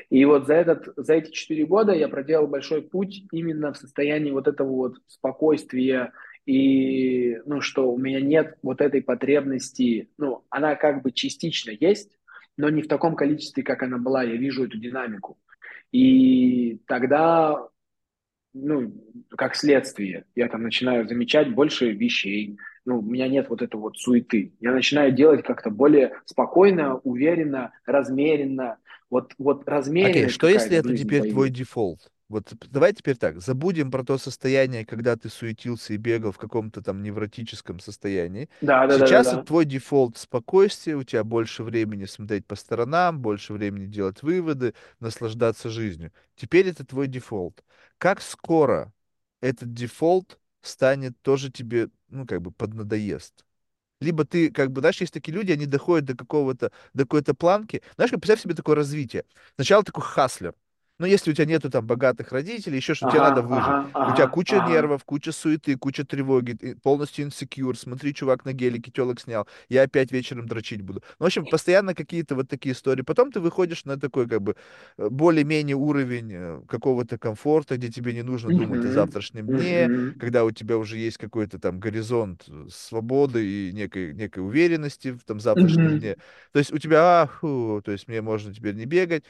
[0.09, 4.31] И вот за, этот, за эти четыре года я проделал большой путь именно в состоянии
[4.31, 6.13] вот этого вот спокойствия,
[6.47, 12.19] и, ну, что у меня нет вот этой потребности, ну, она как бы частично есть,
[12.57, 15.39] но не в таком количестве, как она была, я вижу эту динамику.
[15.93, 17.69] И тогда,
[18.53, 18.93] ну,
[19.31, 23.99] как следствие, я там начинаю замечать больше вещей, ну, у меня нет вот этой вот
[23.99, 24.53] суеты.
[24.61, 28.79] Я начинаю делать как-то более спокойно, уверенно, размеренно.
[29.11, 32.11] Вот, вот Окей, размеренность что если это теперь твой дефолт?
[32.31, 36.81] Вот давай теперь так, забудем про то состояние, когда ты суетился и бегал в каком-то
[36.81, 38.49] там невротическом состоянии.
[38.61, 39.43] Да, да, да, да, Сейчас это да.
[39.43, 45.71] твой дефолт спокойствие, у тебя больше времени смотреть по сторонам, больше времени делать выводы, наслаждаться
[45.71, 46.13] жизнью.
[46.37, 47.65] Теперь это твой дефолт.
[47.99, 48.93] Как скоро
[49.41, 53.45] этот дефолт станет тоже тебе, ну, как бы поднадоест?
[54.01, 57.83] Либо ты, как бы, знаешь, есть такие люди, они доходят до какого-то, до какой-то планки.
[57.97, 59.25] Знаешь, как представь себе такое развитие.
[59.57, 60.55] Сначала такой хаслер.
[61.01, 63.77] Но если у тебя нету там богатых родителей, еще что, тебе Ага, надо выжить.
[63.77, 64.61] ага, У тебя ага, куча ага.
[64.61, 67.77] нервов, куча суеты, куча тревоги, полностью инсекьюр.
[67.77, 71.03] Смотри, чувак на гелике телок снял, я опять вечером дрочить буду.
[71.19, 73.03] Ну, в общем, постоянно какие-то вот такие истории.
[73.03, 74.57] Потом ты выходишь на такой, как бы,
[74.99, 79.91] э, более-менее уровень э, какого-то комфорта, где тебе не нужно думать о Мгм, завтрашнем дне,
[79.91, 85.13] мгм, когда у тебя уже есть какой-то там горизонт э, свободы и некой, некой уверенности
[85.13, 86.17] в там завтрашнем мгм, дне.
[86.53, 89.25] То есть у тебя, а, фу, то есть мне можно теперь не бегать,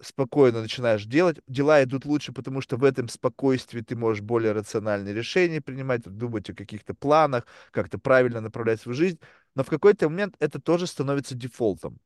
[0.00, 5.14] спокойно начинаешь делать, дела идут лучше, потому что в этом спокойствии ты можешь более рациональные
[5.14, 9.18] решения принимать, думать о каких-то планах, как-то правильно направлять свою жизнь,
[9.54, 11.98] но в какой-то момент это тоже становится дефолтом.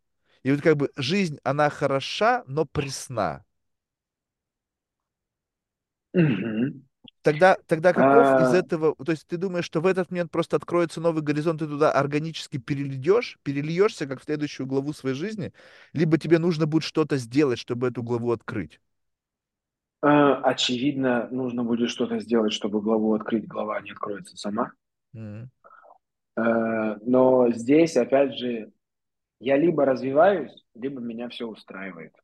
[0.42, 3.44] И вот как бы жизнь, она хороша, но пресна.
[6.14, 6.82] мгм.
[7.22, 10.56] Тогда, тогда каков из А, этого, то есть ты думаешь, что в этот момент просто
[10.56, 15.52] откроется новый горизонт, ты туда органически перейдешь, перельешься, как в следующую главу своей жизни,
[15.92, 18.80] либо тебе нужно будет что-то сделать, чтобы эту главу открыть?
[20.00, 24.72] а, очевидно, нужно будет что-то сделать, чтобы главу открыть, глава не откроется сама.
[26.36, 28.72] Э, Но здесь, опять же,
[29.40, 32.14] я либо развиваюсь, либо меня все устраивает.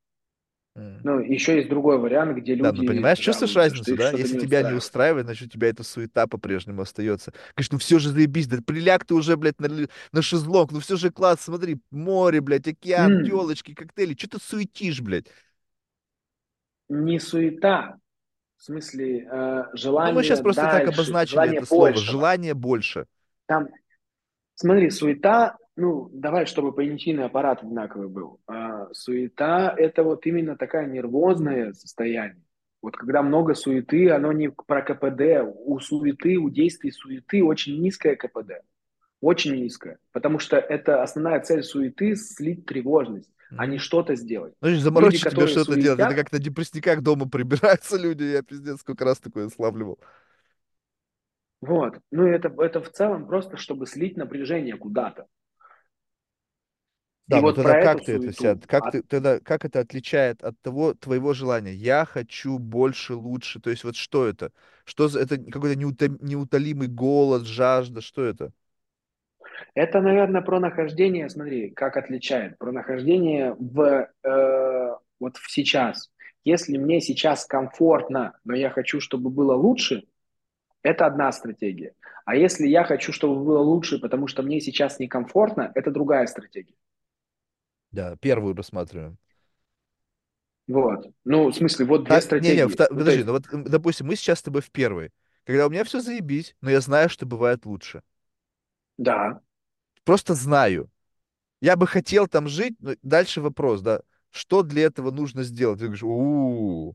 [1.03, 4.11] Ну, еще есть другой вариант, где Да, ну люди понимаешь, чувствуешь жалуются, что разницу, да?
[4.13, 5.27] Если не тебя не устраивает.
[5.27, 7.33] значит, у тебя эта суета по-прежнему остается.
[7.55, 10.97] Говоришь, ну все же заебись, да приляг ты уже, блядь, на, на шезлонг, ну все
[10.97, 15.27] же класс, смотри, море, блядь, океан, М, телочки, коктейли, что ты суетишь, блядь?
[16.89, 17.99] Не суета,
[18.59, 19.65] в смысле э,
[19.97, 22.01] Ну мы сейчас желание просто так дальше, обозначили желание это слово, большего.
[22.01, 23.07] желание больше.
[23.47, 23.69] Там
[24.57, 28.41] Смотри, суета, ну, давай, чтобы понятийный аппарат одинаковый был.
[28.47, 32.43] А, суета– это вот именно такая нервозное состояние.
[32.81, 35.43] Вот когда много суеты, оно не про КПД.
[35.45, 38.63] У суеты, у действий суеты очень низкое КПД.
[39.21, 39.99] Очень низкое.
[40.13, 44.55] Потому что это основная цель суеты– слить тревожность, а не что-то сделать.
[44.61, 45.99] Ну, Люди, заморочить которые что-то делать.
[45.99, 48.25] Это суетят, как на депрессниках дома прибираются люди.
[48.25, 49.99] Я пиздец сколько раз такое славливал.
[51.63, 55.27] вот, ну это, это в целом просто, чтобы слить напряжение куда-то.
[57.27, 58.69] И Да, но вот тогда как ты это суету.
[58.69, 61.73] как ты тогда, как это отличает от того твоего желания?
[61.73, 63.61] Я хочу больше, лучше.
[63.61, 64.53] То есть вот что это?
[64.85, 68.01] Что за это какой-то неутолимый голод, жажда?
[68.03, 68.53] Что это?
[69.75, 72.59] Это, наверное, про нахождение, смотри, как отличает.
[72.59, 76.11] Про нахождение в, э, вот в сейчас.
[76.45, 80.05] Если мне сейчас комфортно, но я хочу, чтобы было лучше,
[80.83, 81.95] это одна стратегия.
[82.25, 86.75] А если я хочу, чтобы было лучше, потому что мне сейчас некомфортно, это другая стратегия.
[87.95, 89.19] Да, первую рассматриваем.
[90.67, 91.07] Вот.
[91.25, 92.69] Ну, в смысле, вот две не-не, стратегии.
[92.69, 95.13] вта- Ну, подожди, ну есть, вот, м, допустим, мы сейчас с тобой в первой.
[95.45, 98.03] Когда у меня все заебись, но я знаю, что бывает лучше.
[98.99, 99.41] да,
[100.05, 100.91] Просто знаю.
[101.61, 105.79] Я бы хотел там жить, но дальше вопрос, да, что для этого нужно сделать?
[105.81, 106.95] Ты говоришь, у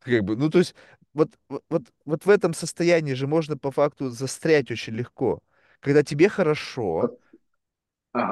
[0.00, 0.74] как бы, ну, то есть,
[1.14, 5.40] вот, вот, вот вот в этом состоянии же можно по факту застрять очень легко.
[5.80, 7.10] Когда тебе хорошо,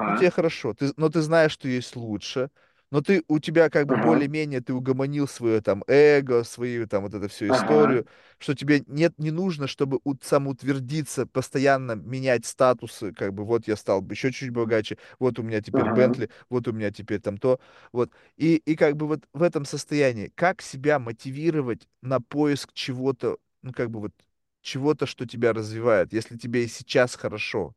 [0.06, 2.50] ну, тебе ага, хорошо, ты, но ты знаешь, что есть лучше,
[2.90, 3.98] но ты, у тебя как бы Ага.
[3.98, 7.50] более-менее ты угомонил свое там эго, свою там вот эту всю Ага.
[7.50, 8.06] историю,
[8.38, 13.76] что тебе нет, не нужно, чтобы у- самоутвердиться, постоянно менять статусы, как бы вот я
[13.76, 15.88] стал еще чуть-чуть богаче, вот у меня теперь Ага.
[15.88, 17.60] Бентли, вот у меня теперь там то,
[17.92, 18.10] вот.
[18.36, 23.72] И, и как бы вот в этом состоянии, как себя мотивировать на поиск чего-то, ну
[23.72, 24.12] как бы вот
[24.62, 27.74] чего-то, что тебя развивает, если тебе и сейчас хорошо.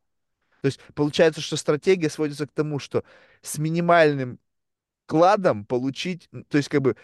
[0.62, 3.04] То есть получается, что стратегия сводится к тому, что
[3.42, 4.40] с минимальным
[5.06, 6.96] кладом получить, то есть как бы,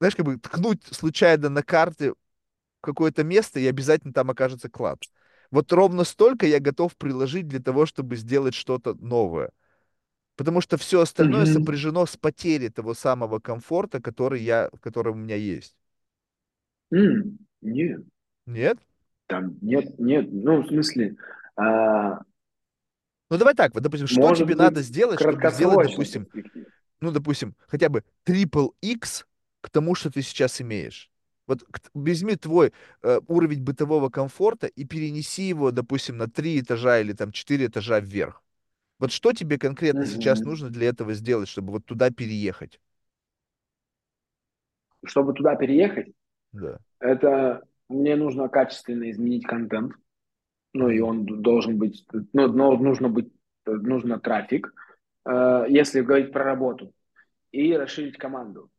[0.00, 2.14] знаешь, как бы ткнуть случайно на карте
[2.82, 5.00] какое-то место, и обязательно там окажется клад.
[5.50, 9.52] Вот ровно столько я готов приложить для того, чтобы сделать что-то новое.
[10.36, 11.46] Потому что все остальное Мгм.
[11.46, 15.76] сопряжено с потерей того самого комфорта, который я, который у меня есть.
[16.92, 18.02] М, Нет,
[18.46, 18.78] Нет?
[19.26, 20.26] там нет, нет.
[20.30, 21.16] Ну, в смысле,
[21.56, 22.20] а,
[23.30, 26.28] Ну давай так, вот, допустим, что может тебе быть, надо сделать, чтобы сделать, допустим,
[27.00, 29.26] ну, допустим, хотя бы трипл X
[29.60, 31.10] к тому, что ты сейчас имеешь.
[31.46, 37.12] Вот возьми твой э, уровень бытового комфорта и перенеси его, допустим, на три этажа или
[37.12, 38.42] там четыре этажа вверх.
[38.98, 40.46] Вот что тебе конкретно сейчас Мгм.
[40.46, 42.80] нужно для этого сделать, чтобы вот туда переехать?
[45.04, 46.12] Чтобы туда переехать,
[46.52, 46.78] Да.
[47.00, 49.94] это мне нужно качественно изменить контент.
[50.72, 53.32] Ну, и он должен быть, ну, но нужно быть,
[53.66, 54.72] нужно трафик,
[55.28, 56.92] э, если говорить про работу,
[57.50, 58.70] и расширить команду.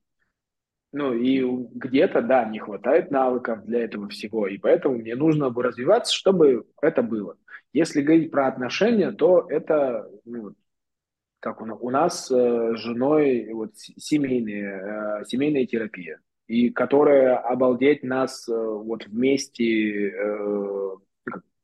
[0.93, 1.41] Ну, и
[1.73, 6.65] где-то, да, не хватает навыков для этого всего, и поэтому мне нужно бы развиваться, чтобы
[6.81, 7.38] это было.
[7.72, 10.53] Если говорить про отношения, то это, ну,
[11.39, 18.47] как у, у нас э, женой вот семейные, э, семейная терапия, и которая, обалдеть, нас
[18.49, 20.89] э, вот вместе, э,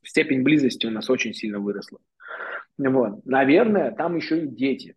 [0.09, 1.99] степень близости у нас очень сильно выросла.
[2.77, 3.25] Вот.
[3.25, 4.95] Наверное, там еще и дети.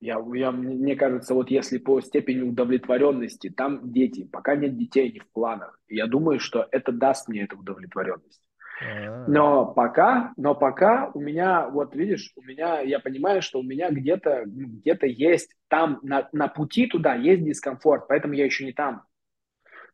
[0.00, 5.20] Я, я, мне кажется, вот если по степени удовлетворенности, там дети, пока нет детей, не
[5.20, 5.78] в планах.
[5.88, 8.42] Я думаю, что это даст мне эту удовлетворенность.
[8.82, 13.62] А, Но пока, но пока у меня, вот видишь, у меня, я понимаю, что у
[13.62, 18.72] меня где-то где-то есть там на, на пути туда есть дискомфорт, поэтому я еще не
[18.72, 19.04] там.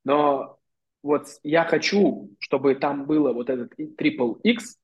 [0.04, 0.57] Но
[1.02, 4.78] вот я хочу, чтобы там было вот этот triple X,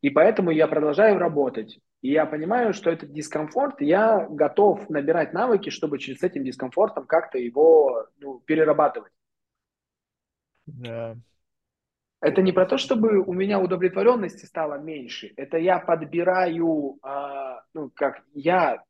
[0.00, 1.78] и поэтому я продолжаю работать.
[2.02, 7.38] И я понимаю, что этот дискомфорт, я готов набирать навыки, чтобы через этим дискомфортом как-то
[7.38, 9.12] его ну, перерабатывать.
[10.66, 11.16] да.
[12.20, 15.34] Это не про то, чтобы у меня удовлетворенности стало меньше.
[15.36, 18.82] Это я подбираю, а, ну, как я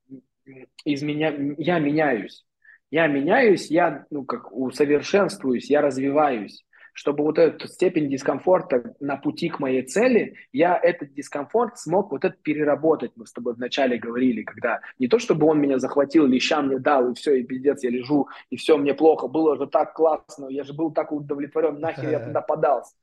[0.84, 2.46] из меня, я меняюсь.
[2.90, 6.64] Я меняюсь, я, ну, как усовершенствуюсь, я развиваюсь.
[6.96, 12.24] Чтобы вот эту степень дискомфорта на пути к моей цели, я этот дискомфорт смог вот
[12.24, 13.10] это переработать.
[13.16, 17.10] Мы с тобой вначале говорили, когда не то, чтобы он меня захватил, леща мне дал,
[17.10, 20.62] и все, и пиздец, я лежу, и все, мне плохо, было же так классно, я
[20.62, 22.94] же был так удовлетворен, нахер я туда подался.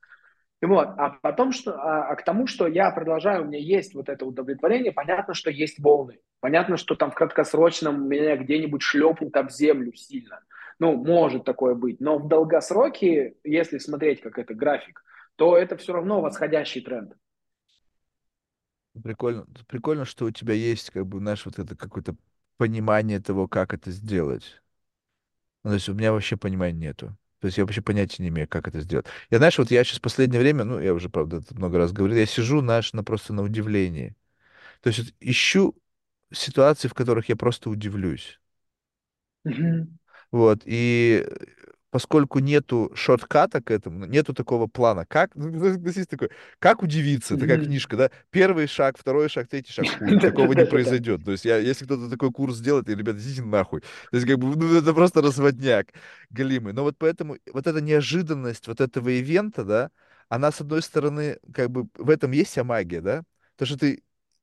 [0.62, 3.96] И вот, а потом, что, а, а к тому, что я продолжаю, у меня есть
[3.96, 6.20] вот это удовлетворение, понятно, что есть волны.
[6.40, 10.42] Понятно, что там в краткосрочном меня где-нибудь шлепнут об землю сильно.
[10.80, 12.00] Ну, может такое быть.
[12.00, 15.04] Но в долгосроке, если смотреть как это график,
[15.36, 17.14] то это все равно восходящий тренд.
[19.04, 22.16] Прикольно, прикольно, что у тебя есть, как бы, знаешь, вот это какое-то
[22.58, 24.62] понимание того, как это сделать.
[25.64, 27.16] Ну, то есть у меня вообще понимания нету.
[27.42, 29.08] То есть я вообще понятия не имею, как это сделать.
[29.32, 31.94] Я, знаешь, вот я сейчас в последнее время, ну, я уже, правда, это много раз
[31.94, 34.16] говорил, я сижу, знаешь, на, просто на удивлении.
[34.82, 35.76] То есть вот ищу
[36.34, 38.40] ситуации, в которых я просто удивлюсь.
[39.44, 39.98] Мгм.
[40.32, 41.26] Вот, и
[41.92, 45.52] поскольку нету шортката к этому, ну, нету такого плана, как, ну,
[46.10, 47.60] такой, как удивиться, такая Мгм.
[47.60, 51.58] книжка, да, первый шаг, второй шаг, третий шаг, хуй, такого не произойдет, то есть я,
[51.58, 54.94] если кто-то такой курс сделает, и, ребята, идите нахуй, то есть как бы, ну, это
[54.94, 55.90] просто разводняк
[56.30, 59.92] галимый, но вот поэтому вот эта неожиданность вот этого ивента, да,
[60.30, 63.24] она, с одной стороны, как бы, в этом есть вся магия, да,
[63.58, 64.02] то, что ты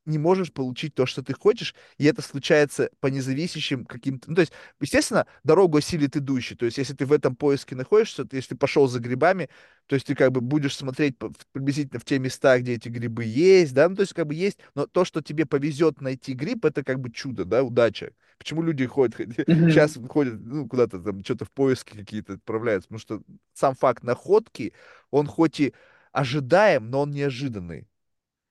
[0.09, 4.29] не можешь получить то, что ты хочешь, и это случается по независящим каким-то...
[4.29, 6.55] Ну, то есть, естественно, дорогу осилит идущий.
[6.55, 9.49] То есть, если ты в этом поиске находишься, то если ты пошел за грибами,
[9.87, 11.15] то есть ты как бы будешь смотреть
[11.51, 14.59] приблизительно в те места, где эти грибы есть, да, ну, то есть как бы есть,
[14.75, 18.11] но то, что тебе повезет найти гриб, это как бы чудо, да, удача.
[18.37, 23.21] Почему люди ходят, сейчас ходят, ну, куда-то там, что-то в поиски какие-то отправляются, потому что
[23.53, 24.73] сам факт находки,
[25.11, 25.73] он хоть и
[26.11, 27.87] ожидаем, но он неожиданный.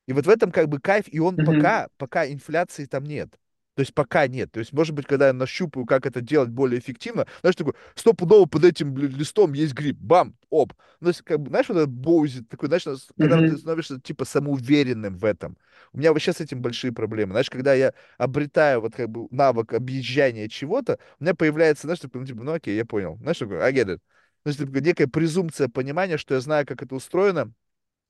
[0.08, 3.28] И вот в этом как бы кайф, и он пока, пока инфляции там нет.
[3.74, 4.50] То есть пока нет.
[4.50, 8.46] То есть, может быть, когда я нащупаю, как это делать более эффективно, знаешь, такой, стопудово
[8.46, 10.72] под этим листом есть гриб, бам, оп.
[11.00, 12.84] Ну, то есть, как бы, знаешь, вот этот боузи, такой, знаешь,
[13.18, 13.50] когда mm-hmm.
[13.50, 15.58] ты становишься, типа, самоуверенным в этом.
[15.92, 17.34] У меня вообще с этим большие проблемы.
[17.34, 22.22] Знаешь, когда я обретаю вот, как бы, навык объезжания чего-то, у меня появляется, знаешь, такой,
[22.22, 23.18] ну, типа, ну, окей, я понял.
[23.20, 23.98] Знаешь, такой, I get it.
[24.42, 27.52] То есть, типа, некая презумпция понимания, что я знаю, как это устроено,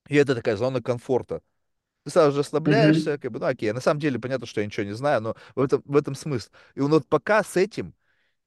[0.08, 1.42] и это такая зона комфорта.
[2.04, 3.18] Ты сразу же расслабляешься, mm-hmm.
[3.18, 5.60] как бы, ну окей, на самом деле понятно, что я ничего не знаю, но в
[5.60, 6.50] этом, в этом смысл.
[6.74, 7.94] И вот пока с этим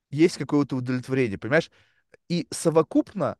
[0.09, 1.69] есть какое-то удовлетворение, понимаешь?
[2.27, 3.37] И совокупно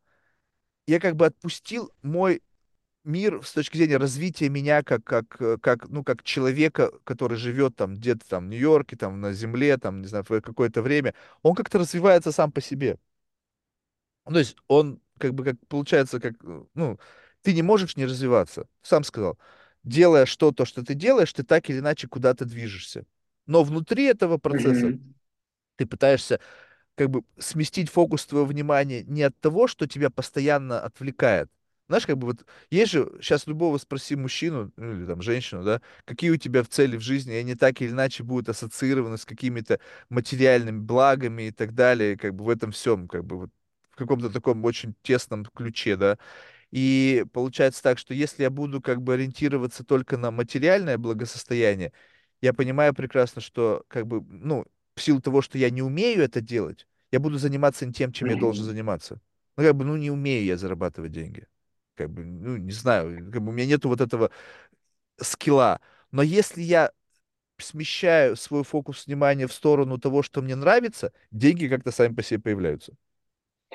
[0.88, 2.42] я как бы отпустил мой
[3.04, 5.28] мир с точки зрения развития меня как, как,
[5.62, 10.02] как, ну, как человека, который живет там где-то там в Нью-Йорке, там на земле, там,
[10.02, 12.98] не знаю, в какое-то время, он как-то развивается сам по себе.
[14.26, 16.36] Ну, то есть он как бы, как получается, как,
[16.74, 17.00] ну,
[17.42, 19.38] ты не можешь не развиваться, сам сказал
[19.84, 23.06] делая что-то, что ты делаешь, ты так или иначе куда-то движешься.
[23.48, 25.14] Но внутри этого процесса mm-hmm.
[25.78, 26.40] ты пытаешься
[26.96, 31.50] как бы сместить фокус твоего внимания не от того, что тебя постоянно отвлекает.
[31.88, 35.82] Знаешь, как бы вот есть же, сейчас любого спроси мужчину ну, или там женщину, да,
[36.06, 39.26] какие у тебя в цели в жизни, и они так или иначе будут ассоциированы с
[39.26, 39.78] какими-то
[40.08, 43.50] материальными благами и так далее, как бы в этом всем, как бы вот
[43.90, 46.18] в каком-то таком очень тесном ключе, да.
[46.72, 51.92] И получается так, что если я буду как бы ориентироваться только на материальное благосостояние,
[52.42, 54.66] я понимаю прекрасно, что как бы, ну,
[54.96, 58.30] в силу того, что я не умею это делать, я буду заниматься не тем, чем
[58.30, 59.22] я должен заниматься.
[59.58, 61.48] Ну, как бы, ну, не умею я зарабатывать деньги.
[61.96, 64.32] Как бы, ну, не знаю, как бы у меня нету вот этого
[65.22, 65.82] скилла.
[66.12, 66.92] Но если я
[67.58, 72.40] смещаю свой фокус внимания в сторону того, что мне нравится, деньги как-то сами по себе
[72.40, 72.94] появляются.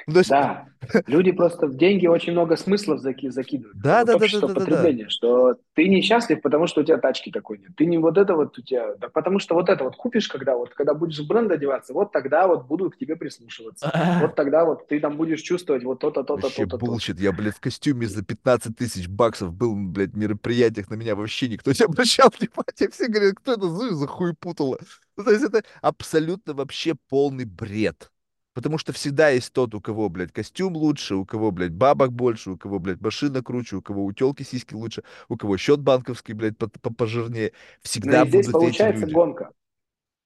[0.06, 0.30] Ну, то есть...
[0.30, 0.68] Да,
[1.06, 3.78] люди просто в деньги очень много смыслов заки закидывают.
[3.80, 5.10] Да, вот да, да, да, да, потребления, да.
[5.10, 7.70] что ты несчастлив, потому что у тебя тачки такой нет.
[7.76, 10.56] Ты не вот это вот у тебя, да, потому что вот это вот купишь, когда
[10.56, 13.90] вот, когда будешь в бренд одеваться, вот тогда вот будут к тебе прислушиваться.
[14.20, 16.78] Вот тогда вот ты там будешь чувствовать вот то-то, то-то, то-то.
[16.78, 17.20] bullshit.
[17.20, 21.48] Я, блядь, в костюме за 15 тысяч баксов был, блядь, в мероприятиях, на меня вообще
[21.48, 22.90] никто не обращал внимания.
[22.92, 24.78] Все говорят, кто это за, за хуй путало.
[25.16, 28.10] Ну, то есть это абсолютно вообще полный бред.
[28.56, 32.52] Потому что всегда есть тот, у кого, блядь, костюм лучше, у кого, блядь, бабок больше,
[32.52, 36.32] у кого, блядь, машина круче, у кого у телки сиськи лучше, у кого счет банковский,
[36.32, 36.54] блядь,
[36.96, 37.52] пожирнее.
[37.82, 39.12] Всегда Но здесь получается эти люди.
[39.12, 39.50] гонка.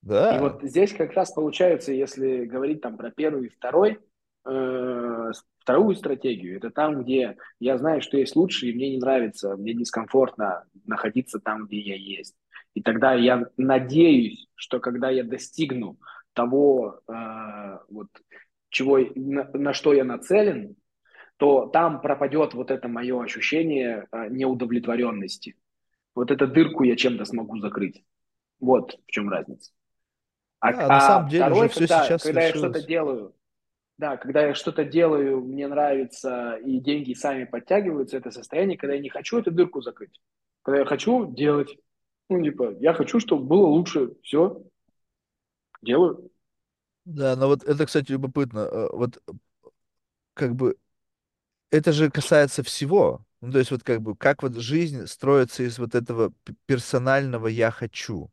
[0.02, 0.36] Да.
[0.36, 3.98] И вот здесь как раз получается, если говорить там про первый и второй,
[4.48, 9.56] э, вторую стратегию, это там, где я знаю, что есть лучше, и мне не нравится,
[9.56, 12.36] мне дискомфортно находиться там, где я есть.
[12.74, 15.98] И тогда я надеюсь, что когда я достигну
[16.32, 18.08] того, э, вот,
[18.68, 20.76] чего, на, на что я нацелен,
[21.36, 25.56] то там пропадет вот это мое ощущение э, неудовлетворенности.
[26.14, 28.04] Вот эту дырку я чем-то смогу закрыть.
[28.58, 29.72] Вот в чем разница.
[30.60, 33.34] А, да, а на самом деле второй, когда, все сейчас когда я что-то делаю,
[33.96, 39.00] да, когда я что-то делаю, мне нравится, и деньги сами подтягиваются, это состояние, когда я
[39.00, 40.20] не хочу эту дырку закрыть.
[40.62, 41.76] Когда я хочу делать,
[42.28, 44.62] ну, типа, я хочу, чтобы было лучше, все,
[45.82, 46.30] делаю.
[47.04, 48.60] Да, но вот это, кстати, любопытно.
[48.60, 49.22] Э, вот
[50.34, 50.76] как бы
[51.70, 53.24] это же касается всего.
[53.40, 56.32] Ну, то есть вот как бы как вот жизнь строится из вот этого
[56.66, 58.30] персонального «я хочу».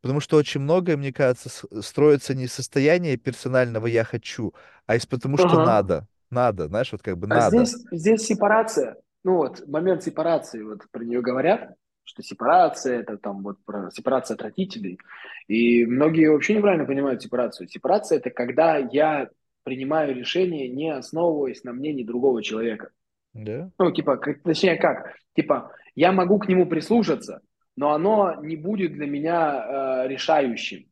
[0.00, 1.50] Потому что очень многое, мне кажется,
[1.82, 4.54] строится не из состояния персонального «я хочу»,
[4.86, 5.64] а из потому что ага.
[5.66, 6.08] надо.
[6.30, 7.64] Надо, знаешь, вот как бы а надо.
[7.64, 8.96] Здесь, здесь сепарация.
[9.24, 11.74] Ну вот, момент сепарации, вот про нее говорят
[12.10, 14.98] что сепарация это там вот про сепарация от родителей.
[15.46, 17.68] И многие вообще неправильно понимают сепарацию.
[17.68, 19.30] Сепарация это когда я
[19.62, 22.90] принимаю решение, не основываясь на мнении другого человека.
[23.32, 23.70] Да.
[23.78, 27.42] Ну, типа, как, точнее как, типа, я могу к нему прислушаться,
[27.76, 30.86] но оно не будет для меня э, решающим.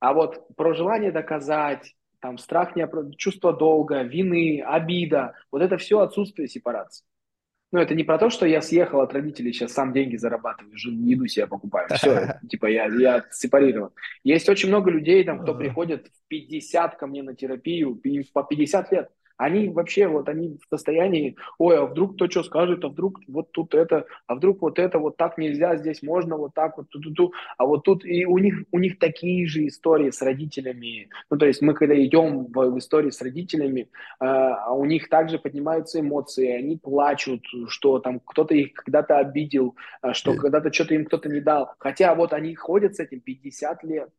[0.00, 2.70] А вот про желание доказать, там, страх,
[3.18, 7.04] чувство долга, вины, обида, вот это все отсутствие сепарации.
[7.72, 11.26] Ну, это не про то, что я съехал от родителей, сейчас сам деньги зарабатываю, еду
[11.26, 11.88] себе покупаю.
[11.96, 13.90] Все, типа я, я сепарирован.
[14.24, 17.98] Есть очень много людей, там, кто приходит в 50 ко мне на терапию,
[18.34, 19.08] по 50 лет.
[19.42, 23.50] Они вообще вот они в состоянии, ой, а вдруг кто что скажет, а вдруг вот
[23.50, 27.00] тут это, а вдруг вот это, вот так нельзя, здесь можно, вот так вот, ту
[27.00, 27.30] -ту -ту.
[27.58, 31.08] а вот тут и у них у них такие же истории с родителями.
[31.28, 33.86] Ну то есть мы когда идем в, в истории с родителями, э,
[34.20, 40.14] а у них также поднимаются эмоции, они плачут, что там кто-то их когда-то обидел, а,
[40.14, 41.72] что когда-то что-то им кто-то не дал.
[41.78, 44.10] Хотя вот они ходят с этим 50 лет.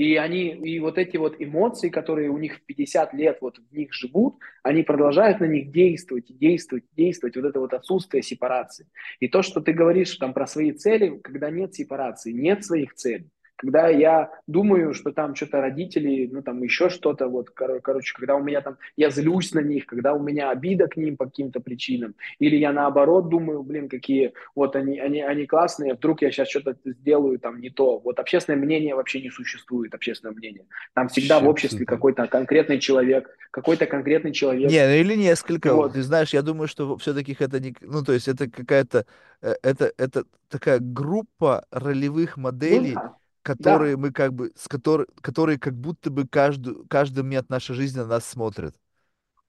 [0.00, 3.76] И они, и вот эти вот эмоции, которые у них в 50 лет вот в
[3.76, 7.36] них живут, они продолжают на них действовать, действовать, действовать.
[7.36, 8.86] Вот это вот отсутствие сепарации.
[9.18, 13.28] И то, что ты говоришь там про свои цели, когда нет сепарации, нет своих целей,
[13.60, 18.34] когда я думаю, что там что-то родители, ну там еще что-то, вот, кор- короче, когда
[18.36, 21.60] у меня там, я злюсь на них, когда у меня обида к ним по каким-то
[21.60, 26.48] причинам, или я наоборот думаю, блин, какие, вот они, они, они классные, вдруг я сейчас
[26.48, 27.98] что-то сделаю там не то.
[27.98, 30.64] Вот общественное мнение вообще не существует, общественное мнение.
[30.94, 34.70] Там всегда в Вообще обществе какой-то конкретный человек, какой-то конкретный человек.
[34.70, 35.74] Не, ну или несколько.
[35.74, 35.92] Вот.
[35.94, 37.74] Ты знаешь, я думаю, что все-таки это не...
[37.80, 39.06] Ну, то есть это какая-то...
[39.42, 44.52] э, Это, это такая группа ролевых Ну моделей, да, которые да, мы как бы...
[44.54, 48.74] С которой, которые как будто бы каждый, каждый момент нашей жизни на нас смотрят.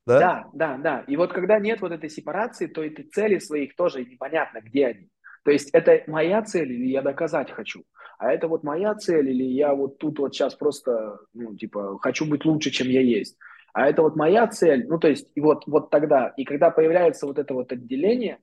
[0.06, 0.20] Да?
[0.20, 1.00] Да, да, да.
[1.08, 5.10] И вот когда нет вот этой сепарации, то эти цели своих тоже непонятно, где они.
[5.44, 7.84] То есть это моя цель или я доказать хочу?
[8.18, 12.26] А это вот моя цель или я вот тут вот сейчас просто, ну, типа, хочу
[12.26, 13.38] быть лучше, чем я есть.
[13.74, 14.86] А это вот моя цель.
[14.88, 18.40] Ну, то есть, и вот, вот тогда, и когда появляется вот это вот отделение,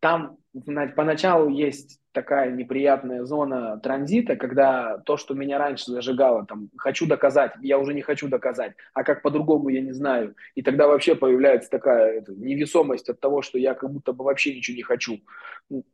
[0.00, 7.06] там поначалу есть такая неприятная зона транзита, когда то, что меня раньше зажигало, там, хочу
[7.06, 10.34] доказать, я уже не хочу доказать, а как по-другому я не знаю.
[10.56, 14.56] И тогда вообще появляется такая это, невесомость от того, что я как будто бы вообще
[14.56, 15.20] ничего не хочу.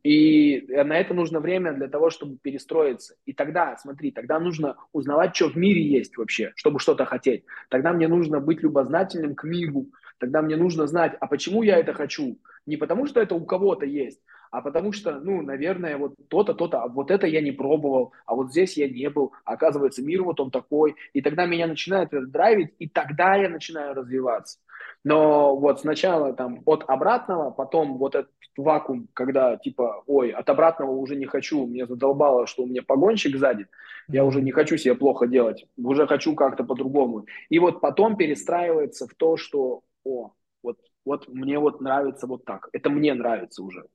[0.02, 3.16] И на это нужно время для того, чтобы перестроиться.
[3.26, 7.44] И тогда, смотри, тогда нужно узнавать, что в мире есть вообще, чтобы что-то хотеть.
[7.68, 9.88] Тогда мне нужно быть любознательным к миру,
[10.18, 13.84] тогда мне нужно знать, а почему я это хочу, не потому, что это у кого-то
[13.84, 14.22] есть,
[14.54, 18.36] а потому что, ну, наверное, вот то-то, то-то, а вот это я не пробовал, а
[18.36, 22.12] вот здесь я не был, а оказывается, мир вот он такой, и тогда меня начинает
[22.12, 24.60] это драйвить, и тогда я начинаю развиваться.
[25.02, 30.92] Но вот сначала там от обратного, потом вот этот вакуум, когда типа, ой, от обратного
[30.92, 33.66] уже не хочу, мне задолбало, что у меня погонщик сзади,
[34.06, 37.26] я уже не хочу себе плохо делать, уже хочу как-то по-другому.
[37.48, 40.30] И вот потом перестраивается в то, что, о,
[40.62, 43.86] вот, вот мне вот нравится вот так, это мне нравится уже.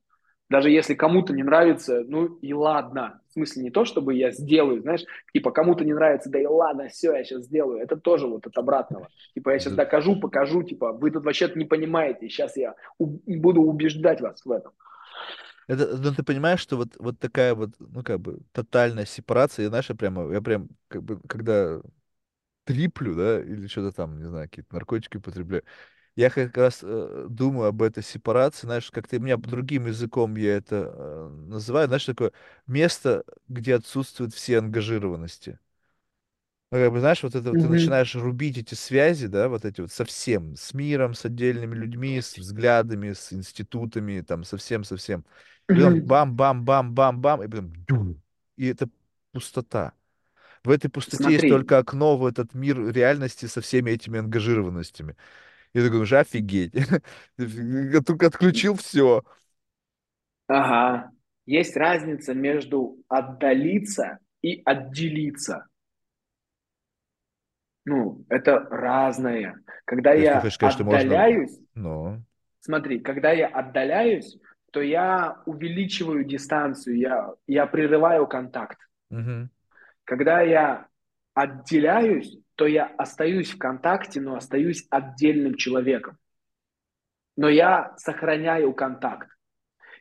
[0.50, 3.22] Даже если кому-то не нравится, ну и ладно.
[3.30, 6.88] В смысле не то, чтобы я сделаю, знаешь, типа кому-то не нравится, да и ладно,
[6.90, 7.80] все, я сейчас сделаю.
[7.80, 9.10] Это тоже вот от обратного.
[9.36, 13.62] Типа я сейчас докажу, покажу, типа вы тут вообще не понимаете, сейчас я у- буду
[13.62, 14.72] убеждать вас в этом.
[15.68, 19.70] Это, ну, ты понимаешь, что вот, вот такая вот, ну, как бы, тотальная сепарация, и,
[19.70, 21.80] знаешь, я прямо, я прям, как бы, когда
[22.66, 25.64] триплю, да, или что-то там, не знаю, какие-то наркотики употребляю,
[26.20, 30.58] я как раз э, думаю об этой сепарации, знаешь, как-то у меня другим языком я
[30.58, 32.32] это э, называю, знаешь, такое
[32.68, 35.60] место, где отсутствуют все ангажированности.
[36.72, 37.68] Ну, как бы, знаешь, вот это вот ты Мгм.
[37.68, 42.22] начинаешь рубить эти связи, да, вот эти вот со всем, с миром, с отдельными людьми,
[42.22, 45.26] с взглядами, с институтами, там, совсем-совсем.
[45.72, 46.06] И потом Мгм.
[46.06, 48.22] бам-бам-бам-бам-бам, и потом дю,
[48.56, 48.88] и это
[49.32, 49.94] пустота.
[50.64, 55.18] В этой пустоте есть Смотри, только окно в этот мир реальности со всеми этими ангажированностями.
[55.74, 56.74] И ты думаешь, офигеть.
[57.38, 59.24] Я только отключил все.
[60.48, 61.12] ага,
[61.46, 65.66] есть разница между отдалиться и отделиться.
[67.86, 69.58] Ну, это разное.
[69.86, 71.28] Когда я хочешь что можно...
[71.28, 72.24] отдаляюсь, Ну,
[72.62, 74.38] Смотри, когда я отдаляюсь,
[74.72, 78.78] то я увеличиваю дистанцию, я, я прерываю контакт.
[79.10, 79.50] мгм.
[80.06, 80.88] Когда я
[81.34, 86.18] отделяюсь, то я остаюсь в контакте, но остаюсь отдельным человеком.
[87.38, 89.30] Но я сохраняю контакт.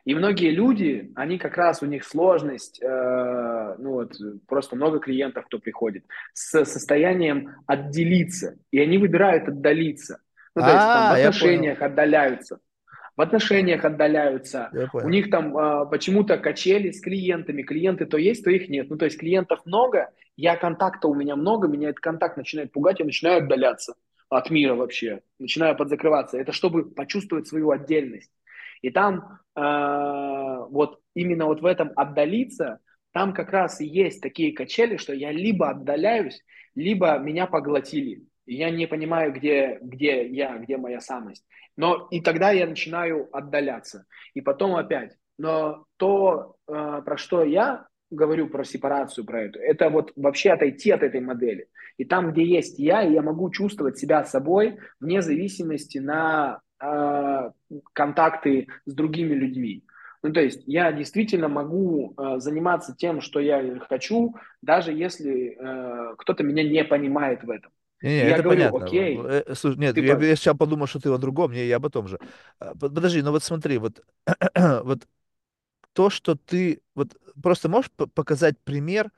[0.05, 4.15] И многие люди, они как раз, у них сложность, э, ну вот,
[4.49, 8.57] просто много клиентов, кто приходит, с состоянием отделиться.
[8.73, 10.21] И они выбирают отдалиться.
[10.57, 12.59] Ну, то есть там в А, отношениях отдаляются
[13.19, 18.51] в отношениях отдаляются, у них там э, почему-то качели с клиентами, клиенты то есть, то
[18.51, 18.89] их нет.
[18.89, 23.01] Ну, то есть клиентов много, я контакта у меня много, меня этот контакт начинает пугать,
[23.01, 23.95] я начинаю отдаляться
[24.29, 26.39] от мира вообще, начинаю подзакрываться.
[26.39, 28.31] Это чтобы почувствовать свою отдельность.
[28.83, 32.79] И там э, вот именно вот в этом отдалиться,
[33.11, 36.45] там как раз и есть такие качели, что я либо отдаляюсь,
[36.77, 38.23] либо меня поглотили.
[38.49, 41.45] Я не понимаю, где, где я, где моя самость.
[41.77, 44.07] Но и тогда я начинаю отдаляться.
[44.35, 45.17] И потом опять.
[45.39, 50.91] Но то, э, про что я говорю, про сепарацию, про эту, это вот вообще отойти
[50.91, 51.69] от этой модели.
[51.99, 57.51] И там, где есть я, я могу чувствовать себя собой вне зависимости на э,
[57.93, 59.85] контакты с другими людьми.
[60.23, 66.15] Ну, то есть я действительно могу э, заниматься тем, что я хочу, даже если э,
[66.19, 67.71] кто-то меня не понимает в этом.
[68.03, 68.77] Не-не, И я это говорю, понятно.
[68.77, 71.77] окей, Э, Слушай, нет, я, типа, я сейчас подумал, что ты о другом, не, я
[71.77, 72.19] об том же.
[72.61, 74.03] А, под- Подожди, ну вот смотри, вот,
[74.85, 75.09] вот
[75.93, 79.11] то, что ты, вот просто можешь показать пример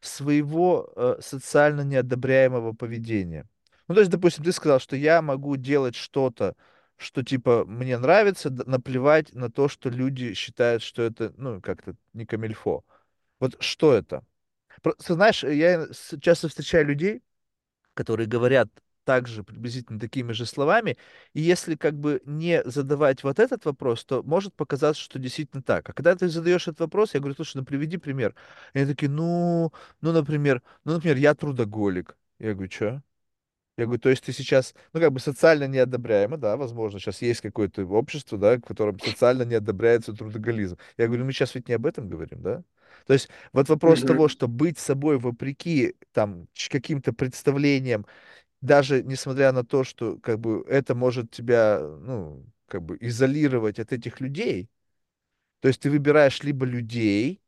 [0.00, 3.48] своего э, социально неодобряемого поведения?
[3.88, 6.56] Ну, то есть, допустим, ты сказал, что я могу делать что-то,
[6.98, 12.26] что типа мне нравится, наплевать на то, что люди считают, что это, ну, как-то не
[12.26, 12.84] камильфо.
[13.40, 14.24] Вот что это?
[14.82, 15.86] Просто, знаешь, я
[16.20, 17.22] часто встречаю людей,
[17.94, 18.68] которые говорят
[19.04, 20.96] также приблизительно такими же словами,
[21.34, 25.88] и если как бы не задавать вот этот вопрос, то может показаться, что действительно так.
[25.88, 28.34] А когда ты задаешь этот вопрос, я говорю, слушай, ну приведи пример.
[28.74, 32.16] И они такие, ну, ну, например, ну, например, я трудоголик.
[32.38, 33.02] Я говорю, что?
[33.78, 37.40] Я говорю, то есть ты сейчас, ну, как бы социально неодобряемо, да, возможно, сейчас есть
[37.40, 40.76] какое-то общество, да, в котором социально не одобряется трудоголизм.
[40.98, 42.62] Я говорю, мы сейчас ведь не об этом говорим, да?
[43.06, 44.28] То есть вот вопрос того, Мгм.
[44.28, 48.06] что быть собой вопреки там каким-то представлениям,
[48.62, 53.92] даже несмотря на то, что как бы это может тебя, ну, как бы изолировать от
[53.92, 54.70] этих людей,
[55.60, 57.40] то есть ты выбираешь либо людей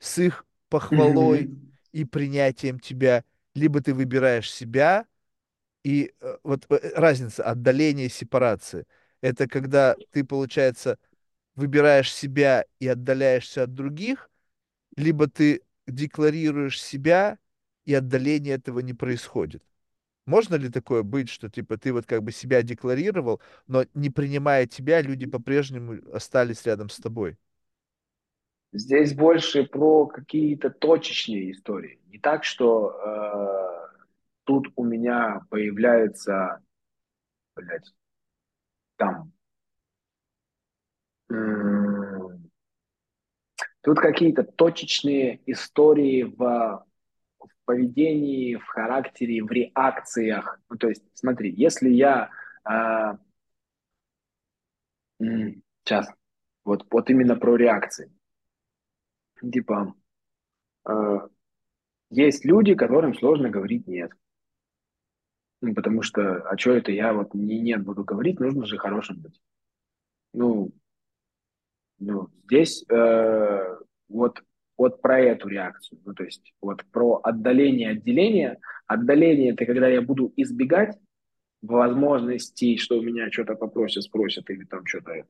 [0.00, 1.72] с их похвалой Мгм.
[1.92, 3.24] и принятием тебя,
[3.54, 5.06] либо ты выбираешь себя,
[5.84, 8.86] и э, вот э, разница, отдаление и сепарация.
[9.20, 10.98] Это когда ты, получается,
[11.56, 14.30] выбираешь себя и отдаляешься от других,
[14.98, 17.38] либо ты декларируешь себя,
[17.86, 19.62] и отдаление этого не происходит.
[20.26, 24.66] Можно ли такое быть, что типа ты вот как бы себя декларировал, но не принимая
[24.66, 27.38] тебя, люди по-прежнему остались рядом с тобой?
[28.72, 31.98] Здесь больше про какие-то точечные истории.
[32.08, 34.02] Не так, что э,
[34.44, 36.60] тут у меня появляется,
[37.56, 37.94] блядь,
[38.96, 39.32] там,
[43.82, 50.60] тут какие-то точечные истории в, в поведении, в характере, в реакциях.
[50.70, 52.30] Ну, то есть, смотри, если я
[52.68, 53.16] э,
[55.20, 56.08] м, сейчас
[56.64, 58.10] вот, вот именно про реакции.
[59.52, 59.94] Типа,
[60.88, 61.18] э,
[62.10, 64.12] есть люди, которым сложно говорить нет.
[65.60, 69.20] Ну, потому что, а что это я вот не нет буду говорить, нужно же хорошим
[69.20, 69.40] быть.
[70.34, 70.72] Ну,
[71.98, 73.76] ну здесь э,
[74.08, 74.42] вот,
[74.76, 76.00] вот про эту реакцию.
[76.04, 78.58] Ну, то есть вот про отдаление, отделение.
[78.86, 80.96] Отдаление– это когда я буду избегать
[81.62, 85.28] возможностей, что у меня что-то попросят, спросят или там что-то это.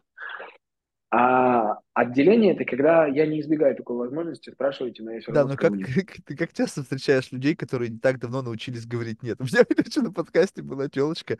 [1.11, 5.55] А отделение– это когда я не избегаю такой возможности, спрашивайте, но я все Да, равно
[5.55, 9.41] но как, как- ты как часто встречаешь людей, которые не так давно научились говорить «нет»?
[9.41, 11.39] У меня, короче, на подкасте была телочка,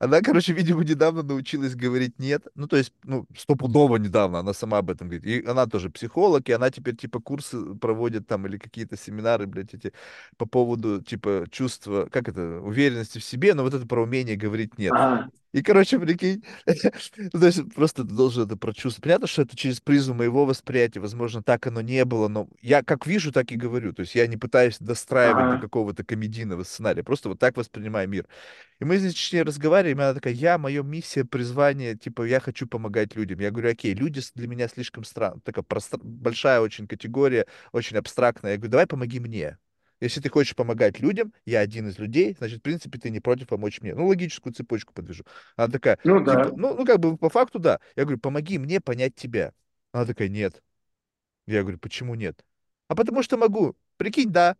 [0.00, 2.46] Она, короче, видимо, недавно научилась говорить «нет».
[2.54, 5.26] Ну, то есть, ну, стопудово недавно она сама об этом говорит.
[5.26, 9.74] И она тоже психолог, и она теперь, типа, курсы проводит там или какие-то семинары, блядь,
[9.74, 9.92] эти
[10.38, 14.78] по поводу, типа, чувства, как это, уверенности в себе, но вот это про умение говорить
[14.78, 14.92] «нет».
[14.94, 16.44] Ага, И, короче, прикинь,
[17.32, 19.02] то есть просто ты должен это прочувствовать.
[19.02, 23.06] Понятно, что это через призму моего восприятия, возможно, так оно не было, но я как
[23.06, 23.92] вижу, так и говорю.
[23.92, 25.58] То есть я не пытаюсь достраивать до ага.
[25.58, 28.26] какого-то комедийного сценария, просто вот так воспринимаю мир.
[28.80, 32.66] И мы здесь, точнее, разговариваем, и она такая, я, моя миссия, призвание, типа, я хочу
[32.66, 33.40] помогать людям.
[33.40, 37.96] Я говорю, окей, люди с- для меня слишком странно, такая простр- большая очень категория, очень
[37.98, 38.52] абстрактная.
[38.52, 39.58] Я говорю, давай помоги мне.
[40.00, 43.48] Если ты хочешь помогать людям, я один из людей, значит, в принципе, ты не против
[43.48, 43.94] помочь мне.
[43.94, 45.24] Ну, логическую цепочку подвяжу.
[45.56, 46.50] Она такая, Ну типа, да.
[46.56, 47.80] ну, ну, как бы по факту, да.
[47.96, 49.52] Я говорю, помоги мне понять тебя.
[49.92, 50.62] Она такая, нет.
[51.46, 52.44] Я говорю, почему нет?
[52.88, 53.76] А потому что могу.
[53.96, 54.56] Прикинь, да.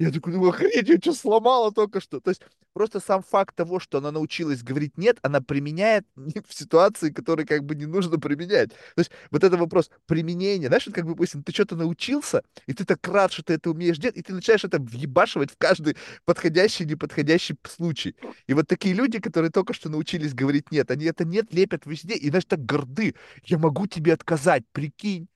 [0.00, 2.20] Я такой думаю, охренеть, я что, сломала только что?
[2.20, 2.40] То есть
[2.72, 7.66] просто сам факт того, что она научилась говорить «нет», она применяет в ситуации, которые как
[7.66, 8.70] бы не нужно применять.
[8.70, 10.68] То есть вот это вопрос применения.
[10.68, 13.70] Знаешь, вот как бы, допустим, ты что-то научился, и ты так рад, что ты это
[13.70, 18.16] умеешь делать, и ты начинаешь это въебашивать в каждый подходящий, неподходящий случай.
[18.46, 22.14] И вот такие люди, которые только что научились говорить «нет», они это «нет» лепят везде,
[22.14, 23.16] и, знаешь, так горды.
[23.44, 25.28] Я могу тебе отказать, прикинь.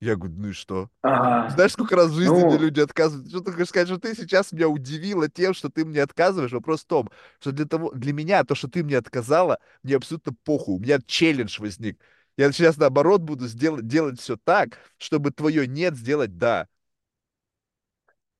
[0.00, 0.88] Я говорю, ну и что?
[1.02, 1.50] Ага.
[1.50, 3.28] Знаешь, сколько раз в жизни мне Ну, люди отказывают?
[3.28, 6.52] Что ты хочешь сказать, что ты сейчас меня удивила тем, что ты мне отказываешь?
[6.52, 10.32] Вопрос в том, что для того, для меня то, что ты мне отказала, мне абсолютно
[10.44, 10.76] похуй.
[10.76, 12.00] У меня челлендж возник.
[12.38, 16.66] Я сейчас, наоборот, буду сделать, делать все так, чтобы твое «нет» сделать «да».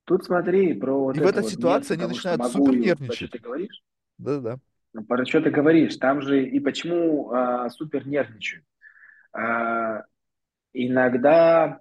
[0.05, 2.79] тут смотри про И вот в это этой вот нет, ситуации они начинают супер и
[2.81, 3.31] нервничать.
[3.33, 3.83] ты говоришь.
[4.19, 4.59] Да-да.
[4.93, 5.97] Ну, Про что ты говоришь?
[5.97, 8.65] Там же и почему а, супер нервничаю.
[9.33, 10.03] А,
[10.73, 11.81] иногда,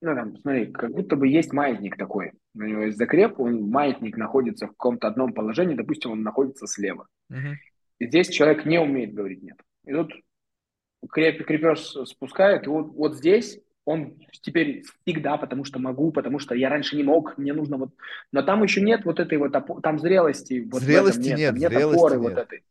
[0.00, 2.32] ну там, смотри, как будто бы есть маятник такой.
[2.54, 7.06] У него есть закреп, он маятник находится в каком-то одном положении, допустим, он находится слева.
[7.28, 7.56] Мгм.
[7.98, 9.58] И здесь человек не умеет говорить нет.
[9.84, 10.12] И тут
[11.10, 16.54] креп, крепеж спускает, и вот, вот здесь он теперь всегда, потому что могу, потому что
[16.54, 17.90] я раньше не мог, мне нужно вот...
[18.32, 21.96] Но там еще нет вот этой вот, там зрелости вот Зрелости нет, нет, нет зрелости
[21.96, 22.38] опоры вот нет.
[22.38, 22.64] этой.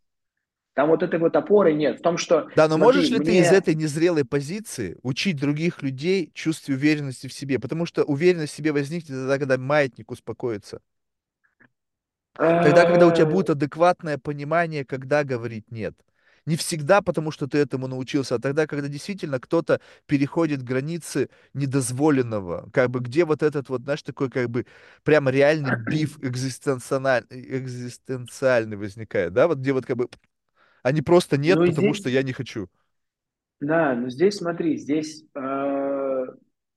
[0.76, 2.00] Там вот этой вот опоры нет.
[2.00, 3.58] В том, что, Да, но можешь смотри, ли ты из мне...
[3.58, 7.60] этой незрелой позиции учить других людей чувству уверенности в себе?
[7.60, 10.82] Потому что уверенность в себе возникнет тогда, когда маятник успокоится.
[12.62, 15.96] Тогда, когда у тебя э, будет адекватное понимание, когда говорить нет.
[16.46, 22.70] не всегда потому, что ты этому научился, а тогда, когда действительно кто-то переходит границы недозволенного,
[22.74, 24.66] как бы где вот этот вот, знаешь, такой как бы
[25.04, 30.10] прямо реальный биф экзистенциальный, экзистенциальный возникает, да, вот где вот как бы,
[30.86, 32.70] а не просто нет, Ну и потому что здесь, я не хочу.
[33.60, 36.26] да, но здесь смотри, здесь э,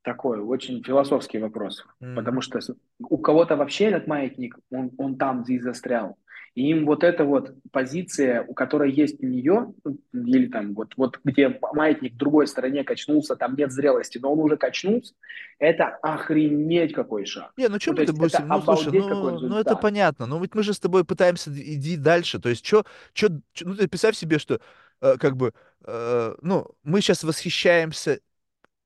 [0.03, 2.41] такой очень философский вопрос, потому Мгм.
[2.41, 2.61] что
[2.99, 6.19] у кого-то вообще этот маятник, он, он там здесь застрял,
[6.59, 10.93] и им вот эта вот позиция, у которой есть у нее, ну, или там вот,
[10.97, 15.15] вот где маятник в другой стороне качнулся, там нет зрелости, но он уже качнулся,
[15.61, 17.53] это охренеть какой шаг.
[17.57, 20.65] Не, ну что Ну, это допустим, ну слушай, ну, ну это понятно, ну ведь мы
[20.65, 24.61] же с тобой пытаемся иди дальше, то есть что, что, ну ты представь себе, что
[25.01, 25.55] э, как бы,
[25.85, 28.19] э, ну мы сейчас восхищаемся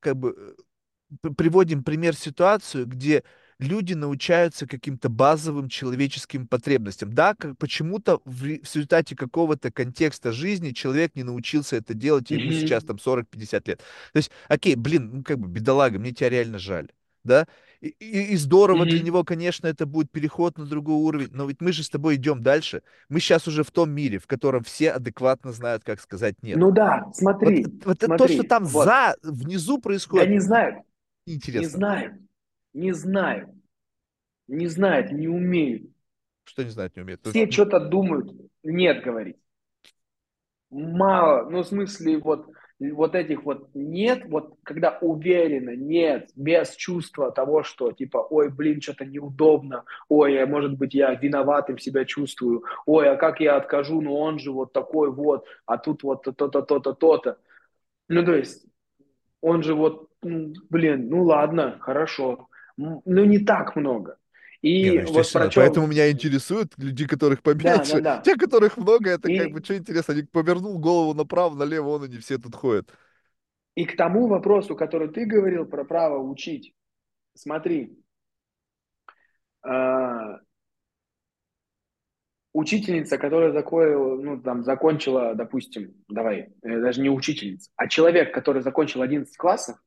[0.00, 0.56] как бы
[1.24, 3.24] э, приводим пример ситуацию, где
[3.62, 7.12] люди научаются каким-то базовым человеческим потребностям.
[7.12, 12.34] Да, как почему-то в, в результате какого-то контекста жизни человек не научился это делать, и
[12.34, 13.78] ему сейчас там 40-50 лет.
[14.12, 16.88] То есть, окей, блин, ну как бы бедолага, мне тебя реально жаль.
[17.24, 17.46] Да?
[17.80, 21.60] И, и- и здорово для него, конечно, это будет переход на другой уровень, но ведь
[21.60, 22.82] мы же с тобой идем дальше.
[23.08, 26.58] Мы сейчас уже в том мире, в котором все адекватно знают, как сказать нет.
[26.58, 30.40] Ну да, Вот, смотри, вот это то, что смотри, там вот, за, внизу происходит, не
[30.40, 30.76] знают,
[31.26, 31.78] не неинтересно.
[32.72, 33.50] Знают, не знают,
[34.48, 35.90] не знают, не умеют.
[36.44, 37.22] Что не знать не умеет.
[37.22, 38.32] То есть, Все что-то думают,
[38.62, 39.36] нет говорить.
[40.70, 42.46] Мало, ну в смысле вот,
[42.80, 48.80] вот этих вот нет, вот когда уверенно, нет, без чувства того, что типа, ой, блин,
[48.80, 54.00] что-то неудобно, ой, а может быть я виноватым себя чувствую, ой, а как я откажу,
[54.00, 57.38] ну он же вот такой вот, а тут вот то-то, то-то, то-то.
[58.08, 58.66] Ну то есть
[59.40, 62.48] Он же вот, ну, блин, ну ладно, хорошо.
[63.04, 64.18] Ну не так много.
[64.80, 68.00] не, ну, И вот про естественно, поэтому меня интересуют люди, которых Да, да, поменьше.
[68.00, 68.20] да.
[68.24, 72.04] Те, которых много, это как бы, И, что интересно, они повернул голову направо, налево, он
[72.04, 72.90] они все тут ходят.
[73.74, 76.74] и к тому вопросу, который ты говорил про право учить.
[77.34, 77.98] Смотри,
[79.62, 80.40] а,
[82.52, 88.62] учительница, которая закончила, ну, там, закончила, допустим, давай, э, даже не учительница, а человек, который
[88.62, 89.78] закончил 11 классов,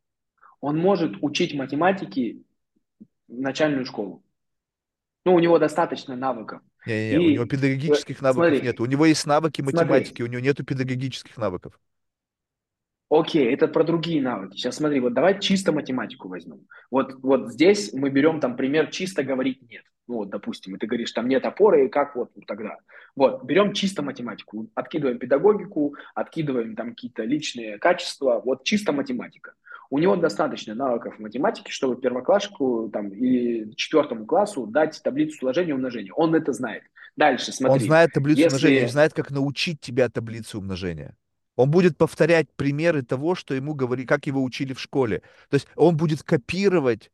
[0.62, 2.44] он может учить математики
[3.28, 4.24] начальную школу.
[5.26, 6.62] Ну, у него достаточно навыков.
[6.86, 8.80] Не-не-не, у него И э, педагогических навыков нет.
[8.80, 11.80] смотри, У него есть навыки смотри, математики, у него нету педагогических навыков.
[13.10, 14.58] Окей, это про другие навыки.
[14.58, 16.68] Сейчас смотри, вот давай чисто математику возьмем.
[16.90, 19.84] Вот, вот здесь мы берем там пример чисто говорить нет.
[20.08, 22.78] Ну вот, допустим, и ты говоришь, там нет опоры, и как вот тогда?
[23.16, 29.54] Вот, берем чисто математику, откидываем педагогику, откидываем там какие-то личные качества, вот чисто математика.
[29.90, 35.74] У него достаточно навыков математики, чтобы первокласснику там, или четвертому классу дать таблицу сложения и
[35.74, 36.12] умножения.
[36.14, 36.84] Он это знает.
[37.16, 38.92] Дальше, Он смотри, знает таблицу умножения, не если...
[38.92, 41.16] знает, как научить тебя таблице умножения.
[41.56, 45.22] Он будет повторять примеры того, что ему говорили, как его учили в школе.
[45.50, 47.12] То есть он будет копировать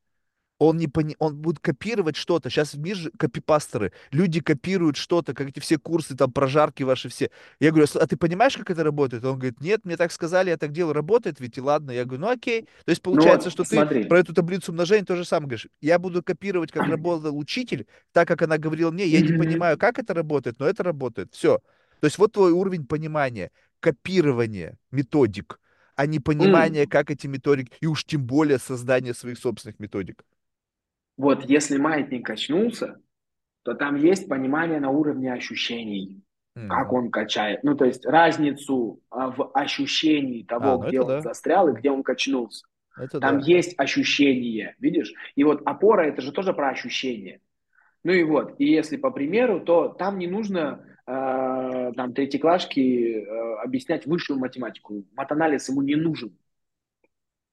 [0.62, 1.16] он не пони...
[1.18, 2.52] он будет копировать что-то.
[2.52, 3.94] Сейчас в мире же копипастеры.
[4.12, 7.32] Люди копируют что-то, как эти все курсы, там, прожарки ваши все.
[7.60, 9.26] Я говорю, а ты понимаешь, как это работает?
[9.26, 10.94] Он говорит, нет, мне так сказали, я так делаю.
[10.94, 11.90] Работает ведь, и ладно.
[11.90, 12.68] Я говорю, ну окей.
[12.86, 14.04] То есть Ну получается, вот, что ты смотри.
[14.04, 15.68] про эту таблицу умножения то же самое говоришь.
[15.82, 19.08] Я буду копировать, как работал учитель, так, как она говорила мне.
[19.08, 21.34] Я не понимаю, как это работает, но это работает.
[21.34, 21.58] Все.
[22.02, 25.60] То есть вот твой уровень понимания, копирование методик,
[25.96, 30.24] а не понимание, как эти методики, и уж тем более создание своих собственных методик.
[31.22, 33.00] Вот если маятник качнулся,
[33.62, 36.24] то там есть понимание на уровне ощущений,
[36.68, 36.96] как Мгм.
[36.98, 37.64] он качает.
[37.64, 41.74] Ну, то есть разницу а, в ощущении А, того, ну где он да, застрял и
[41.74, 42.66] где он качнулся.
[42.98, 43.46] это Там да.
[43.46, 45.14] есть ощущение, видишь?
[45.36, 47.40] И вот опора это же тоже про ощущение.
[48.04, 53.56] Ну и вот, и если по примеру, то там не нужно э, там третьеклашке э,
[53.64, 55.06] объяснять высшую математику.
[55.14, 56.36] Матанализ ему не нужен.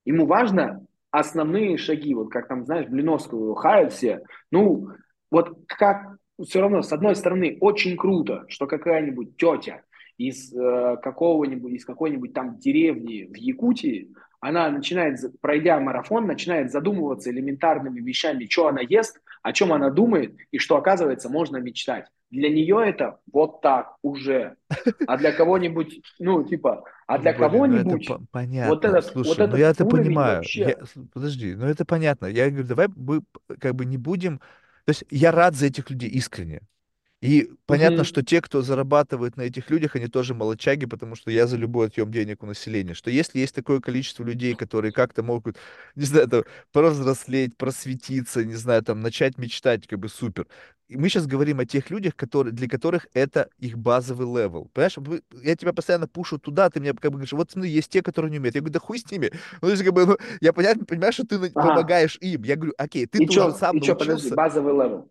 [0.06, 0.86] Ему важно
[1.18, 4.22] основные шаги, вот как там, знаешь, Блиновскую хают все.
[4.50, 4.88] Ну,
[5.30, 9.82] вот как все равно, с одной стороны, очень круто, что какая-нибудь тетя
[10.16, 17.30] из э, какого-нибудь, из какой-нибудь там деревни в Якутии, она начинает, пройдя марафон, начинает задумываться
[17.30, 22.04] элементарными вещами, что она ест, о чем она думает, и что, оказывается, можно мечтать.
[22.30, 24.56] Для нее это вот так уже.
[25.06, 28.74] А для кого-нибудь, ну, типа, а для Блин, ну это кого-нибудь по- вот понятно.
[28.74, 30.42] этот, вот Слушай, ну я этот это понимаю.
[30.52, 30.84] Я, вообще.
[30.84, 32.26] с- подожди, ну это понятно.
[32.26, 33.22] Я говорю, давай мы
[33.58, 34.38] как бы не будем...
[34.84, 36.60] То есть я рад за этих людей искренне.
[37.20, 38.04] И понятно, Мгм.
[38.04, 41.88] что те, кто зарабатывает на этих людях, они тоже молодчаги, потому что я за любой
[41.88, 42.94] отъем денег у населения.
[42.94, 45.56] Что если есть такое количество людей, которые как-то могут,
[45.96, 50.46] не знаю, там, повзрослеть, просветиться, не знаю, там, начать мечтать, как бы супер.
[50.88, 54.70] мы сейчас говорим о тех людях, которые, для которых это их базовый level.
[54.72, 54.96] Понимаешь,
[55.42, 58.00] я тебя постоянно push у туда, ты мне как бы говоришь, вот смотри, есть те,
[58.00, 58.54] которые не умеют.
[58.54, 59.32] Я говорю, да хуй с ними.
[59.60, 61.52] Ну, то есть, как бы, ну, я понятно, понимаю, что ты ага.
[61.52, 62.44] помогаешь им.
[62.44, 63.80] Я говорю, окей, ты тоже сам и научился.
[63.80, 65.10] И что, подожди, базовый level?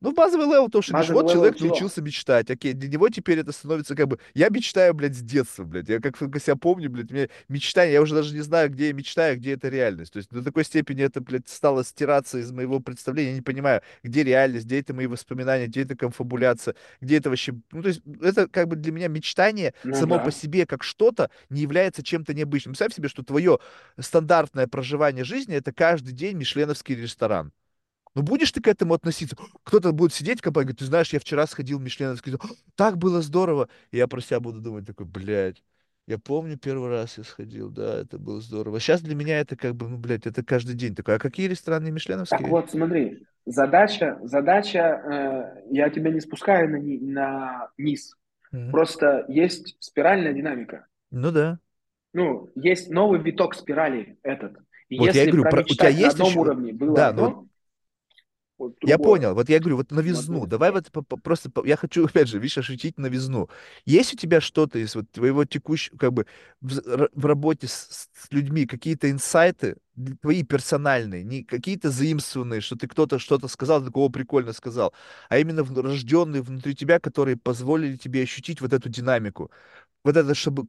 [0.00, 1.68] Ну, базовый level, то, что базовый вот человек чего?
[1.68, 2.48] научился мечтать.
[2.50, 4.20] Окей, для него теперь это становится как бы...
[4.32, 5.88] Я мечтаю, блядь, с детства, блядь.
[5.88, 7.94] Я как себя помню, блядь, мне мечтание...
[7.94, 10.12] Я уже даже не знаю, где я мечтаю, где это реальность.
[10.12, 13.30] То есть до такой степени это, блядь, стало стираться из моего представления.
[13.30, 17.54] Я не понимаю, где реальность, где это мои воспоминания, где это конфабуляция, где это вообще...
[17.72, 20.24] Ну, то есть это как бы для меня мечтание ну, само да.
[20.24, 22.74] по себе как что-то не является чем-то необычным.
[22.74, 23.58] Представь себе, что твое
[23.98, 27.52] стандартное проживание жизни— это каждый день мишленовский ресторан.
[28.18, 29.36] Ну, будешь ты к этому относиться?
[29.62, 32.40] Кто-то будет сидеть в компании, говорит, ты знаешь, я вчера сходил в Мишлен, сказал,
[32.74, 33.68] так было здорово.
[33.92, 35.62] И я про себя буду думать такой, блядь,
[36.08, 38.80] я помню первый раз я сходил, да, это было здорово.
[38.80, 41.14] Сейчас для меня это как бы, ну, блядь, это каждый день такой.
[41.14, 42.40] А какие рестораны мишленовские?
[42.40, 48.16] Так вот, смотри, задача, задача, э, я тебя не спускаю на, на низ.
[48.52, 48.70] Mm-hmm.
[48.72, 50.88] Просто есть спиральная динамика.
[51.12, 51.60] Ну да.
[52.12, 54.56] Ну, есть новый виток спирали этот.
[54.88, 56.36] И вот если я говорю, про, у тебя есть еще...
[56.36, 57.47] уровне было да, одно, ну,
[58.58, 60.90] вот я понял, вот я говорю, вот новизну, давай вот
[61.22, 63.48] просто, я хочу, опять же, видишь, ощутить новизну.
[63.86, 66.26] Есть у тебя что-то из вот твоего текущего, как бы,
[66.60, 69.76] в, в работе с, с людьми, какие-то инсайты,
[70.22, 74.92] твои персональные, не какие-то заимствованные, что ты кто-то что-то сказал, такого прикольно сказал,
[75.28, 79.50] а именно рожденные внутри тебя, которые позволили тебе ощутить вот эту динамику
[80.04, 80.66] вот это, чтобы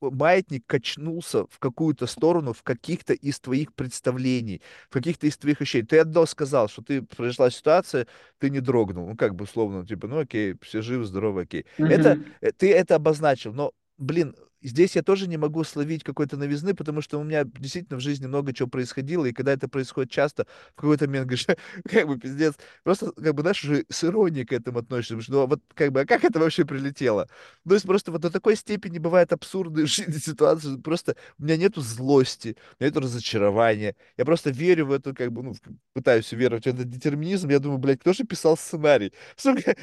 [0.00, 4.60] маятник качнулся в какую-то сторону, в каких-то из твоих представлений,
[4.90, 5.86] в каких-то из твоих ощущений.
[5.86, 8.06] Ты одно сказал, что ты произошла ситуация,
[8.38, 9.08] ты не дрогнул.
[9.08, 11.66] Ну, как бы условно, типа, ну окей, все живы, здоровы, окей.
[11.78, 11.88] Mm-hmm.
[11.88, 16.74] Это, э, ты это обозначил, но, блин, здесь я тоже не могу словить какой-то новизны,
[16.74, 20.46] потому что у меня действительно в жизни много чего происходило, и когда это происходит часто,
[20.72, 21.46] в какой-то момент говоришь,
[21.90, 25.32] как бы пиздец, просто, как бы, знаешь, уже с иронией к этому относишься, потому что,
[25.32, 27.28] ну, вот, как бы, а как это вообще прилетело?
[27.66, 31.56] То есть просто вот до такой степени бывает абсурдные в жизни ситуации, просто у меня
[31.56, 35.54] нету злости, у меня нету разочарования, я просто верю в эту, как бы, ну,
[35.92, 39.12] пытаюсь верить в этот детерминизм, я думаю, блядь, кто же писал сценарий?
[39.36, 39.76] Сука,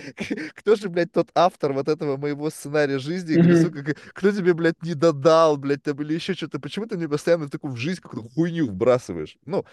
[0.56, 3.38] кто же, блядь, тот автор вот этого моего сценария жизни?
[3.38, 3.64] Mm-hmm.
[3.64, 6.60] Сука, кто тебе, блядь, блядь, не додал, блядь, там, или еще что-то.
[6.60, 9.38] Почему ты мне постоянно такую в жизнь какую-то хуйню вбрасываешь?
[9.46, 9.66] Ну,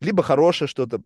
[0.00, 1.02] либо хорошее что-то.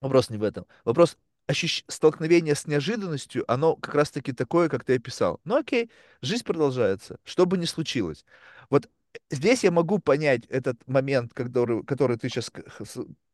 [0.00, 0.66] Вопрос не в этом.
[0.84, 1.16] Вопрос
[1.46, 1.84] ощущ...
[1.88, 5.40] столкновение с неожиданностью, оно как раз-таки такое, как ты описал.
[5.44, 5.90] Ну окей,
[6.22, 8.24] жизнь продолжается, что бы ни случилось.
[8.70, 8.88] Вот
[9.30, 12.52] здесь я могу понять этот момент, который, который ты сейчас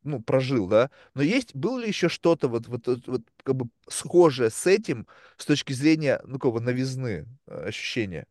[0.04, 4.50] ну, прожил, да, но есть, было ли еще что-то вот, вот, вот как бы схожее
[4.50, 5.06] с этим
[5.36, 8.26] с точки зрения, ну, какого новизны э, ощущения?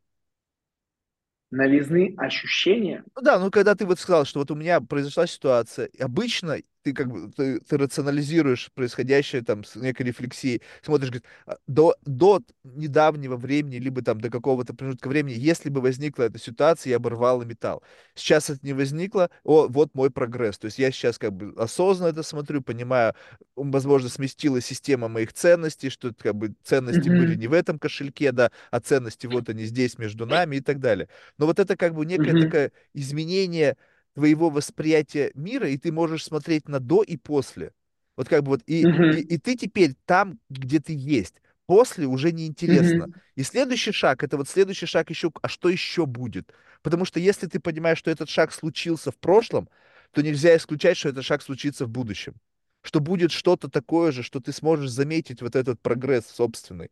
[1.54, 3.04] Новизны ощущения.
[3.16, 6.94] Ну да, ну когда ты вот сказал, что вот у меня произошла ситуация, обычно ты
[6.94, 12.42] как бы ты, ты рационализируешь происходящее там с некой рефлексией, смотришь, говорит, «А, до, до
[12.64, 17.10] недавнего времени, либо там до какого-то промежутка времени, если бы возникла эта ситуация, я бы
[17.10, 17.82] рвал и металл.
[18.16, 20.58] Сейчас это не возникло, о, вот мой прогресс.
[20.58, 23.14] То есть я сейчас как бы осознанно это смотрю, понимаю,
[23.56, 27.18] возможно, сместилась система моих ценностей, что как бы ценности mm-hmm.
[27.18, 30.80] были не в этом кошельке, да, а ценности вот они здесь между нами и так
[30.80, 31.08] далее.
[31.38, 32.44] Но вот это как бы некое mm-hmm.
[32.44, 33.78] такое изменение
[34.14, 37.74] твоего восприятия мира, и ты можешь смотреть на до и после.
[38.16, 39.20] Вот как бы вот, и, uh-huh.
[39.20, 41.36] и, и ты теперь там, где ты есть.
[41.66, 43.06] После уже неинтересно.
[43.06, 43.14] Uh-huh.
[43.36, 46.54] И следующий шаг, это вот следующий шаг еще, а что еще будет?
[46.82, 49.70] Потому что если ты понимаешь, что этот шаг случился в прошлом,
[50.12, 52.36] то нельзя исключать, что этот шаг случится в будущем.
[52.82, 56.92] Что будет что-то такое же, что ты сможешь заметить вот этот прогресс собственный.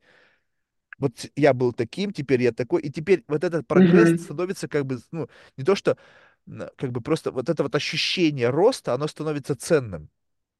[0.98, 4.24] Вот я был таким, теперь я такой, и теперь вот этот прогресс uh-huh.
[4.24, 5.98] становится как бы, ну, не то что
[6.78, 10.10] как бы просто вот это вот ощущение роста, оно становится ценным.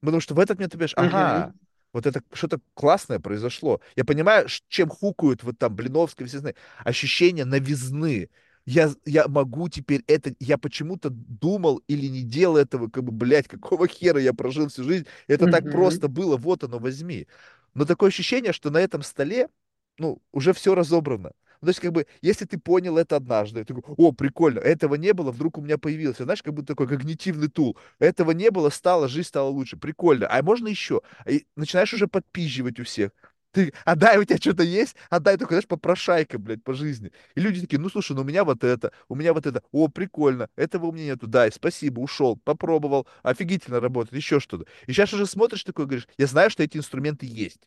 [0.02, 1.54] Потому что в этот момент ты понимаешь, ага,
[1.94, 3.82] вот это что-то классное произошло.
[3.96, 8.30] Я понимаю, чем хукают вот там Блиновский, все знают, ощущение новизны.
[8.66, 13.48] Я, я могу теперь это, я почему-то думал или не делал этого, как бы, блядь,
[13.48, 15.52] какого хера я прожил всю жизнь, это uh-huh.
[15.52, 17.28] так просто было, вот оно, возьми.
[17.74, 19.50] Но такое ощущение, что на этом столе,
[19.98, 21.32] ну, уже все разобрано.
[21.62, 24.96] Ну, то есть, как бы, если ты понял это однажды, ты такой, о, прикольно, этого
[24.96, 27.78] не было, вдруг у меня появился, знаешь, как будто такой когнитивный тул.
[28.00, 30.28] Этого не было, стало, жизнь стала лучше, прикольно.
[30.28, 31.02] А можно еще?
[31.28, 33.12] И начинаешь уже подпизживать у всех.
[33.52, 34.96] Ты, а дай, у тебя что-то есть?
[35.10, 37.12] А дай только, знаешь, попрошайка, блядь, по жизни.
[37.36, 39.62] И люди такие, ну, слушай, ну, у меня вот это, у меня вот это.
[39.72, 41.28] О, прикольно, этого у меня нету.
[41.28, 44.66] Дай, спасибо, ушел, попробовал, офигительно работает, еще что-то.
[44.88, 47.62] И сейчас уже смотришь такой, говоришь, я знаю, что эти инструменты есть.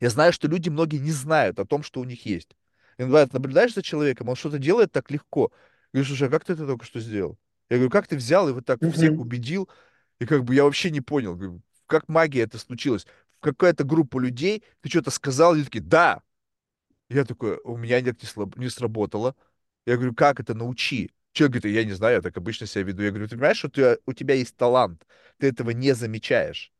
[0.00, 2.56] Я знаю, что люди многие не знают о том, что у них есть.
[2.98, 5.52] Иногда ты наблюдаешь за человеком, он что-то делает так легко.
[5.92, 7.38] Говоришь, слушай, а как ты это только что сделал?
[7.70, 9.68] Я говорю, как ты взял и вот так всех убедил?
[10.20, 13.06] И как бы я вообще не понял, как магия это случилось.
[13.40, 16.22] в какую-то группу людей, ты что-то сказал, и такие, да.
[17.08, 19.34] Я такой, у меня нет, не, слаб- не сработало.
[19.86, 21.10] Я говорю, как это, научи.
[21.32, 23.02] Человек говорит, я не знаю, я так обычно себя веду.
[23.02, 25.06] Я говорю, ты понимаешь, что ты, у тебя есть талант,
[25.38, 26.72] ты этого не замечаешь.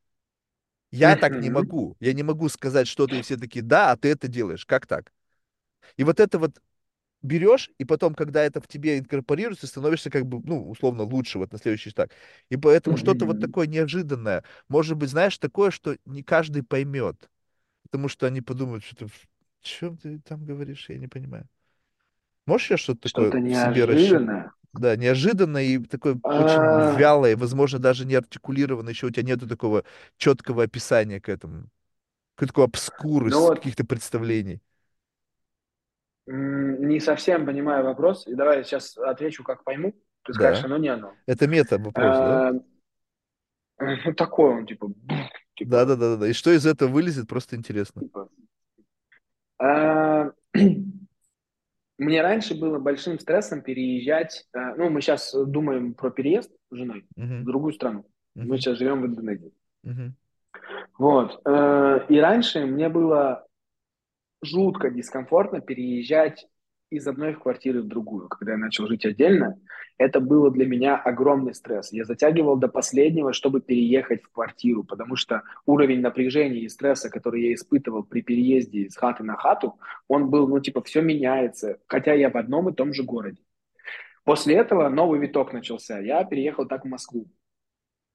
[0.91, 1.97] Я так не могу.
[2.01, 4.67] Я не могу сказать что-то, и все такие, да, а ты это делаешь.
[4.67, 5.13] Как так?
[5.97, 6.61] И вот это вот
[7.23, 11.53] берешь, и потом, когда это в тебе инкорпорируется, становишься как бы, ну, условно, лучше вот
[11.53, 12.13] на следующий шаг.
[12.51, 17.31] И поэтому что-то вот такое неожиданное, может быть, знаешь, такое, что не каждый поймет,
[17.85, 19.29] потому что они подумают, что ты, в
[19.63, 21.49] чем ты там говоришь, я не понимаю.
[22.47, 24.51] Можешь я что-то такое Что-то в себе неожиданное.
[24.75, 29.49] Да, неожиданно и такое очень А, вялое, возможно, даже не артикулировано, еще у тебя нету
[29.49, 29.85] такого
[30.19, 31.69] четкого описания к этому,
[32.37, 34.63] какой такой обскур Ну из вот, каких-то представлений.
[36.33, 39.95] Не совсем понимаю вопрос, и давай я сейчас отвечу, как пойму.
[40.25, 40.67] Ты скажешь, Да.
[40.67, 41.15] оно не оно.
[41.27, 42.51] Это мета-вопрос, да?
[43.79, 44.89] А, Ну, такой он, типа,
[45.57, 46.29] типа, Да-да-да-да.
[46.29, 48.03] И что из этого вылезет, просто интересно.
[48.03, 48.29] типа.
[49.59, 50.31] А,
[51.99, 54.47] Мне раньше было большим стрессом переезжать.
[54.55, 58.05] э, Ну, мы сейчас думаем про переезд с женой в Мгм, другую страну.
[58.35, 59.53] Мы мгм, сейчас живем в Индонезии.
[59.83, 60.15] мгм.
[60.99, 61.41] Вот.
[61.45, 63.47] э, И раньше мне было
[64.43, 66.47] жутко дискомфортно переезжать
[66.91, 68.29] из одной квартиры в другую.
[68.29, 69.59] Когда я начал жить отдельно,
[69.99, 71.93] это было для меня огромный стресс.
[71.93, 77.43] Я затягивал до последнего, чтобы переехать в квартиру, потому что уровень напряжения и стресса, который
[77.43, 82.15] я испытывал при переезде из хаты на хату, он был, ну, типа, все меняется, хотя
[82.15, 83.43] я в одном и том же городе.
[84.25, 85.99] После этого новый виток начался.
[85.99, 87.27] Я переехал так в Москву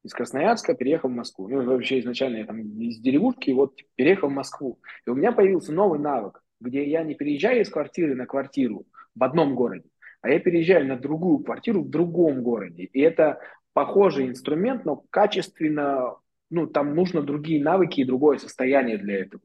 [0.04, 1.48] из Красноярска переехал в Москву.
[1.48, 4.80] Ну, вообще изначально я там из деревушки, вот переехал в Москву.
[5.06, 8.86] И у меня появился новый навык, где я не переезжаю из квартиры на квартиру
[9.16, 9.88] в одном городе,
[10.22, 12.84] а я переезжаю на другую квартиру в другом городе.
[12.84, 13.40] И это
[13.74, 16.16] похожий инструмент, но качественно,
[16.50, 19.42] ну, там нужно другие навыки и другое состояние для этого.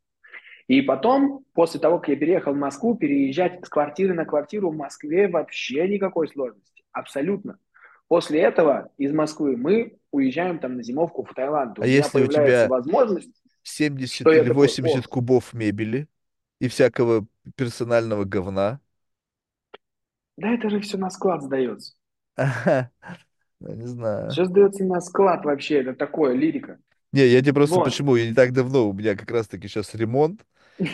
[0.66, 4.76] И потом, после того, как я переехал в Москву, переезжать с квартиры на квартиру в
[4.76, 6.84] Москве вообще никакой сложности.
[6.92, 7.58] Абсолютно.
[8.08, 11.78] После этого из Москвы мы уезжаем там на зимовку в Таиланд.
[11.78, 16.08] У А если у тебя возможность, что 70 я или такой, о, 80 кубов мебели
[16.60, 17.26] и всякого
[17.56, 18.80] персонального говна?
[20.38, 21.92] да это же все на склад сдается.
[22.36, 22.90] Ага,
[23.60, 24.30] ну, не знаю.
[24.32, 26.78] Все сдается на склад вообще, это такое, лирика.
[27.12, 27.84] Не, я тебе просто Вот.
[27.84, 30.44] почему, я не так давно, у меня как раз-таки сейчас ремонт,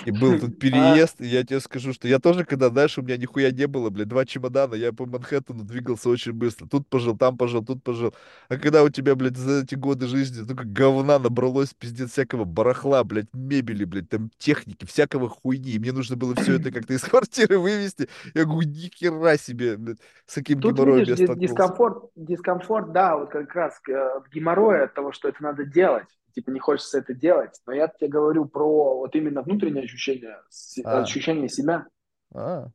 [0.04, 3.02] и был тут А, переезд, и я тебе скажу, что я тоже, когда, знаешь, у
[3.02, 6.66] меня нихуя не было, блядь, два чемодана, я по Манхэттену двигался очень быстро.
[6.66, 8.14] Тут пожил, там пожил, тут пожил.
[8.48, 13.04] А когда у тебя, блядь, за эти годы жизни только говна набралось, пиздец, всякого барахла,
[13.04, 15.72] блядь, мебели, блядь, там техники, всякого хуйни.
[15.72, 18.08] И мне нужно было все это как-то из квартиры вывести.
[18.34, 21.38] Я говорю, ни хера себе, блядь, с каким Тут геморроем видишь я столкнулся.
[21.38, 26.08] дискомфорт, дискомфорт, да, вот как раз э, от геморроя, от того, что это надо делать.
[26.34, 27.60] Типа не хочется это делать.
[27.66, 30.38] Но я тебе говорю про вот именно внутреннее ощущение,
[30.84, 31.86] А, ощущение себя.
[32.34, 32.68] а.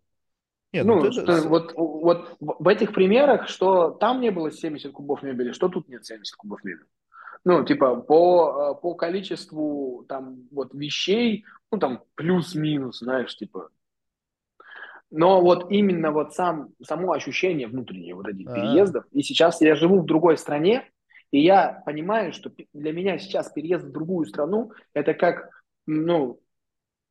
[0.71, 5.23] Не, ну Ну, что вот, вот в этих примерах, что там не было 70 кубов
[5.23, 6.85] мебели, что тут нет 70 кубов мебели.
[7.43, 13.69] Ну, типа, по, э, по количеству там вот вещей, ну, там плюс-минус, знаешь, типа,
[15.09, 19.75] но вот именно вот сам, само ощущение внутреннее вот этих А, переездов, и сейчас я
[19.75, 20.87] живу в другой стране,
[21.31, 25.49] и я понимаю, что для меня сейчас переезд в другую страну, это как,
[25.85, 26.39] ну,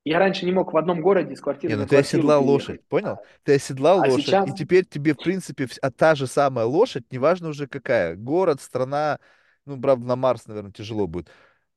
[0.04, 3.18] я раньше не мог в одном городе с квартиры ну на ты оседлал лошадь, понял?
[3.44, 7.04] Ты оседлал А лошадь, сейчас и теперь тебе, в принципе, а та же самая лошадь,
[7.12, 9.18] неважно уже какая, город, страна,
[9.66, 11.28] ну, правда, на Марс, наверное, тяжело будет.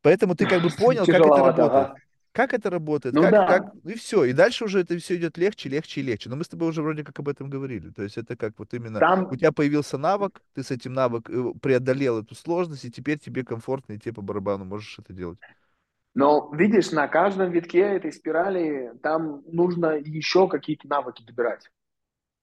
[0.02, 1.72] Поэтому ты как бы понял, как это работает.
[1.72, 1.96] ага.
[2.34, 4.24] Как это работает, Ну как, как, да, и все.
[4.24, 6.30] И дальше уже это все идет легче, легче и легче.
[6.30, 7.90] Но мы с тобой уже вроде как об этом говорили.
[7.90, 11.60] То есть это как вот именно у там, тебя появился навык, ты с этим навыком
[11.60, 15.40] преодолел эту сложность, и теперь тебе комфортно, и тебе по барабану можешь это делать.
[16.14, 21.70] но видишь, на каждом витке этой спирали там нужно еще какие-то навыки добирать.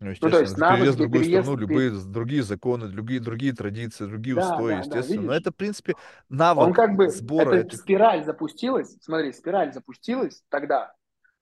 [0.01, 2.43] Ну, Ну, то естественно, есть это навык переезд в другую страну, переезда, любые з- другие
[2.45, 5.23] законы, другие, другие традиции, другие да, устои, да, да, естественно.
[5.25, 5.97] Но видишь, это, в принципе,
[6.55, 7.77] Он навык как бы, сбора эта этих.
[7.77, 10.93] спираль запустилась, смотри, спираль запустилась тогда,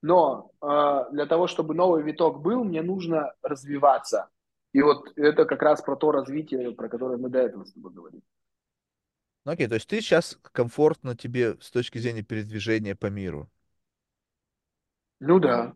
[0.01, 4.29] но э, для того, чтобы новый виток был, мне нужно развиваться.
[4.73, 7.91] И вот это как раз про то развитие, про которое мы до этого с тобой
[7.93, 8.21] говорили.
[9.45, 13.49] Ну, окей, то есть ты сейчас комфортно тебе с точки зрения передвижения по миру.
[15.19, 15.73] Ну да.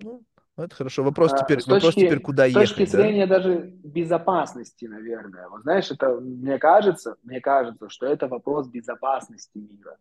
[0.00, 0.24] Ну,
[0.64, 1.02] это хорошо.
[1.02, 2.98] Вопрос А, теперь, С вопрос теперь, точки, куда с точки ехать, да?
[3.02, 5.48] зрения даже безопасности, наверное.
[5.48, 9.96] Вот знаешь, это мне кажется, мне кажется, что это вопрос безопасности мира.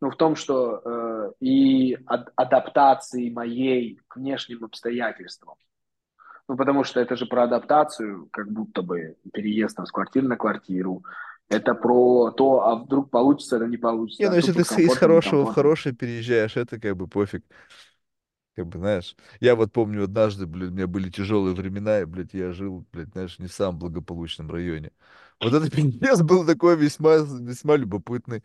[0.00, 5.54] Ну, в том, что э, и ад- адаптации моей к внешним обстоятельствам.
[6.48, 10.36] Ну, потому что это же про адаптацию, как будто бы переезд там, с квартиры на
[10.36, 11.02] квартиру,
[11.48, 14.78] Это про то, а вдруг получится, это не получится, Не, а ну если ты с-
[14.78, 17.44] из хорошего в хорошее переезжаешь, это как бы пофиг.
[18.56, 22.32] Как бы, знаешь, я вот помню однажды, блядь, у меня были тяжелые времена, и, блядь,
[22.32, 24.92] я жил, блядь, знаешь, не в самом благополучном районе.
[25.40, 28.42] Вот это пиздец был такой весьма, весьма любопытный,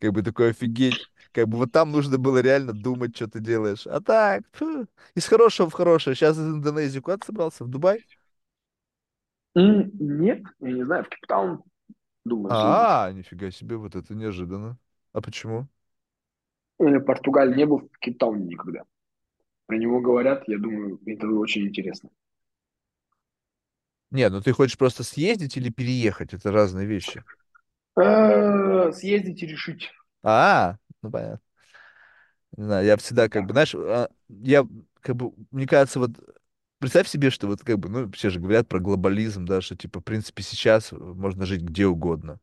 [0.00, 1.10] как бы такой офигеть.
[1.32, 3.86] Как бы вот там нужно было реально думать, что ты делаешь.
[3.86, 6.16] А так, фу, из хорошего в хорошее.
[6.16, 7.64] Сейчас из Индонезии куда ты собрался?
[7.64, 8.04] В Дубай?
[9.54, 11.62] Нет, я не знаю, в Кейптаун
[12.24, 12.56] думаю.
[12.58, 14.78] А, нифига себе, вот это неожиданно.
[15.12, 15.68] А почему?
[16.80, 18.82] Или Португалия не был в Кейптауне никогда.
[19.70, 22.10] Про него говорят, я думаю, это очень интересно.
[24.10, 26.34] Не, ну ты хочешь просто съездить или переехать?
[26.34, 27.22] Это разные вещи.
[27.96, 29.90] Э, Съездить и решить.
[30.24, 31.40] А, ну понятно.
[32.56, 34.66] Не знаю, я всегда как бы, знаешь, а, я
[35.00, 36.10] как бы, мне кажется, вот
[36.78, 40.00] представь себе, что вот как бы, ну, все же говорят про глобализм, да, что типа,
[40.00, 42.40] в принципе, сейчас можно жить где угодно,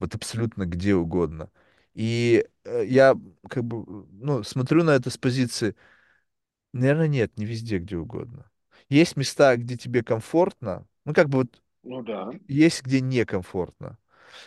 [0.00, 1.50] вот абсолютно где угодно.
[1.94, 3.16] И э, я
[3.50, 5.76] как бы, ну, смотрю на это с позиции,
[6.80, 8.50] наверное, нет, не везде, где угодно.
[8.88, 12.20] Есть места, где тебе комфортно, ну, как бы вот Ну да.
[12.48, 13.98] есть, где некомфортно.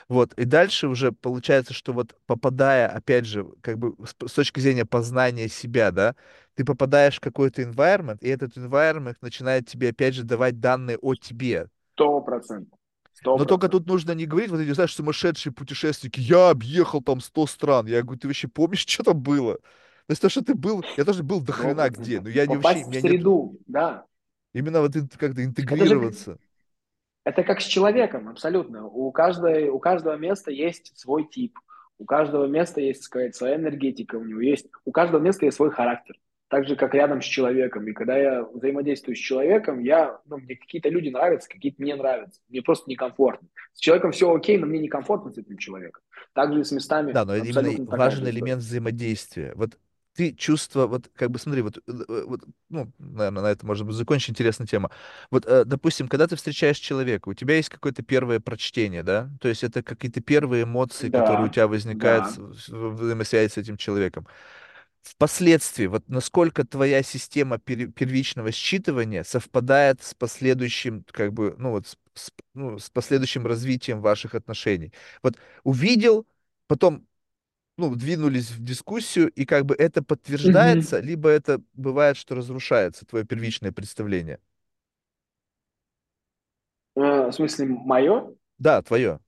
[0.10, 4.60] Вот, и дальше уже получается, что вот попадая, опять же, как бы с, с точки
[4.62, 6.16] зрения познания себя, да,
[6.56, 11.16] ты попадаешь в какой-то environment, и этот environment начинает тебе, опять же, давать данные о
[11.16, 11.70] тебе.
[11.94, 12.80] Сто процентов.
[13.14, 17.20] Сто Но только тут нужно не говорить, вот эти, знаешь, сумасшедшие путешественники, я объехал там
[17.22, 17.86] 100 стран.
[17.88, 19.60] Я говорю, ты вообще помнишь, что там было?
[20.08, 22.46] То есть то, что ты был, я тоже был до Сто хрена где, но я
[22.46, 24.06] не вообще, в среду, да.
[24.54, 26.38] именно вот как-то Это же интегрироваться.
[27.26, 28.86] Это как с человеком, абсолютно.
[28.88, 31.60] У, каждой, у каждого места есть свой тип.
[31.98, 35.72] У каждого места есть, сказать, своя энергетика, у него есть, у каждого места есть свой
[35.72, 36.16] характер.
[36.48, 37.86] Так же, как рядом с человеком.
[37.90, 42.40] И когда я взаимодействую с человеком, я, ну, мне какие-то люди нравятся, какие-то мне нравятся.
[42.48, 43.50] Мне просто некомфортно.
[43.74, 46.02] С человеком все окей, но мне некомфортно с этим человеком.
[46.32, 48.30] Также и с местами Да, но именно важен же история.
[48.30, 49.52] элемент взаимодействия.
[49.56, 49.78] Вот
[50.18, 53.86] ты чувство, вот как бы смотри, вот, э, э, вот ну, наверное, на это может
[53.86, 54.92] быть закончить интересная тема.
[55.32, 59.30] Вот, э, допустим, когда ты встречаешь человека, у тебя есть какое-то первое прочтение, да?
[59.42, 62.38] То есть это какие-то первые эмоции, которые у Да, тебя возникают да.
[62.38, 64.28] в взаимосвязи с этим человеком.
[65.04, 71.88] Впоследствии, вот насколько твоя система пер- первичного считывания совпадает с последующим, как бы, ну вот,
[72.14, 74.92] с- ну, с последующим развитием ваших отношений.
[75.24, 76.28] Вот увидел,
[76.68, 77.07] потом
[77.78, 81.02] ну, двинулись в дискуссию, и как бы это подтверждается, Мгм.
[81.02, 84.40] либо это бывает, что разрушается твое первичное представление.
[86.96, 88.36] Э, в смысле, мое?
[88.60, 89.20] Да, твое.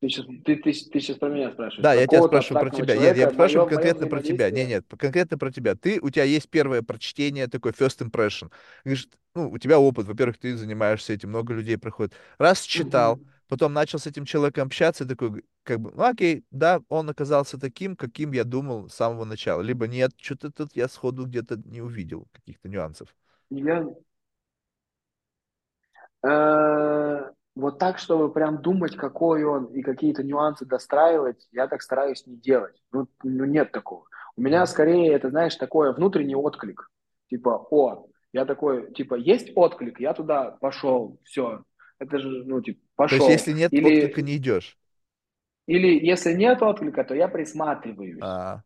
[0.00, 1.78] Ты сейчас, ты, ты, ты сейчас про меня спрашиваешь.
[1.80, 2.96] Да, я тебя спрашиваю про тебя.
[2.96, 4.50] Нет, я человека, мое, спрашиваю мое конкретно про тебя.
[4.50, 5.74] Нет, п- конкретно про тебя.
[5.74, 8.50] Ты, у тебя есть первое прочтение, такой first impression.
[8.84, 12.14] Говоришь, ну, у тебя опыт, во-первых, ты занимаешься этим, много людей проходит.
[12.38, 13.32] Раз читал, Мгм.
[13.54, 17.58] Потом начал с этим человеком общаться, такой, г- как бы, ну, окей, да, он оказался
[17.58, 19.62] таким, каким я думал с самого начала.
[19.62, 23.14] Либо нет, что-то тут я сходу где-то не увидел каких-то нюансов.
[23.50, 23.84] Я
[26.22, 32.26] э, вот так, чтобы прям думать, какой он и какие-то нюансы достраивать, я так стараюсь
[32.26, 32.82] не делать.
[32.92, 34.06] Ну, ну нет такого.
[34.36, 36.90] У меня скорее это, знаешь, такое внутренний отклик.
[37.30, 41.62] Типа, о, я такой, типа, есть отклик, я туда пошел, все.
[41.98, 43.28] Это же, ну, типа, То есть, пошел.
[43.28, 44.78] если нет отклика, Или, не идешь.
[45.66, 48.20] или если нет отклика, то я присматриваюсь.
[48.20, 48.62] А,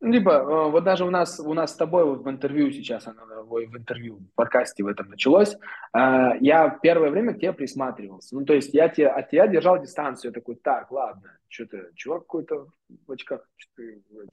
[0.00, 3.22] Либо э, вот даже у нас у нас с тобой вот в интервью сейчас оно
[3.48, 5.56] ой, в интервью в подкасте в этом началось.
[5.94, 5.98] э,
[6.40, 8.36] я первое время к тебе присматривался.
[8.36, 10.30] Ну то есть я тебе от тебя держал дистанцию.
[10.30, 12.68] Я такой, так, ладно, что-то чувак какой-то
[13.06, 13.82] в очках, что-то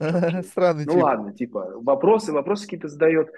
[0.02, 0.46] все-таки.
[0.48, 0.98] странный Ну тип.
[0.98, 3.30] ладно, типа вопросы вопросы какие-то задает,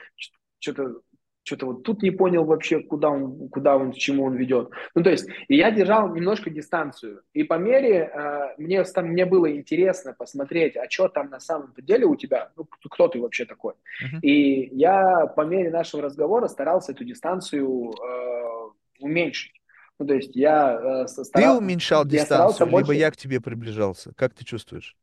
[0.58, 1.00] что-то
[1.46, 4.70] что-то вот тут не понял вообще, куда он, куда он, к чему он ведет.
[4.94, 7.22] Ну, то есть, и я держал немножко дистанцию.
[7.32, 11.72] И по мере, э, мне, там, мне было интересно посмотреть, а что там на самом
[11.78, 13.74] деле у тебя, ну, кто ты вообще такой.
[14.02, 14.18] Мгм.
[14.22, 19.52] И я по мере нашего разговора старался эту дистанцию э, уменьшить.
[19.98, 21.52] Ну, то есть, я, э, Ты стара...
[21.52, 23.00] уменьшал я старался дистанцию, либо больше...
[23.00, 24.12] я к тебе приближался?
[24.16, 24.96] Как ты чувствуешь?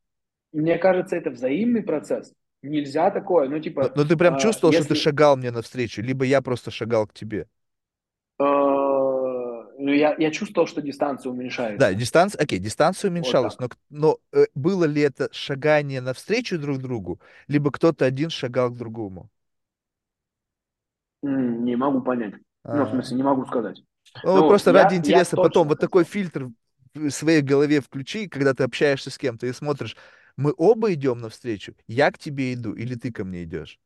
[0.52, 2.32] Мне кажется, это взаимный процесс.
[2.64, 4.96] Нельзя такое, ну, Но, типа, но ты прям э, чувствовал, что ты если...
[4.96, 7.48] шагал мне навстречу, либо я просто шагал к тебе.
[8.38, 11.30] Э, ну, я, я чувствовал, что дистанция
[11.76, 11.92] Да, уменьшается.
[11.92, 13.58] дистанция, окей, дистанция Вот уменьшалась, так.
[13.58, 18.76] но, но э, было ли это шагание навстречу друг другу, либо кто-то один шагал к
[18.78, 19.28] другому?
[21.22, 22.34] Не могу понять.
[22.72, 23.82] Ну, в А, смысле, не могу сказать.
[24.22, 26.50] Ну, вот Ну, просто ради я, я интереса потом точно вот такой фильтр
[26.94, 29.96] в своей голове включи, когда ты общаешься с кем-то и смотришь,
[30.36, 33.78] мы оба идем навстречу, я к тебе иду или ты ко мне идешь.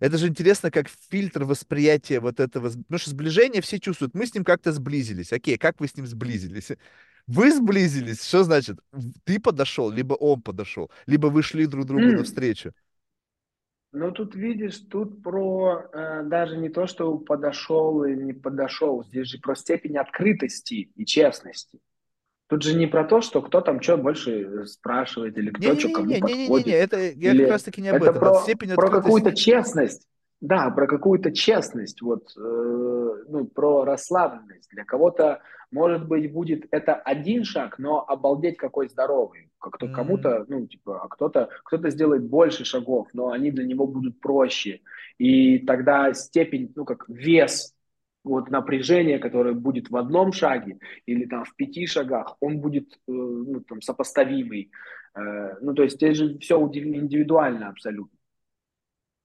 [0.00, 4.34] Это же интересно, как фильтр восприятия вот этого, потому что сближение все чувствуют, мы с
[4.34, 6.72] ним как-то сблизились, окей, как вы с ним сблизились?
[7.26, 8.24] Вы сблизились?
[8.26, 8.78] Что значит?
[9.24, 12.72] Ты подошел, либо он подошел, либо вы шли друг другу навстречу.
[13.92, 19.28] Ну, тут видишь, тут про э, даже не то, что подошел или не подошел, здесь
[19.28, 21.80] же про степень открытости и честности.
[22.50, 26.06] Тут же не про то, что кто там что больше спрашивает, или кто что кому
[26.08, 28.90] Не-не-не, не-не-не, подходит, это я как или раз-таки не об это этом, про, степень про
[28.90, 30.08] какую-то честность.
[30.40, 34.68] Да, про какую-то честность, вот, э, ну, про расслабленность.
[34.70, 39.50] Для кого-то, может быть, будет это один шаг, но обалдеть какой здоровый.
[39.60, 43.86] Как-то М, кому-то, ну, типа, а кто-то кто сделает больше шагов, но они для него
[43.86, 44.80] будут проще.
[45.18, 47.74] И тогда степень, ну, как вес
[48.24, 53.12] вот напряжение, которое будет в одном шаге или там в пяти шагах, он будет э,
[53.12, 54.70] ну, там, сопоставимый.
[55.14, 58.16] Э, ну, то есть здесь же все индивидуально абсолютно.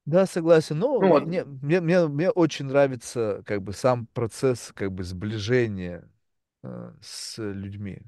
[0.05, 0.77] Да, согласен.
[0.79, 1.25] Ну, Ну, вот.
[1.25, 6.07] не- мне, мне, мне очень нравится как бы сам процесс как бы сближения
[6.63, 7.99] э, с людьми.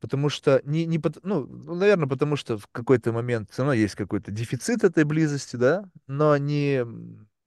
[0.00, 4.30] Потому что, не, не ну, наверное, потому что в какой-то момент все равно есть какой-то
[4.30, 6.84] дефицит этой близости, да, но не,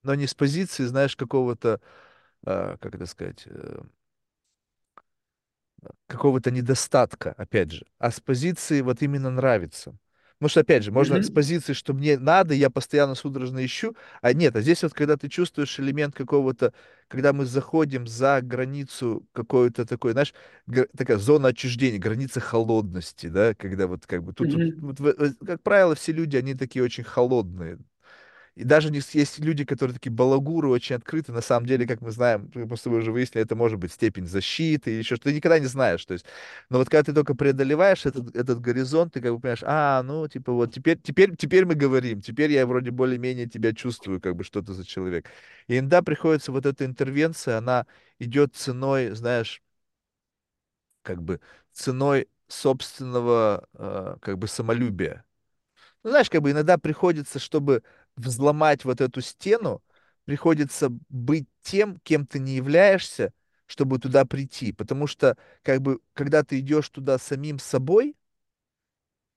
[0.04, 1.82] но не с позиции, знаешь, какого-то,
[2.82, 3.80] как это сказать, э,
[6.08, 9.98] какого-то недостатка, опять же, а с позиции вот именно нравится.
[10.40, 11.32] Потому что, опять же, можно с Мгм.
[11.32, 15.30] позиции, что мне надо, я постоянно судорожно ищу, а нет, а здесь вот, когда ты
[15.30, 16.74] чувствуешь элемент какого-то,
[17.08, 20.36] когда мы заходим за границу какой-то такой, знаешь,
[20.96, 24.72] такая зона отчуждения, граница холодности, да, когда вот как бы тут, Мгм.
[24.80, 27.80] вот в- э, как правило, все люди, они такие очень холодные,
[28.58, 31.32] и даже есть люди, которые такие балагуры, очень открыты.
[31.32, 34.26] На самом деле, как мы знаем, мы с тобой уже выяснили, это может быть степень
[34.26, 35.30] защиты или еще что-то.
[35.30, 36.04] Ты никогда не знаешь.
[36.06, 36.26] То есть,
[36.70, 40.28] но вот когда ты только преодолеваешь этот, этот горизонт, ты как бы понимаешь, а, ну,
[40.28, 44.44] типа вот теперь, теперь, теперь мы говорим, теперь я вроде более-менее тебя чувствую, как бы
[44.44, 45.28] что ты за человек.
[45.68, 47.86] И иногда приходится вот эта интервенция, она
[48.18, 49.62] идет ценой, знаешь,
[51.04, 51.40] как бы
[51.74, 55.24] ценой собственного, э, как бы самолюбия.
[56.04, 57.84] Ну, знаешь, как бы иногда приходится, чтобы
[58.18, 59.84] взломать вот эту стену,
[60.26, 63.34] приходится быть тем, кем ты не являешься,
[63.66, 64.74] чтобы туда прийти.
[64.74, 68.16] Потому что, как бы, когда ты идешь туда самим собой,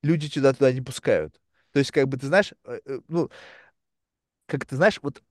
[0.03, 1.41] люди тебя туда не пускают.
[1.73, 3.31] То есть, как бы, ты знаешь, э, э, ну,
[4.47, 5.23] как ты знаешь, вот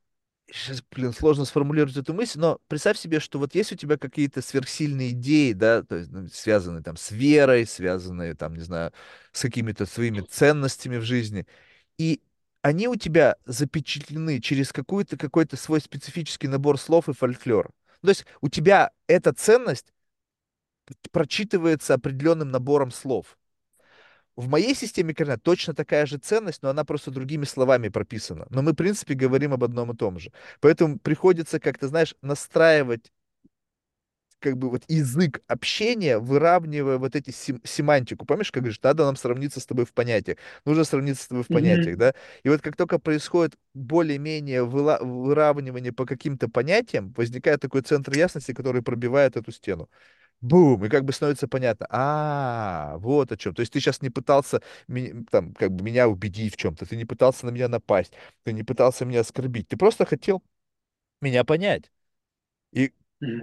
[0.54, 4.42] Сейчас, блин, сложно сформулировать эту мысль, но представь себе, что вот есть у тебя какие-то
[4.44, 8.94] сверхсильные идеи, да, то есть, ну, связанные там с верой, связанные там, не знаю,
[9.32, 11.48] с какими-то своими ценностями в жизни,
[11.98, 12.22] и
[12.62, 17.72] они у тебя запечатлены через какой-то какой-то свой специфический набор слов и фольклор.
[18.02, 19.94] Ну, То есть у тебя эта ценность
[21.12, 23.38] прочитывается определенным набором слов.
[24.36, 28.48] В моей системе координат точно такая же ценность, но она просто другими словами прописана.
[28.50, 30.32] Но мы, в принципе, говорим об одном и том же.
[30.62, 33.12] Поэтому приходится как-то, знаешь, настраивать
[34.40, 38.26] как бы вот язык общения, выравнивая вот эти сем- семантику.
[38.26, 40.38] Помнишь, как говоришь, надо нам сравниться с тобой в понятиях.
[40.66, 42.00] Нужно сравниться с тобой в понятиях, Мгм.
[42.00, 42.14] да?
[42.44, 48.54] И вот как только происходит более-менее выла- выравнивание по каким-то понятиям, возникает такой центр ясности,
[48.54, 49.90] который пробивает эту стену.
[50.42, 50.86] Бум!
[50.86, 53.54] И как бы становится понятно, а, вот о чем.
[53.54, 54.62] То есть ты сейчас не пытался
[55.32, 58.14] там, как бы меня убедить в чем-то, ты не пытался на меня напасть,
[58.44, 60.42] ты не пытался меня оскорбить, ты просто хотел
[61.22, 61.92] меня понять.
[62.74, 62.94] И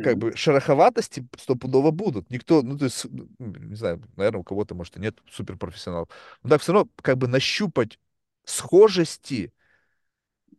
[0.03, 0.19] как Мгм.
[0.19, 2.31] бы шероховатости стопудово будут.
[2.31, 6.09] Никто, ну, то есть, ну, не знаю, наверное, у кого-то, может, и нет суперпрофессионалов.
[6.43, 7.99] Но так все равно как бы нащупать
[8.45, 9.53] схожести,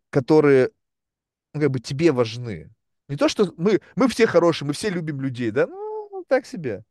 [0.09, 0.69] которые,
[1.53, 2.71] ну, как бы тебе важны.
[3.09, 5.67] Не то, что мы, мы все хорошие, мы все любим людей, да?
[5.67, 6.83] Ну, так себе.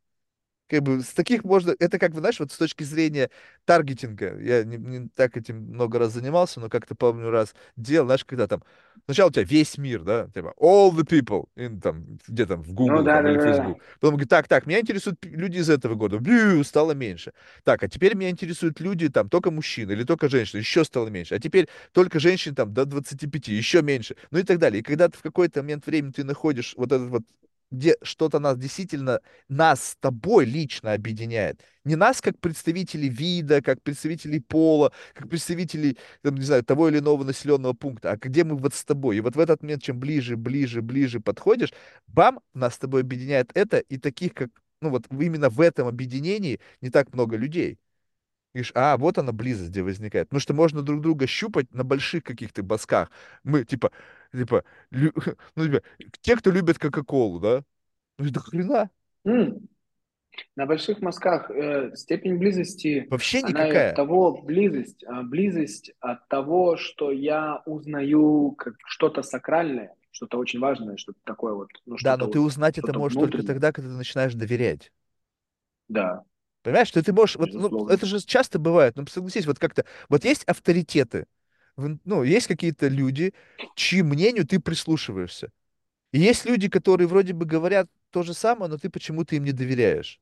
[0.68, 3.30] Как бы с таких можно, это как бы, знаешь, вот с точки зрения
[3.66, 8.24] таргетинга, я не, не так этим много раз занимался, но как-то помню раз делал, знаешь,
[8.24, 8.64] когда там,
[9.04, 12.74] сначала у тебя весь мир, да, типа all the people, in, там, где там, в
[12.86, 13.52] Ну Google да, там да, или в да.
[13.52, 13.82] Facebook.
[14.00, 17.32] Потом говорит, так, так, меня интересуют люди из этого года, Бью, стало меньше.
[17.62, 21.36] Так, а теперь меня интересуют люди, там, только мужчины или только женщины, еще стало меньше.
[21.36, 24.80] А теперь только женщин, там, до двадцати пяти еще меньше, ну и так далее.
[24.80, 27.22] И когда ты в какой-то момент времени ты находишь вот этот вот
[27.70, 31.60] где что-то нас действительно нас с тобой лично объединяет.
[31.84, 36.98] Не нас как представителей вида, как представителей пола, как представителей, там, не знаю, того или
[36.98, 39.16] иного населенного пункта, а где мы вот с тобой.
[39.16, 41.72] И вот в этот момент, чем ближе, ближе, ближе подходишь,
[42.06, 46.60] бам, нас с тобой объединяет это, и таких, как, ну вот именно в этом объединении
[46.80, 47.78] не так много людей.
[48.56, 50.28] Говоришь, а, вот она близость, где возникает.
[50.28, 53.10] Потому что можно друг друга щупать на больших каких-то босках.
[53.44, 53.92] Мы, типа,
[54.36, 55.12] типа, лю-
[55.56, 55.82] ну, типа,
[56.22, 57.64] те, кто любит Кока-Колу, да?
[58.18, 58.90] Ну, до хрена.
[59.26, 59.68] М.
[60.56, 63.92] На больших мазках э, степень близости, Вообще и от никакая.
[63.94, 70.96] того близость, а близость от того, что я узнаю как что-то сакральное, что-то очень важное,
[70.96, 73.44] что-то такое вот, ну Да, но ты узнать это можешь только внутреннее.
[73.44, 74.90] тогда, когда ты начинаешь доверять.
[75.88, 76.24] Да,
[76.62, 80.24] Понимаешь, что ты можешь, вот, ну, это же часто бывает, ну, согласись, вот как-то, вот
[80.24, 81.26] есть авторитеты,
[81.76, 83.34] ну, есть какие-то люди,
[83.74, 85.52] чьи мнению ты прислушиваешься.
[86.12, 89.52] И есть люди, которые вроде бы говорят то же самое, но ты почему-то им не
[89.52, 90.20] доверяешь.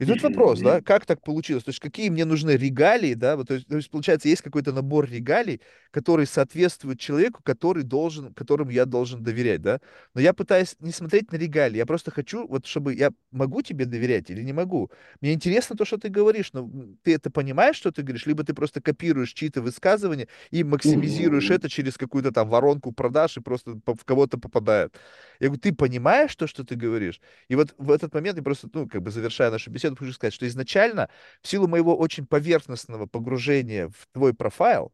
[0.00, 1.62] И тут вопрос, да, как так получилось?
[1.62, 4.72] То есть какие мне нужны регалии, да, вот, то есть, то есть, получается, есть какой-то
[4.72, 5.60] набор регалий,
[5.90, 9.80] который соответствует человеку, который должен, которому я должен доверять, да.
[10.14, 13.84] Но я пытаюсь не смотреть на регалии, я просто хочу, вот, чтобы я могу тебе
[13.84, 14.90] доверять или не могу.
[15.20, 16.70] Мне интересно то, что ты говоришь, но
[17.02, 21.68] ты это понимаешь, что ты говоришь, либо ты просто копируешь чьи-то высказывания и максимизируешь это
[21.68, 24.94] через какую-то там воронку продаж и просто в кого-то попадает.
[25.40, 27.20] Я говорю, ты понимаешь то, что ты говоришь?
[27.48, 30.34] И вот в этот момент я просто, ну, как бы завершая нашу беседу, хочу сказать,
[30.34, 31.08] что изначально,
[31.42, 34.92] в силу моего очень поверхностного погружения в твой профайл,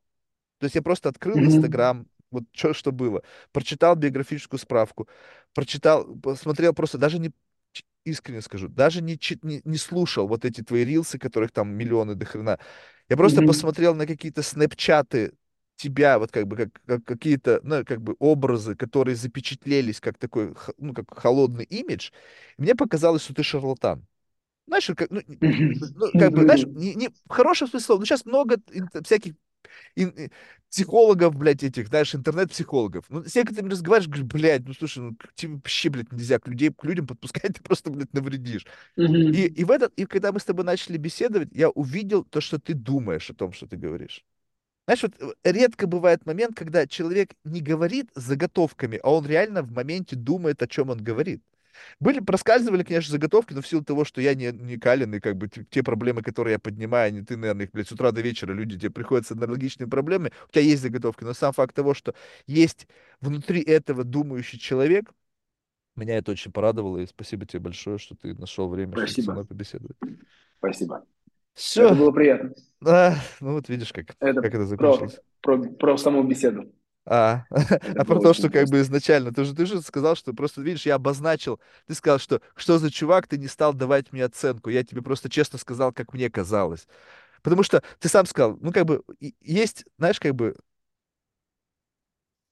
[0.59, 1.45] то есть я просто открыл.
[1.45, 5.09] Инстаграм, вот что, что было, прочитал биографическую справку,
[5.55, 7.33] прочитал, посмотрел просто, даже не,
[8.05, 12.25] искренне скажу, даже не, не, не слушал вот эти твои рилсы, которых там миллионы до
[12.25, 12.59] хрена.
[13.09, 13.43] Я просто Мгм.
[13.43, 15.33] посмотрел на какие-то снэпчаты
[15.77, 20.55] тебя, вот как бы как, как какие-то, ну, как бы образы, которые запечатлелись как такой,
[20.79, 22.11] ну, как холодный имидж.
[22.59, 24.07] Мне показалось, что ты шарлатан.
[24.67, 25.21] Знаешь, как, ну,
[25.95, 28.57] ну, как бы, знаешь, не, не в хорошем смысле слова, но сейчас много
[29.05, 29.35] всяких
[29.97, 30.31] ин- э,
[30.71, 33.07] психологов, блядь, этих, знаешь, интернет-психологов.
[33.11, 36.71] Ну, с некоторыми разговариваешь, говоришь, блядь, ну, слушай, ну, тебе вообще, блядь, нельзя к, людей,
[36.73, 38.67] к людям подпускать, ты просто, блядь, навредишь.
[39.31, 42.59] И, и в этот, и когда мы с тобой начали беседовать, я увидел то, что
[42.61, 44.25] ты думаешь о том, что ты говоришь.
[44.87, 49.73] Знаешь, вот э, редко бывает момент, когда человек не говорит заготовками, а он реально в
[49.73, 51.43] моменте думает, о чем он говорит.
[52.01, 55.49] Были, проскальзывали, конечно, заготовки, но в силу того, что я не уникален, и как бы
[55.49, 58.79] те, проблемы, которые я поднимаю, не ты, наверное, их, блядь, с утра до вечера люди
[58.79, 62.15] тебе приходят с аналогичными проблемами, у тебя есть заготовки, но сам факт того, что
[62.47, 62.87] есть
[63.21, 65.13] внутри этого думающий человек,
[65.97, 69.33] меня это очень порадовало, и спасибо тебе большое, что ты нашел время, чтобы со Спасибо.
[69.33, 69.97] мной побеседовать.
[70.59, 71.05] Спасибо.
[71.77, 72.55] Это Все, было приятно.
[73.41, 75.21] ну вот видишь, как, Это как это про, закончилось.
[75.41, 76.71] про, про саму беседу.
[77.07, 77.45] А,
[77.97, 80.87] а про то, что как бы изначально, ты же, ты же сказал, что просто, видишь,
[80.87, 84.85] я обозначил, ты сказал, что что за чувак, ты не стал давать мне оценку, я
[84.85, 86.89] тебе просто честно сказал, как мне казалось.
[87.43, 89.03] Потому что ты сам сказал, ну, как бы,
[89.41, 90.57] есть, знаешь, как бы,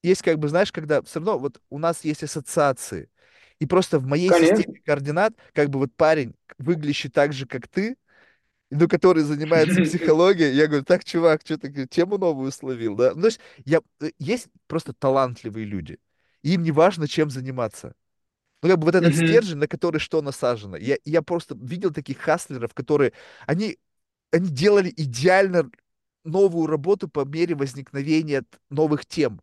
[0.02, 3.10] есть, как бы, знаешь, когда все равно вот у нас есть ассоциации,
[3.58, 4.84] и просто в моей системе Конечно.
[4.84, 7.96] координат, как бы вот парень, выглядящий так же, как ты,
[8.78, 13.12] ну, который занимается психологией, я говорю, так, чувак, что ты тему новую словил, да?
[13.14, 13.28] Ну,
[13.64, 15.98] я, э, есть просто талантливые люди,
[16.42, 17.94] им не важно, чем заниматься.
[18.62, 19.16] Ну, как бы вот этот Мгм.
[19.16, 20.76] стержень, на который что насажено.
[20.76, 23.12] Я, я просто видел таких хаслеров, которые,
[23.46, 23.78] они,
[24.32, 25.70] они делали идеально
[26.24, 29.42] новую работу по мере возникновения новых тем.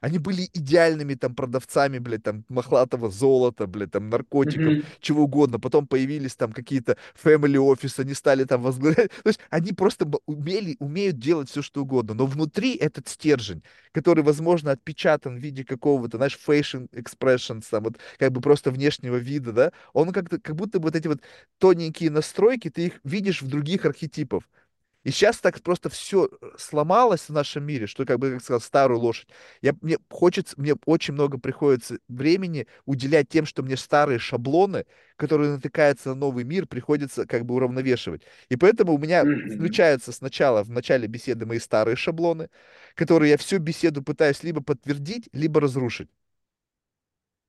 [0.00, 4.82] Они были идеальными там продавцами, блядь, там, мохлатого золота, блядь, там, наркотиков, Мгм.
[5.00, 5.60] чего угодно.
[5.60, 9.10] Потом появились там какие-то family office, они стали там возглавлять.
[9.24, 12.14] То есть они просто умели, умеют делать все, что угодно.
[12.14, 13.62] Но внутри этот стержень,
[13.92, 19.16] который, возможно, отпечатан в виде какого-то, знаешь, facial expressions, там, вот, как бы просто внешнего
[19.16, 21.20] вида, да, он как-то, как будто вот эти вот
[21.58, 24.44] тоненькие настройки, ты их видишь в других архетипов.
[25.02, 29.00] И сейчас так просто все сломалось в нашем мире, что, как бы, как сказал, старую
[29.00, 29.28] лошадь.
[29.62, 34.84] Я, мне хочется, мне очень много приходится времени уделять тем, что мне старые шаблоны,
[35.16, 38.22] которые натыкаются на новый мир, приходится как бы уравновешивать.
[38.50, 42.50] И поэтому у меня включаются сначала в начале беседы мои старые шаблоны,
[42.94, 46.10] которые я всю беседу пытаюсь либо подтвердить, либо разрушить.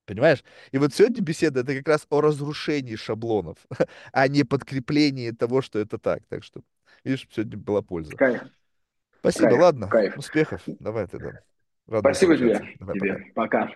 [0.05, 0.43] Понимаешь?
[0.71, 3.57] И вот сегодня беседа это как раз о разрушении шаблонов,
[4.11, 6.25] а не подкреплении того, что это так.
[6.27, 6.61] Так что,
[7.03, 8.15] видишь, сегодня была польза.
[8.15, 8.43] Кайф.
[9.19, 9.61] Спасибо, Кайф.
[9.61, 9.87] ладно.
[9.87, 10.17] Кайф.
[10.17, 10.61] Успехов.
[10.79, 11.31] Давай тогда.
[11.87, 12.75] Рад был Спасибо тебе.
[12.79, 13.15] Давай, пока.
[13.15, 13.31] Тебе.
[13.33, 13.75] Пока.